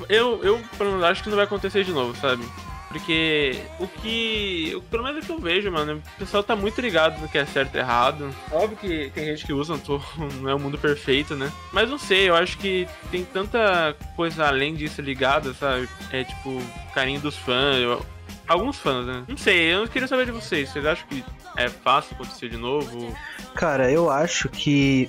Eu, 0.08 0.42
eu, 0.44 0.62
pelo 0.78 0.90
menos, 0.92 1.04
acho 1.04 1.22
que 1.22 1.28
não 1.28 1.36
vai 1.36 1.44
acontecer 1.44 1.84
de 1.84 1.92
novo, 1.92 2.14
sabe? 2.20 2.44
Porque 2.88 3.60
o 3.80 3.88
que. 3.88 4.80
Pelo 4.88 5.02
menos 5.02 5.22
é 5.24 5.26
que 5.26 5.32
eu 5.32 5.38
vejo, 5.40 5.70
mano. 5.72 6.00
O 6.14 6.18
pessoal 6.18 6.44
tá 6.44 6.54
muito 6.54 6.80
ligado 6.80 7.20
no 7.20 7.28
que 7.28 7.36
é 7.38 7.44
certo 7.44 7.74
e 7.74 7.78
errado. 7.78 8.32
Óbvio 8.52 8.76
que 8.78 9.10
tem 9.12 9.24
gente 9.24 9.44
que 9.44 9.52
usa, 9.52 9.72
não, 9.72 9.80
tô- 9.80 10.00
não 10.40 10.48
é 10.48 10.54
o 10.54 10.60
mundo 10.60 10.78
perfeito, 10.78 11.34
né? 11.34 11.50
Mas 11.72 11.90
não 11.90 11.98
sei, 11.98 12.28
eu 12.28 12.36
acho 12.36 12.56
que 12.56 12.86
tem 13.10 13.24
tanta 13.24 13.96
coisa 14.14 14.46
além 14.46 14.74
disso 14.74 15.02
ligada, 15.02 15.52
sabe? 15.54 15.88
É 16.12 16.22
tipo, 16.22 16.62
carinho 16.94 17.20
dos 17.20 17.36
fãs. 17.36 17.76
eu- 17.78 18.06
alguns 18.46 18.76
fãs, 18.78 19.04
né? 19.06 19.24
Não 19.26 19.36
sei, 19.36 19.74
eu 19.74 19.88
queria 19.88 20.06
saber 20.06 20.26
de 20.26 20.32
vocês. 20.32 20.68
Vocês 20.68 20.86
acham 20.86 21.06
que 21.08 21.24
é 21.56 21.68
fácil 21.68 22.14
acontecer 22.14 22.48
de 22.48 22.56
novo? 22.56 23.12
Cara, 23.56 23.90
eu 23.90 24.08
acho 24.08 24.48
que 24.48 25.08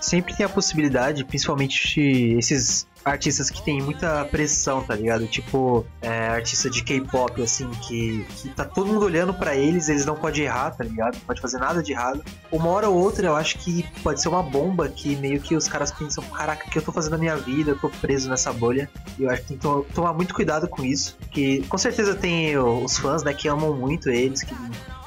sempre 0.00 0.36
tem 0.36 0.44
a 0.46 0.48
possibilidade, 0.48 1.24
principalmente 1.24 2.00
esses 2.38 2.86
artistas 3.04 3.48
que 3.50 3.62
tem 3.62 3.80
muita 3.80 4.24
pressão, 4.26 4.82
tá 4.82 4.94
ligado? 4.94 5.26
Tipo, 5.26 5.84
é, 6.02 6.28
artista 6.28 6.68
de 6.68 6.82
K-pop, 6.82 7.40
assim, 7.42 7.68
que, 7.86 8.24
que 8.36 8.48
tá 8.50 8.64
todo 8.64 8.86
mundo 8.86 9.04
olhando 9.04 9.32
pra 9.32 9.54
eles, 9.56 9.88
eles 9.88 10.04
não 10.04 10.14
podem 10.16 10.44
errar, 10.44 10.70
tá 10.72 10.84
ligado? 10.84 11.14
Não 11.14 11.20
pode 11.22 11.40
fazer 11.40 11.58
nada 11.58 11.82
de 11.82 11.92
errado. 11.92 12.22
Uma 12.52 12.68
hora 12.68 12.88
ou 12.88 12.96
outra, 12.98 13.26
eu 13.26 13.36
acho 13.36 13.58
que 13.58 13.82
pode 14.02 14.20
ser 14.20 14.28
uma 14.28 14.42
bomba 14.42 14.88
que 14.88 15.16
meio 15.16 15.40
que 15.40 15.56
os 15.56 15.66
caras 15.68 15.90
pensam, 15.90 16.22
caraca, 16.24 16.66
o 16.66 16.70
que 16.70 16.78
eu 16.78 16.82
tô 16.82 16.92
fazendo 16.92 17.12
na 17.12 17.18
minha 17.18 17.36
vida? 17.36 17.70
Eu 17.70 17.78
tô 17.78 17.88
preso 17.88 18.28
nessa 18.28 18.52
bolha. 18.52 18.90
E 19.18 19.24
eu 19.24 19.30
acho 19.30 19.42
que 19.42 19.48
tem 19.48 19.56
que 19.56 19.62
to- 19.62 19.86
tomar 19.94 20.12
muito 20.12 20.34
cuidado 20.34 20.68
com 20.68 20.84
isso. 20.84 21.16
Que 21.30 21.62
com 21.66 21.78
certeza 21.78 22.14
tem 22.14 22.56
os 22.58 22.98
fãs, 22.98 23.22
né, 23.22 23.32
que 23.32 23.48
amam 23.48 23.74
muito 23.74 24.10
eles, 24.10 24.42
que 24.42 24.54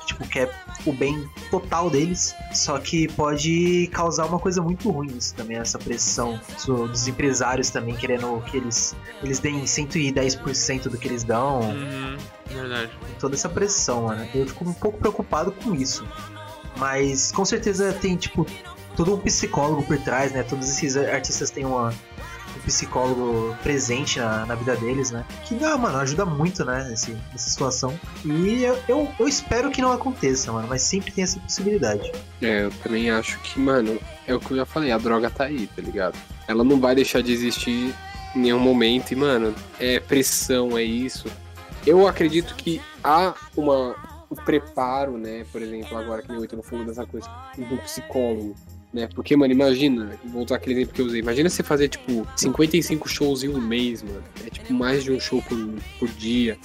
tipo, 0.06 0.28
quer 0.28 0.50
o 0.86 0.94
bem 0.94 1.30
total 1.50 1.90
deles, 1.90 2.34
só 2.54 2.78
que 2.80 3.08
pode 3.10 3.88
causar 3.92 4.26
uma 4.26 4.40
coisa 4.40 4.62
muito 4.62 4.90
ruim 4.90 5.08
isso 5.18 5.34
também, 5.36 5.58
essa 5.58 5.78
pressão 5.78 6.40
dos 6.66 7.08
empresários 7.08 7.70
também 7.70 7.96
querendo 7.96 8.42
que 8.46 8.58
eles, 8.58 8.96
eles 9.24 9.40
deem 9.40 9.64
110% 9.64 10.84
do 10.90 10.98
que 10.98 11.08
eles 11.08 11.24
dão, 11.24 11.60
Uhum, 11.62 12.18
verdade. 12.50 12.92
toda 13.20 13.36
essa 13.36 13.50
pressão, 13.50 14.04
mano. 14.04 14.28
Eu 14.34 14.48
fico 14.48 14.68
um 14.68 14.74
pouco 14.74 14.98
preocupado 14.98 15.52
com 15.52 15.74
isso. 15.76 16.06
Mas 16.78 17.32
com 17.32 17.44
certeza 17.46 17.94
tem, 17.94 18.16
tipo, 18.16 18.46
todo 18.96 19.14
um 19.14 19.20
psicólogo 19.20 19.84
por 19.84 19.98
trás, 20.00 20.32
né? 20.32 20.44
Todos 20.44 20.70
esses 20.70 20.96
artistas 20.98 21.50
têm 21.50 21.66
uma, 21.66 21.90
um 21.90 22.11
psicólogo 22.64 23.56
presente 23.64 24.20
na, 24.20 24.46
na 24.46 24.56
vida 24.56 24.76
deles, 24.76 25.12
né? 25.12 25.26
Que 25.46 25.56
dá, 25.56 25.78
mano, 25.78 25.98
ajuda 25.98 26.26
muito, 26.26 26.64
né? 26.64 26.88
Nesse, 26.90 27.12
nessa 27.32 27.50
situação. 27.50 28.00
E 28.26 28.64
eu, 28.64 28.78
eu, 28.88 29.12
eu 29.20 29.28
espero 29.28 29.72
que 29.72 29.82
não 29.82 29.92
aconteça, 29.92 30.52
mano. 30.52 30.68
Mas 30.68 30.82
sempre 30.82 31.12
tem 31.12 31.24
essa 31.24 31.40
possibilidade. 31.40 32.12
É, 32.42 32.66
eu 32.66 32.72
também 32.84 33.10
acho 33.10 33.40
que, 33.40 33.60
mano, 33.60 34.00
é 34.28 34.34
o 34.34 34.40
que 34.40 34.52
eu 34.52 34.58
já 34.58 34.66
falei, 34.66 34.92
a 34.92 34.98
droga 34.98 35.30
tá 35.30 35.46
aí, 35.46 35.68
tá 35.68 35.82
ligado? 35.82 36.18
Ela 36.48 36.64
não 36.64 36.80
vai 36.80 36.96
deixar 36.96 37.22
de 37.22 37.32
existir 37.32 37.94
em 38.36 38.40
nenhum 38.40 38.60
momento, 38.60 39.12
e, 39.12 39.16
mano, 39.16 39.54
é 39.80 40.00
pressão, 40.00 40.78
é 40.78 40.84
isso. 40.84 41.28
Eu 41.86 42.08
acredito 42.08 42.56
que 42.56 42.82
há 43.04 43.34
uma, 43.56 43.96
um 44.30 44.36
preparo, 44.36 45.18
né? 45.18 45.46
Por 45.52 45.62
exemplo, 45.62 45.98
agora 45.98 46.22
que 46.22 46.30
nem 46.30 46.40
o 46.40 46.44
Ítalo 46.44 46.64
falou 46.64 46.86
dessa 46.86 47.06
coisa 47.06 47.30
do 47.58 47.78
psicólogo, 47.78 48.56
né? 48.94 49.08
Porque, 49.14 49.36
mano, 49.36 49.54
imagina, 49.54 50.20
vou 50.26 50.44
usar 50.44 50.56
aquele 50.56 50.76
exemplo 50.76 50.94
que 50.94 51.02
eu 51.02 51.06
usei, 51.06 51.20
imagina 51.20 51.50
você 51.50 51.64
fazer, 51.64 51.88
tipo, 51.88 52.28
55 52.36 53.08
shows 53.08 53.44
em 53.44 53.50
um 53.50 53.60
mês, 53.60 54.04
mano. 54.04 54.24
É 54.46 54.50
tipo 54.50 54.74
mais 54.74 55.04
de 55.04 55.12
um 55.12 55.20
show 55.20 55.42
por, 55.42 55.58
por 56.00 56.10
dia. 56.10 56.58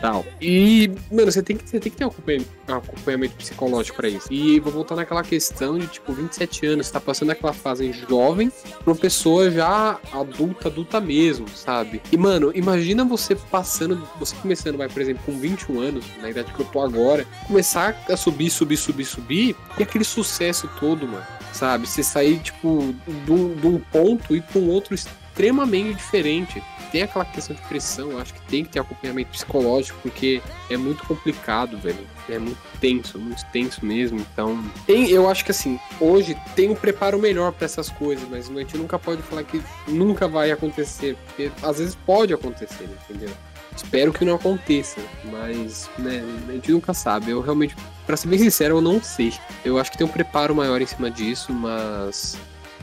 Tal. 0.00 0.26
E, 0.40 0.90
mano, 1.12 1.30
você 1.30 1.40
tem 1.40 1.56
que, 1.56 1.68
você 1.68 1.78
tem 1.78 1.92
que 1.92 1.96
ter 1.96 2.04
um 2.04 2.08
acompanhamento, 2.08 2.50
um 2.68 2.72
acompanhamento 2.72 3.36
psicológico 3.36 3.96
pra 3.96 4.08
isso. 4.08 4.26
E 4.32 4.58
vou 4.58 4.72
voltar 4.72 4.96
naquela 4.96 5.22
questão 5.22 5.78
de, 5.78 5.86
tipo, 5.86 6.12
27 6.12 6.66
anos, 6.66 6.88
você 6.88 6.92
tá 6.92 7.00
passando 7.00 7.30
aquela 7.30 7.52
fase 7.52 7.92
jovem 7.92 8.50
pra 8.82 8.92
uma 8.92 8.98
pessoa 8.98 9.48
já 9.48 10.00
adulta, 10.12 10.66
adulta 10.66 11.00
mesmo, 11.00 11.48
sabe? 11.50 12.02
E, 12.10 12.16
mano, 12.16 12.50
imagina 12.52 13.04
você 13.04 13.36
passando, 13.36 14.02
você 14.18 14.34
começando, 14.42 14.76
vai, 14.76 14.88
por 14.88 15.00
exemplo, 15.00 15.22
com 15.24 15.38
21 15.38 15.80
anos, 15.80 16.04
na 16.20 16.30
idade 16.30 16.52
que 16.52 16.58
eu 16.58 16.66
tô 16.66 16.80
agora, 16.80 17.24
começar 17.46 17.96
a 18.08 18.16
subir, 18.16 18.50
subir, 18.50 18.78
subir, 18.78 19.04
subir, 19.04 19.56
e 19.78 19.84
aquele 19.84 20.02
sucesso 20.02 20.68
todo, 20.80 21.06
mano, 21.06 21.24
sabe? 21.52 21.86
Você 21.86 22.02
sair, 22.02 22.38
tipo, 22.40 22.94
de 23.06 23.32
um, 23.32 23.54
de 23.54 23.66
um 23.66 23.78
ponto 23.78 24.34
e 24.34 24.40
pra 24.40 24.60
um 24.60 24.68
outro 24.68 24.94
extremamente 24.94 25.96
diferente 25.96 26.62
tem 26.92 27.02
aquela 27.02 27.24
questão 27.24 27.56
de 27.56 27.62
pressão, 27.62 28.18
acho 28.18 28.34
que 28.34 28.42
tem 28.42 28.62
que 28.62 28.70
ter 28.70 28.78
acompanhamento 28.78 29.30
psicológico, 29.30 29.98
porque 30.02 30.42
é 30.68 30.76
muito 30.76 31.02
complicado, 31.06 31.78
velho. 31.78 32.06
É 32.28 32.38
muito 32.38 32.58
tenso, 32.78 33.18
muito 33.18 33.42
tenso 33.46 33.84
mesmo. 33.84 34.20
Então, 34.20 34.62
tem, 34.86 35.08
eu 35.08 35.28
acho 35.28 35.42
que 35.42 35.50
assim, 35.50 35.80
hoje 35.98 36.36
tem 36.54 36.70
um 36.70 36.74
preparo 36.74 37.18
melhor 37.18 37.50
para 37.50 37.64
essas 37.64 37.88
coisas, 37.88 38.28
mas 38.30 38.50
a 38.50 38.52
gente 38.60 38.76
nunca 38.76 38.98
pode 38.98 39.22
falar 39.22 39.42
que 39.42 39.62
nunca 39.88 40.28
vai 40.28 40.50
acontecer, 40.50 41.16
porque 41.26 41.50
às 41.62 41.78
vezes 41.78 41.94
pode 42.06 42.34
acontecer, 42.34 42.86
entendeu? 43.08 43.30
Espero 43.74 44.12
que 44.12 44.24
não 44.24 44.34
aconteça, 44.34 45.00
mas 45.24 45.88
né, 45.98 46.22
a 46.46 46.52
gente 46.52 46.72
nunca 46.72 46.92
sabe. 46.92 47.30
Eu 47.30 47.40
realmente, 47.40 47.74
para 48.06 48.16
ser 48.16 48.28
bem 48.28 48.38
sincero, 48.38 48.76
eu 48.76 48.80
não 48.80 49.02
sei. 49.02 49.32
Eu 49.64 49.78
acho 49.78 49.90
que 49.90 49.98
tem 49.98 50.06
um 50.06 50.10
preparo 50.10 50.54
maior 50.54 50.80
em 50.80 50.86
cima 50.86 51.10
disso, 51.10 51.52
mas 51.52 52.36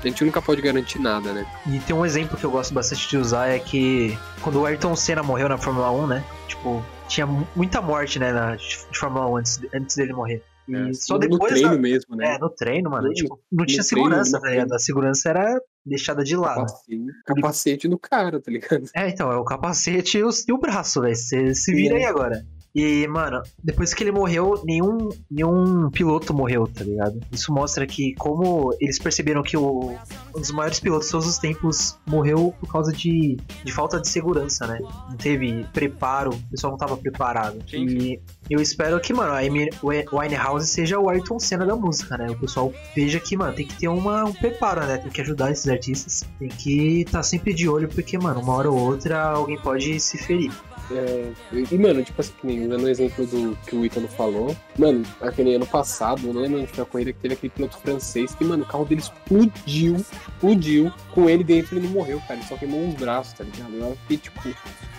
a 0.03 0.07
gente 0.07 0.23
nunca 0.23 0.41
pode 0.41 0.61
garantir 0.61 0.99
nada, 0.99 1.33
né? 1.33 1.45
E 1.67 1.79
tem 1.79 1.95
um 1.95 2.05
exemplo 2.05 2.37
que 2.37 2.43
eu 2.45 2.51
gosto 2.51 2.73
bastante 2.73 3.07
de 3.09 3.17
usar 3.17 3.47
é 3.47 3.59
que 3.59 4.17
quando 4.41 4.59
o 4.61 4.65
Ayrton 4.65 4.95
Senna 4.95 5.21
morreu 5.23 5.49
na 5.49 5.57
Fórmula 5.57 5.91
1, 5.91 6.07
né? 6.07 6.23
Tipo, 6.47 6.83
tinha 7.07 7.25
mu- 7.27 7.47
muita 7.55 7.81
morte, 7.81 8.19
né, 8.19 8.31
na, 8.31 8.55
de 8.55 8.77
Fórmula 8.93 9.27
1 9.29 9.37
antes, 9.37 9.59
antes 9.73 9.95
dele 9.95 10.13
morrer. 10.13 10.43
E 10.67 10.75
É, 10.75 10.93
só 10.93 11.15
no 11.15 11.19
depois. 11.21 11.51
treino 11.51 11.71
da- 11.71 11.77
mesmo, 11.77 12.15
né? 12.15 12.35
É, 12.35 12.37
no 12.37 12.49
treino, 12.49 12.89
mano. 12.91 13.07
No- 13.07 13.13
tipo, 13.13 13.39
não 13.51 13.65
tinha 13.65 13.81
segurança, 13.83 14.37
no 14.37 14.43
tá 14.43 14.49
ligado? 14.51 14.73
A 14.73 14.79
segurança 14.79 15.29
era 15.29 15.59
deixada 15.85 16.23
de 16.23 16.35
lado. 16.35 16.57
Capacete, 16.65 17.05
capacete 17.25 17.87
no 17.87 17.97
cara, 17.97 18.39
tá 18.39 18.51
ligado? 18.51 18.83
É, 18.95 19.09
então, 19.09 19.31
é 19.31 19.35
o 19.35 19.43
capacete 19.43 20.19
e 20.19 20.23
o, 20.23 20.29
e 20.47 20.53
o 20.53 20.57
braço, 20.59 21.01
velho. 21.01 21.15
Você 21.15 21.55
se 21.55 21.73
vira 21.73 21.95
aí 21.97 22.05
agora. 22.05 22.45
E, 22.73 23.07
mano, 23.07 23.41
depois 23.63 23.93
que 23.93 24.03
ele 24.03 24.11
morreu, 24.11 24.61
nenhum, 24.63 25.09
nenhum 25.29 25.89
piloto 25.89 26.33
morreu, 26.33 26.67
tá 26.67 26.83
ligado? 26.83 27.19
Isso 27.31 27.51
mostra 27.51 27.85
que 27.87 28.13
como 28.15 28.75
eles 28.79 28.99
perceberam 28.99 29.41
que 29.41 29.57
o, 29.57 29.95
um 30.35 30.39
dos 30.39 30.51
maiores 30.51 30.79
pilotos 30.79 31.07
de 31.07 31.11
todos 31.11 31.27
os 31.27 31.37
tempos 31.37 31.97
morreu 32.05 32.53
por 32.59 32.71
causa 32.71 32.91
de, 32.91 33.37
de 33.63 33.73
falta 33.73 33.99
de 33.99 34.07
segurança, 34.07 34.67
né? 34.67 34.79
Não 35.09 35.17
teve 35.17 35.65
preparo, 35.73 36.31
o 36.31 36.51
pessoal 36.51 36.71
não 36.71 36.77
tava 36.77 36.95
preparado. 36.95 37.57
Sim, 37.67 37.87
e 37.87 38.21
eu 38.49 38.61
espero 38.61 38.99
que, 38.99 39.13
mano, 39.13 39.33
a 39.33 39.39
Amy 39.39 39.69
Winehouse 39.83 40.67
seja 40.67 40.99
o 40.99 41.09
Ayrton 41.09 41.39
Senna 41.39 41.65
da 41.65 41.75
música, 41.75 42.17
né? 42.17 42.29
O 42.29 42.37
pessoal 42.37 42.71
veja 42.95 43.19
que, 43.19 43.35
mano, 43.35 43.53
tem 43.53 43.65
que 43.65 43.75
ter 43.75 43.87
uma, 43.87 44.25
um 44.25 44.33
preparo, 44.33 44.81
né? 44.81 44.97
Tem 44.97 45.11
que 45.11 45.21
ajudar 45.21 45.51
esses 45.51 45.67
artistas. 45.67 46.23
Tem 46.37 46.49
que 46.49 47.01
estar 47.01 47.23
sempre 47.23 47.53
de 47.53 47.67
olho, 47.67 47.89
porque, 47.89 48.17
mano, 48.17 48.41
uma 48.41 48.53
hora 48.53 48.69
ou 48.69 48.77
outra 48.77 49.21
alguém 49.21 49.57
pode 49.59 49.99
se 49.99 50.17
ferir. 50.17 50.51
É, 50.91 51.31
e, 51.71 51.77
mano, 51.77 52.03
tipo 52.03 52.19
assim, 52.19 52.67
dando 52.67 52.83
o 52.83 52.89
exemplo 52.89 53.25
do 53.25 53.57
que 53.67 53.75
o 53.75 53.85
Ítalo 53.85 54.07
falou. 54.07 54.55
Mano, 54.77 55.05
aquele 55.21 55.55
ano 55.55 55.65
passado, 55.65 56.27
eu 56.27 56.33
não 56.33 56.41
lembro 56.41 56.59
onde 56.59 56.71
foi 56.71 56.83
a 56.83 56.87
corrida 56.87 57.13
que 57.13 57.19
teve 57.19 57.33
aquele 57.35 57.51
piloto 57.51 57.77
francês 57.77 58.33
que, 58.33 58.43
mano, 58.43 58.63
o 58.63 58.67
carro 58.67 58.85
dele 58.85 59.01
explodiu, 59.01 59.95
explodiu. 59.95 60.91
Com 61.13 61.29
ele 61.29 61.43
dentro 61.43 61.77
ele 61.77 61.85
não 61.87 61.93
morreu, 61.93 62.19
cara. 62.21 62.39
Ele 62.39 62.47
só 62.47 62.57
queimou 62.57 62.81
uns 62.81 62.95
braços, 62.95 63.33
tá 63.33 63.43
ligado? 63.43 63.73
Eu 63.73 64.17
tipo, 64.17 64.39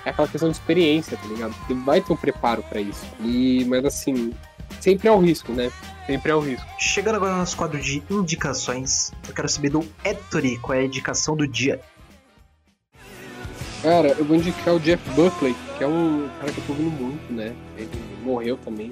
é 0.05 0.11
aquela 0.11 0.28
questão 0.28 0.51
de 0.51 0.57
experiência, 0.57 1.16
tá 1.16 1.26
ligado? 1.26 1.55
Você 1.66 1.74
vai 1.74 2.01
ter 2.01 2.12
um 2.12 2.16
preparo 2.16 2.62
pra 2.62 2.80
isso. 2.80 3.05
E, 3.20 3.64
mas 3.66 3.84
assim, 3.84 4.32
sempre 4.80 5.09
é 5.09 5.12
o 5.12 5.18
risco, 5.18 5.53
né? 5.53 5.70
Sempre 6.07 6.32
é 6.32 6.34
o 6.34 6.41
risco. 6.41 6.66
Chegando 6.78 7.16
agora 7.16 7.32
no 7.32 7.38
nosso 7.38 7.57
quadro 7.57 7.80
de 7.80 8.03
indicações, 8.11 9.12
eu 9.28 9.34
quero 9.34 9.49
saber 9.49 9.70
do 9.70 9.86
Ettore 10.05 10.59
qual 10.59 10.78
é 10.78 10.82
a 10.82 10.84
indicação 10.84 11.36
do 11.36 11.47
dia. 11.47 11.80
Cara, 13.83 14.09
eu 14.09 14.24
vou 14.26 14.37
indicar 14.37 14.74
o 14.74 14.81
Jeff 14.81 15.03
Buckley, 15.14 15.55
que 15.78 15.85
é 15.85 15.87
um 15.87 16.28
cara 16.39 16.53
que 16.53 16.59
eu 16.59 16.64
tô 16.66 16.72
ouvindo 16.72 16.91
muito, 16.91 17.33
né? 17.33 17.57
Ele 17.78 17.89
morreu 18.22 18.59
também. 18.59 18.91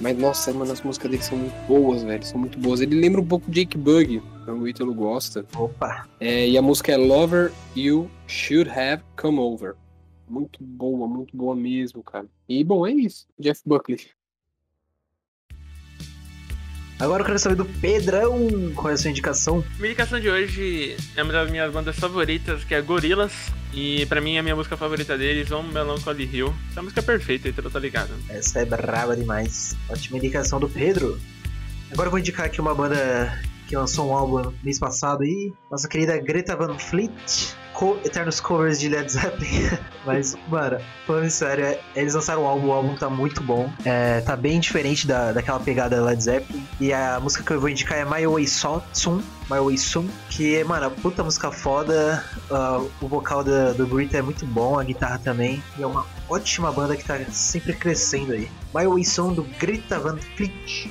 Mas, 0.00 0.18
nossa, 0.18 0.52
mano, 0.52 0.72
as 0.72 0.82
músicas 0.82 1.10
dele 1.10 1.22
são 1.22 1.38
muito 1.38 1.54
boas, 1.68 2.02
velho. 2.02 2.24
São 2.24 2.40
muito 2.40 2.58
boas. 2.58 2.80
Ele 2.80 2.98
lembra 2.98 3.20
um 3.20 3.26
pouco 3.26 3.48
Jake 3.50 3.78
Bug, 3.78 4.20
que 4.44 4.50
o 4.50 4.66
Ítalo 4.66 4.92
gosta. 4.94 5.46
Opa! 5.56 6.08
É, 6.18 6.48
e 6.48 6.58
a 6.58 6.62
música 6.62 6.90
é 6.92 6.96
Lover 6.96 7.52
You 7.76 8.10
Should 8.26 8.68
Have 8.70 9.02
Come 9.16 9.38
Over. 9.38 9.74
Muito 10.28 10.58
boa, 10.60 11.06
muito 11.06 11.36
boa 11.36 11.54
mesmo, 11.54 12.02
cara. 12.02 12.26
E, 12.48 12.64
bom, 12.64 12.86
é 12.86 12.92
isso. 12.92 13.26
Jeff 13.38 13.60
Buckley. 13.64 13.98
Agora 17.00 17.22
eu 17.22 17.26
quero 17.26 17.38
saber 17.38 17.54
do 17.54 17.64
Pedrão 17.64 18.46
qual 18.74 18.90
é 18.90 18.92
a 18.92 18.96
sua 18.98 19.10
indicação. 19.10 19.64
Minha 19.78 19.86
indicação 19.86 20.20
de 20.20 20.28
hoje 20.28 20.96
é 21.16 21.22
uma 21.22 21.32
das 21.32 21.50
minhas 21.50 21.72
bandas 21.72 21.98
favoritas, 21.98 22.62
que 22.62 22.74
é 22.74 22.82
Gorillaz. 22.82 23.50
E 23.72 24.04
pra 24.04 24.20
mim, 24.20 24.36
a 24.36 24.42
minha 24.42 24.54
música 24.54 24.76
favorita 24.76 25.16
deles, 25.16 25.50
On 25.50 25.62
Melancholy 25.62 26.28
Hill. 26.30 26.54
Essa 26.70 26.82
música 26.82 27.00
é 27.00 27.02
perfeita, 27.02 27.48
então 27.48 27.70
tá 27.70 27.78
ligado. 27.78 28.10
Essa 28.28 28.60
é 28.60 28.64
braba 28.66 29.16
demais. 29.16 29.74
Ótima 29.88 30.18
indicação 30.18 30.60
do 30.60 30.68
Pedro. 30.68 31.18
Agora 31.90 32.08
eu 32.08 32.10
vou 32.10 32.20
indicar 32.20 32.44
aqui 32.44 32.60
uma 32.60 32.74
banda 32.74 33.40
que 33.66 33.74
lançou 33.74 34.10
um 34.10 34.14
álbum 34.14 34.52
mês 34.62 34.78
passado 34.78 35.22
aí. 35.22 35.54
Nossa 35.70 35.88
querida 35.88 36.18
Greta 36.18 36.54
Van 36.54 36.78
Fleet. 36.78 37.56
Co 37.80 37.98
Eternos 38.04 38.40
Covers 38.40 38.78
de 38.78 38.90
Led 38.90 39.10
Zeppelin. 39.10 39.70
Mas, 40.04 40.36
mano, 40.48 40.78
falando 41.06 41.30
sério, 41.30 41.78
eles 41.96 42.12
lançaram 42.12 42.42
um 42.42 42.46
álbum, 42.46 42.66
o 42.68 42.72
álbum 42.72 42.94
tá 42.94 43.08
muito 43.08 43.42
bom. 43.42 43.70
É, 43.86 44.20
tá 44.20 44.36
bem 44.36 44.60
diferente 44.60 45.06
da, 45.06 45.32
daquela 45.32 45.58
pegada 45.58 45.98
Led 46.04 46.22
Zeppelin. 46.22 46.62
E 46.78 46.92
a 46.92 47.18
música 47.18 47.42
que 47.42 47.50
eu 47.52 47.58
vou 47.58 47.70
indicar 47.70 47.96
é 47.96 48.04
My 48.04 48.26
Way 48.26 48.46
So- 48.46 48.82
Soon. 48.92 49.22
My 49.50 49.58
Way 49.64 49.78
Soon. 49.78 50.08
Que 50.28 50.56
é, 50.56 50.64
mano, 50.64 50.90
puta 50.90 51.24
música 51.24 51.50
foda. 51.50 52.22
Ah, 52.50 52.82
o 53.00 53.08
vocal 53.08 53.42
da- 53.42 53.72
do 53.72 53.86
Greta 53.86 54.18
é 54.18 54.22
muito 54.22 54.44
bom, 54.44 54.78
a 54.78 54.84
guitarra 54.84 55.18
também. 55.18 55.62
E 55.78 55.82
é 55.82 55.86
uma 55.86 56.04
ótima 56.28 56.70
banda 56.70 56.94
que 56.96 57.04
tá 57.04 57.18
sempre 57.30 57.72
crescendo 57.72 58.32
aí. 58.32 58.50
My 58.74 58.86
Way 58.86 59.04
Soon 59.06 59.32
do 59.32 59.42
Greta 59.58 59.98
Van 59.98 60.18
Fleet. 60.36 60.90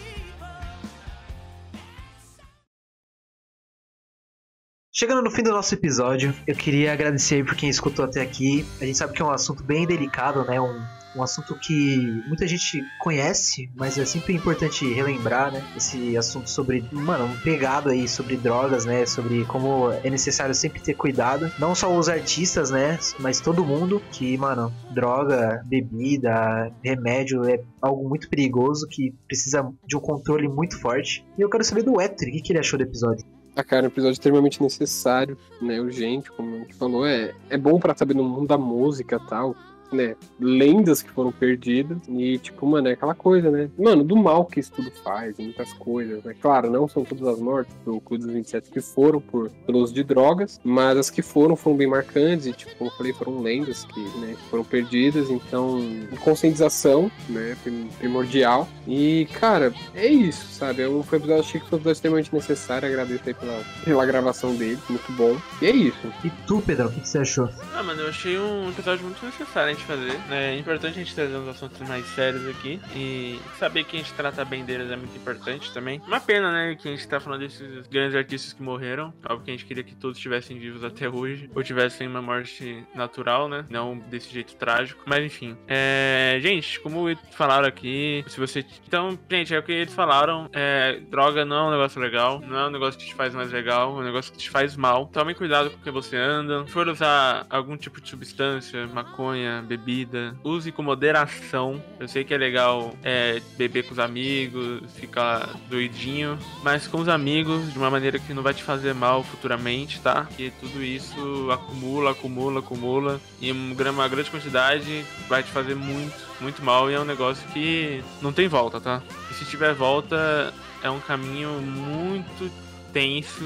Chegando 4.99 5.21
no 5.21 5.31
fim 5.31 5.43
do 5.43 5.51
nosso 5.51 5.73
episódio, 5.73 6.35
eu 6.45 6.53
queria 6.53 6.91
agradecer 6.91 7.45
por 7.45 7.55
quem 7.55 7.69
escutou 7.69 8.03
até 8.03 8.19
aqui. 8.19 8.65
A 8.81 8.85
gente 8.85 8.97
sabe 8.97 9.13
que 9.13 9.21
é 9.21 9.25
um 9.25 9.31
assunto 9.31 9.63
bem 9.63 9.87
delicado, 9.87 10.43
né? 10.43 10.59
Um, 10.59 10.77
um 11.15 11.23
assunto 11.23 11.55
que 11.55 12.21
muita 12.27 12.45
gente 12.45 12.83
conhece, 12.99 13.71
mas 13.77 13.97
é 13.97 14.03
sempre 14.03 14.33
importante 14.33 14.93
relembrar, 14.93 15.53
né? 15.53 15.65
Esse 15.77 16.17
assunto 16.17 16.49
sobre, 16.49 16.83
mano, 16.91 17.27
um 17.27 17.39
pegado 17.39 17.87
aí 17.87 18.09
sobre 18.09 18.35
drogas, 18.35 18.83
né? 18.83 19.05
Sobre 19.05 19.45
como 19.45 19.89
é 19.89 20.09
necessário 20.09 20.53
sempre 20.53 20.81
ter 20.81 20.95
cuidado. 20.95 21.49
Não 21.57 21.73
só 21.73 21.89
os 21.95 22.09
artistas, 22.09 22.69
né? 22.69 22.99
Mas 23.19 23.39
todo 23.39 23.63
mundo 23.63 24.01
que, 24.11 24.37
mano, 24.37 24.69
droga, 24.91 25.63
bebida, 25.65 26.73
remédio 26.83 27.45
é 27.45 27.61
algo 27.81 28.05
muito 28.09 28.29
perigoso 28.29 28.85
que 28.85 29.13
precisa 29.25 29.65
de 29.87 29.95
um 29.95 30.01
controle 30.01 30.49
muito 30.49 30.77
forte. 30.77 31.25
E 31.37 31.41
eu 31.41 31.49
quero 31.49 31.63
saber 31.63 31.83
do 31.83 32.01
Héctor, 32.01 32.27
o 32.27 32.31
que 32.33 32.51
ele 32.51 32.59
achou 32.59 32.77
do 32.77 32.83
episódio? 32.83 33.38
Ah, 33.55 33.63
cara, 33.63 33.83
um 33.83 33.87
episódio 33.87 34.13
extremamente 34.13 34.61
necessário, 34.61 35.37
né? 35.61 35.79
Urgente, 35.81 36.31
como 36.31 36.55
a 36.55 36.59
gente 36.59 36.73
falou. 36.75 37.05
É, 37.05 37.33
é 37.49 37.57
bom 37.57 37.79
pra 37.79 37.95
saber 37.95 38.15
no 38.15 38.23
mundo 38.23 38.47
da 38.47 38.57
música 38.57 39.19
tal 39.19 39.55
né, 39.91 40.15
lendas 40.39 41.01
que 41.01 41.09
foram 41.09 41.31
perdidas. 41.31 41.97
E, 42.07 42.37
tipo, 42.37 42.65
mano, 42.65 42.87
é 42.87 42.93
aquela 42.93 43.15
coisa, 43.15 43.49
né? 43.49 43.69
Mano, 43.77 44.03
do 44.03 44.15
mal 44.15 44.45
que 44.45 44.59
isso 44.59 44.71
tudo 44.71 44.91
faz, 45.03 45.37
muitas 45.37 45.73
coisas, 45.73 46.23
né? 46.23 46.35
Claro, 46.41 46.69
não 46.69 46.87
são 46.87 47.03
todas 47.03 47.27
as 47.27 47.39
mortes 47.39 47.75
do 47.85 47.99
Clube 47.99 48.23
dos 48.23 48.33
27 48.33 48.69
que 48.69 48.81
foram 48.81 49.19
por, 49.19 49.49
pelo 49.65 49.79
uso 49.79 49.93
de 49.93 50.03
drogas, 50.03 50.59
mas 50.63 50.97
as 50.97 51.09
que 51.09 51.21
foram 51.21 51.55
foram 51.55 51.77
bem 51.77 51.87
marcantes 51.87 52.45
e, 52.45 52.53
tipo, 52.53 52.75
como 52.75 52.89
eu 52.89 52.95
falei, 52.95 53.13
foram 53.13 53.41
lendas 53.41 53.85
que, 53.85 53.99
né, 54.19 54.35
foram 54.49 54.63
perdidas. 54.63 55.29
Então, 55.29 55.79
conscientização, 56.21 57.11
né, 57.27 57.55
primordial. 57.97 58.67
E, 58.87 59.27
cara, 59.33 59.73
é 59.93 60.07
isso, 60.07 60.47
sabe? 60.51 60.83
É 60.83 60.89
um, 60.89 61.03
foi 61.03 61.19
um 61.19 61.21
episódio, 61.21 61.43
achei 61.43 61.61
que 61.61 61.67
foi 61.67 61.77
um 61.77 61.79
episódio 61.79 61.97
extremamente 61.97 62.33
necessário. 62.33 62.87
Agradeço 62.87 63.23
aí 63.25 63.33
pela, 63.33 63.63
pela 63.83 64.05
gravação 64.05 64.55
dele, 64.55 64.79
muito 64.89 65.11
bom. 65.13 65.37
E 65.61 65.65
é 65.65 65.71
isso. 65.71 66.13
E 66.23 66.29
tu, 66.45 66.61
Pedro, 66.65 66.87
o 66.87 66.91
que, 66.91 67.01
que 67.01 67.09
você 67.09 67.19
achou? 67.19 67.49
Ah, 67.73 67.83
mano, 67.83 68.01
eu 68.01 68.09
achei 68.09 68.37
um 68.37 68.69
episódio 68.69 69.05
muito 69.05 69.23
necessário 69.25 69.78
gente 69.79 69.85
fazer. 69.85 70.19
É 70.29 70.57
importante 70.57 70.99
a 70.99 71.03
gente 71.03 71.15
trazer 71.15 71.35
uns 71.35 71.47
assuntos 71.47 71.79
mais 71.87 72.05
sérios 72.07 72.47
aqui. 72.47 72.79
E 72.95 73.39
saber 73.57 73.83
que 73.85 73.95
a 73.95 73.99
gente 73.99 74.13
trata 74.13 74.43
bem 74.43 74.65
deles 74.65 74.91
é 74.91 74.95
muito 74.95 75.15
importante 75.15 75.71
também. 75.73 76.01
Uma 76.05 76.19
pena, 76.19 76.51
né, 76.51 76.75
que 76.75 76.87
a 76.87 76.91
gente 76.91 77.07
tá 77.07 77.19
falando 77.19 77.41
desses 77.41 77.87
grandes 77.87 78.15
artistas 78.15 78.53
que 78.53 78.61
morreram. 78.61 79.13
Algo 79.23 79.43
que 79.43 79.51
a 79.51 79.53
gente 79.53 79.65
queria 79.65 79.83
que 79.83 79.95
todos 79.95 80.17
estivessem 80.17 80.59
vivos 80.59 80.83
até 80.83 81.09
hoje. 81.09 81.49
Ou 81.55 81.63
tivessem 81.63 82.07
uma 82.07 82.21
morte 82.21 82.83
natural, 82.93 83.47
né? 83.47 83.65
Não 83.69 83.97
desse 83.97 84.31
jeito 84.31 84.55
trágico. 84.55 85.01
Mas 85.05 85.23
enfim. 85.23 85.57
É... 85.67 86.37
Gente, 86.41 86.79
como 86.79 87.05
falaram 87.31 87.67
aqui, 87.67 88.23
se 88.27 88.39
você. 88.39 88.65
Então, 88.87 89.17
gente, 89.29 89.53
é 89.53 89.59
o 89.59 89.63
que 89.63 89.71
eles 89.71 89.93
falaram. 89.93 90.49
É... 90.53 90.99
Droga 91.09 91.45
não 91.45 91.55
é 91.55 91.67
um 91.69 91.71
negócio 91.71 92.01
legal. 92.01 92.41
Não 92.45 92.57
é 92.57 92.67
um 92.67 92.71
negócio 92.71 92.99
que 92.99 93.05
te 93.05 93.15
faz 93.15 93.33
mais 93.33 93.51
legal. 93.51 93.97
É 93.97 94.01
um 94.01 94.03
negócio 94.03 94.31
que 94.31 94.37
te 94.37 94.49
faz 94.49 94.75
mal. 94.75 95.07
Tome 95.07 95.33
cuidado 95.33 95.69
com 95.69 95.77
o 95.77 95.81
que 95.81 95.91
você 95.91 96.17
anda. 96.17 96.65
Se 96.65 96.71
for 96.71 96.87
usar 96.87 97.45
algum 97.49 97.77
tipo 97.77 98.01
de 98.01 98.09
substância, 98.09 98.87
maconha, 98.87 99.61
bebida. 99.69 100.35
Use 100.43 100.71
com 100.71 100.81
moderação. 100.81 101.81
Eu 101.99 102.07
sei 102.07 102.23
que 102.23 102.33
é 102.33 102.37
legal 102.37 102.93
é, 103.03 103.39
beber 103.55 103.83
com 103.83 103.93
os 103.93 103.99
amigos, 103.99 104.81
ficar 104.95 105.47
doidinho, 105.69 106.39
mas 106.63 106.87
com 106.87 106.99
os 106.99 107.07
amigos 107.07 107.71
de 107.71 107.77
uma 107.77 107.91
maneira 107.91 108.17
que 108.17 108.33
não 108.33 108.41
vai 108.41 108.53
te 108.53 108.63
fazer 108.63 108.93
mal 108.93 109.23
futuramente, 109.23 110.01
tá? 110.01 110.27
Que 110.35 110.51
tudo 110.59 110.83
isso 110.83 111.49
acumula, 111.51 112.11
acumula, 112.11 112.59
acumula 112.59 113.21
e 113.39 113.51
uma 113.51 114.07
grande 114.07 114.31
quantidade 114.31 115.05
vai 115.27 115.43
te 115.43 115.51
fazer 115.51 115.75
muito, 115.75 116.17
muito 116.41 116.63
mal 116.63 116.89
e 116.89 116.95
é 116.95 116.99
um 116.99 117.05
negócio 117.05 117.47
que 117.49 118.03
não 118.21 118.33
tem 118.33 118.47
volta, 118.47 118.81
tá? 118.81 119.03
E 119.29 119.33
se 119.35 119.45
tiver 119.45 119.73
volta, 119.73 120.51
é 120.81 120.89
um 120.89 120.99
caminho 120.99 121.61
muito 121.61 122.51
tenso 122.91 123.43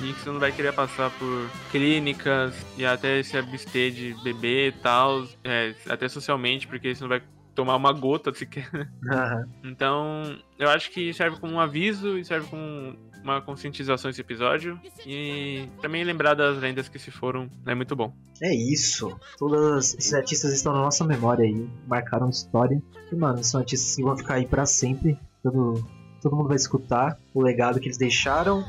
e 0.00 0.12
que 0.12 0.20
você 0.20 0.30
não 0.30 0.40
vai 0.40 0.52
querer 0.52 0.72
passar 0.72 1.10
por 1.10 1.50
clínicas 1.70 2.54
e 2.76 2.84
até 2.84 3.22
se 3.22 3.36
abster 3.36 3.92
de 3.92 4.14
beber 4.22 4.68
e 4.68 4.72
tal, 4.72 5.26
é, 5.42 5.74
até 5.88 6.08
socialmente, 6.08 6.66
porque 6.66 6.94
você 6.94 7.02
não 7.02 7.08
vai 7.08 7.22
tomar 7.54 7.76
uma 7.76 7.92
gota 7.92 8.32
sequer. 8.34 8.68
Uhum. 8.72 9.70
Então, 9.70 10.38
eu 10.58 10.68
acho 10.68 10.90
que 10.90 11.12
serve 11.12 11.38
como 11.38 11.54
um 11.54 11.60
aviso 11.60 12.18
e 12.18 12.24
serve 12.24 12.48
como 12.48 12.96
uma 13.24 13.40
conscientização 13.40 14.10
esse 14.10 14.20
episódio. 14.20 14.78
E 15.06 15.66
também 15.80 16.04
lembrar 16.04 16.34
das 16.34 16.58
lendas 16.58 16.88
que 16.88 16.98
se 16.98 17.10
foram 17.10 17.50
é 17.66 17.74
muito 17.74 17.96
bom. 17.96 18.12
É 18.42 18.54
isso. 18.54 19.18
Todos 19.38 19.94
esses 19.94 20.12
artistas 20.12 20.52
estão 20.52 20.72
na 20.72 20.82
nossa 20.82 21.04
memória 21.04 21.44
aí, 21.44 21.68
marcaram 21.86 22.28
história. 22.28 22.80
E, 23.10 23.16
mano, 23.16 23.42
são 23.42 23.60
artistas 23.60 23.96
que 23.96 24.02
vão 24.02 24.16
ficar 24.16 24.34
aí 24.34 24.46
para 24.46 24.66
sempre. 24.66 25.18
Todo, 25.42 25.86
todo 26.20 26.36
mundo 26.36 26.48
vai 26.48 26.56
escutar 26.56 27.18
o 27.32 27.40
legado 27.40 27.80
que 27.80 27.86
eles 27.86 27.96
deixaram. 27.96 28.62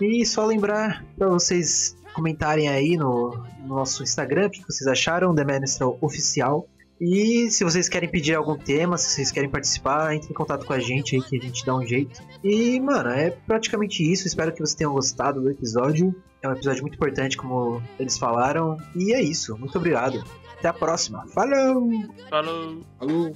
E 0.00 0.24
só 0.24 0.44
lembrar 0.44 1.04
para 1.16 1.28
vocês 1.28 1.96
comentarem 2.14 2.68
aí 2.68 2.96
no, 2.96 3.30
no, 3.60 3.76
nosso 3.76 4.02
Instagram 4.02 4.46
o 4.46 4.50
que 4.50 4.64
vocês 4.64 4.86
acharam 4.86 5.34
da 5.34 5.44
Menestral 5.44 5.98
Oficial. 6.00 6.68
E 7.00 7.50
se 7.50 7.64
vocês 7.64 7.88
querem 7.88 8.08
pedir 8.08 8.34
algum 8.34 8.56
tema, 8.56 8.96
se 8.96 9.10
vocês 9.10 9.32
querem 9.32 9.50
participar, 9.50 10.14
entre 10.14 10.30
em 10.30 10.34
contato 10.34 10.64
com 10.64 10.72
a 10.72 10.78
gente 10.78 11.16
aí 11.16 11.22
que 11.22 11.36
a 11.36 11.40
gente 11.40 11.66
dá 11.66 11.74
um 11.74 11.84
jeito. 11.84 12.22
E, 12.42 12.78
mano, 12.80 13.10
é 13.10 13.30
praticamente 13.30 14.02
isso. 14.02 14.26
Espero 14.26 14.52
que 14.52 14.58
vocês 14.60 14.76
tenham 14.76 14.92
gostado 14.92 15.40
do 15.40 15.50
episódio. 15.50 16.14
É 16.40 16.48
um 16.48 16.52
episódio 16.52 16.82
muito 16.82 16.94
importante, 16.94 17.36
como 17.36 17.82
eles 17.98 18.16
falaram. 18.16 18.78
E 18.94 19.12
é 19.12 19.20
isso. 19.20 19.58
Muito 19.58 19.76
obrigado. 19.76 20.22
Até 20.58 20.68
a 20.68 20.72
próxima. 20.72 21.26
Falou! 21.28 21.90
Falou! 22.30 22.80
Falou! 22.98 23.32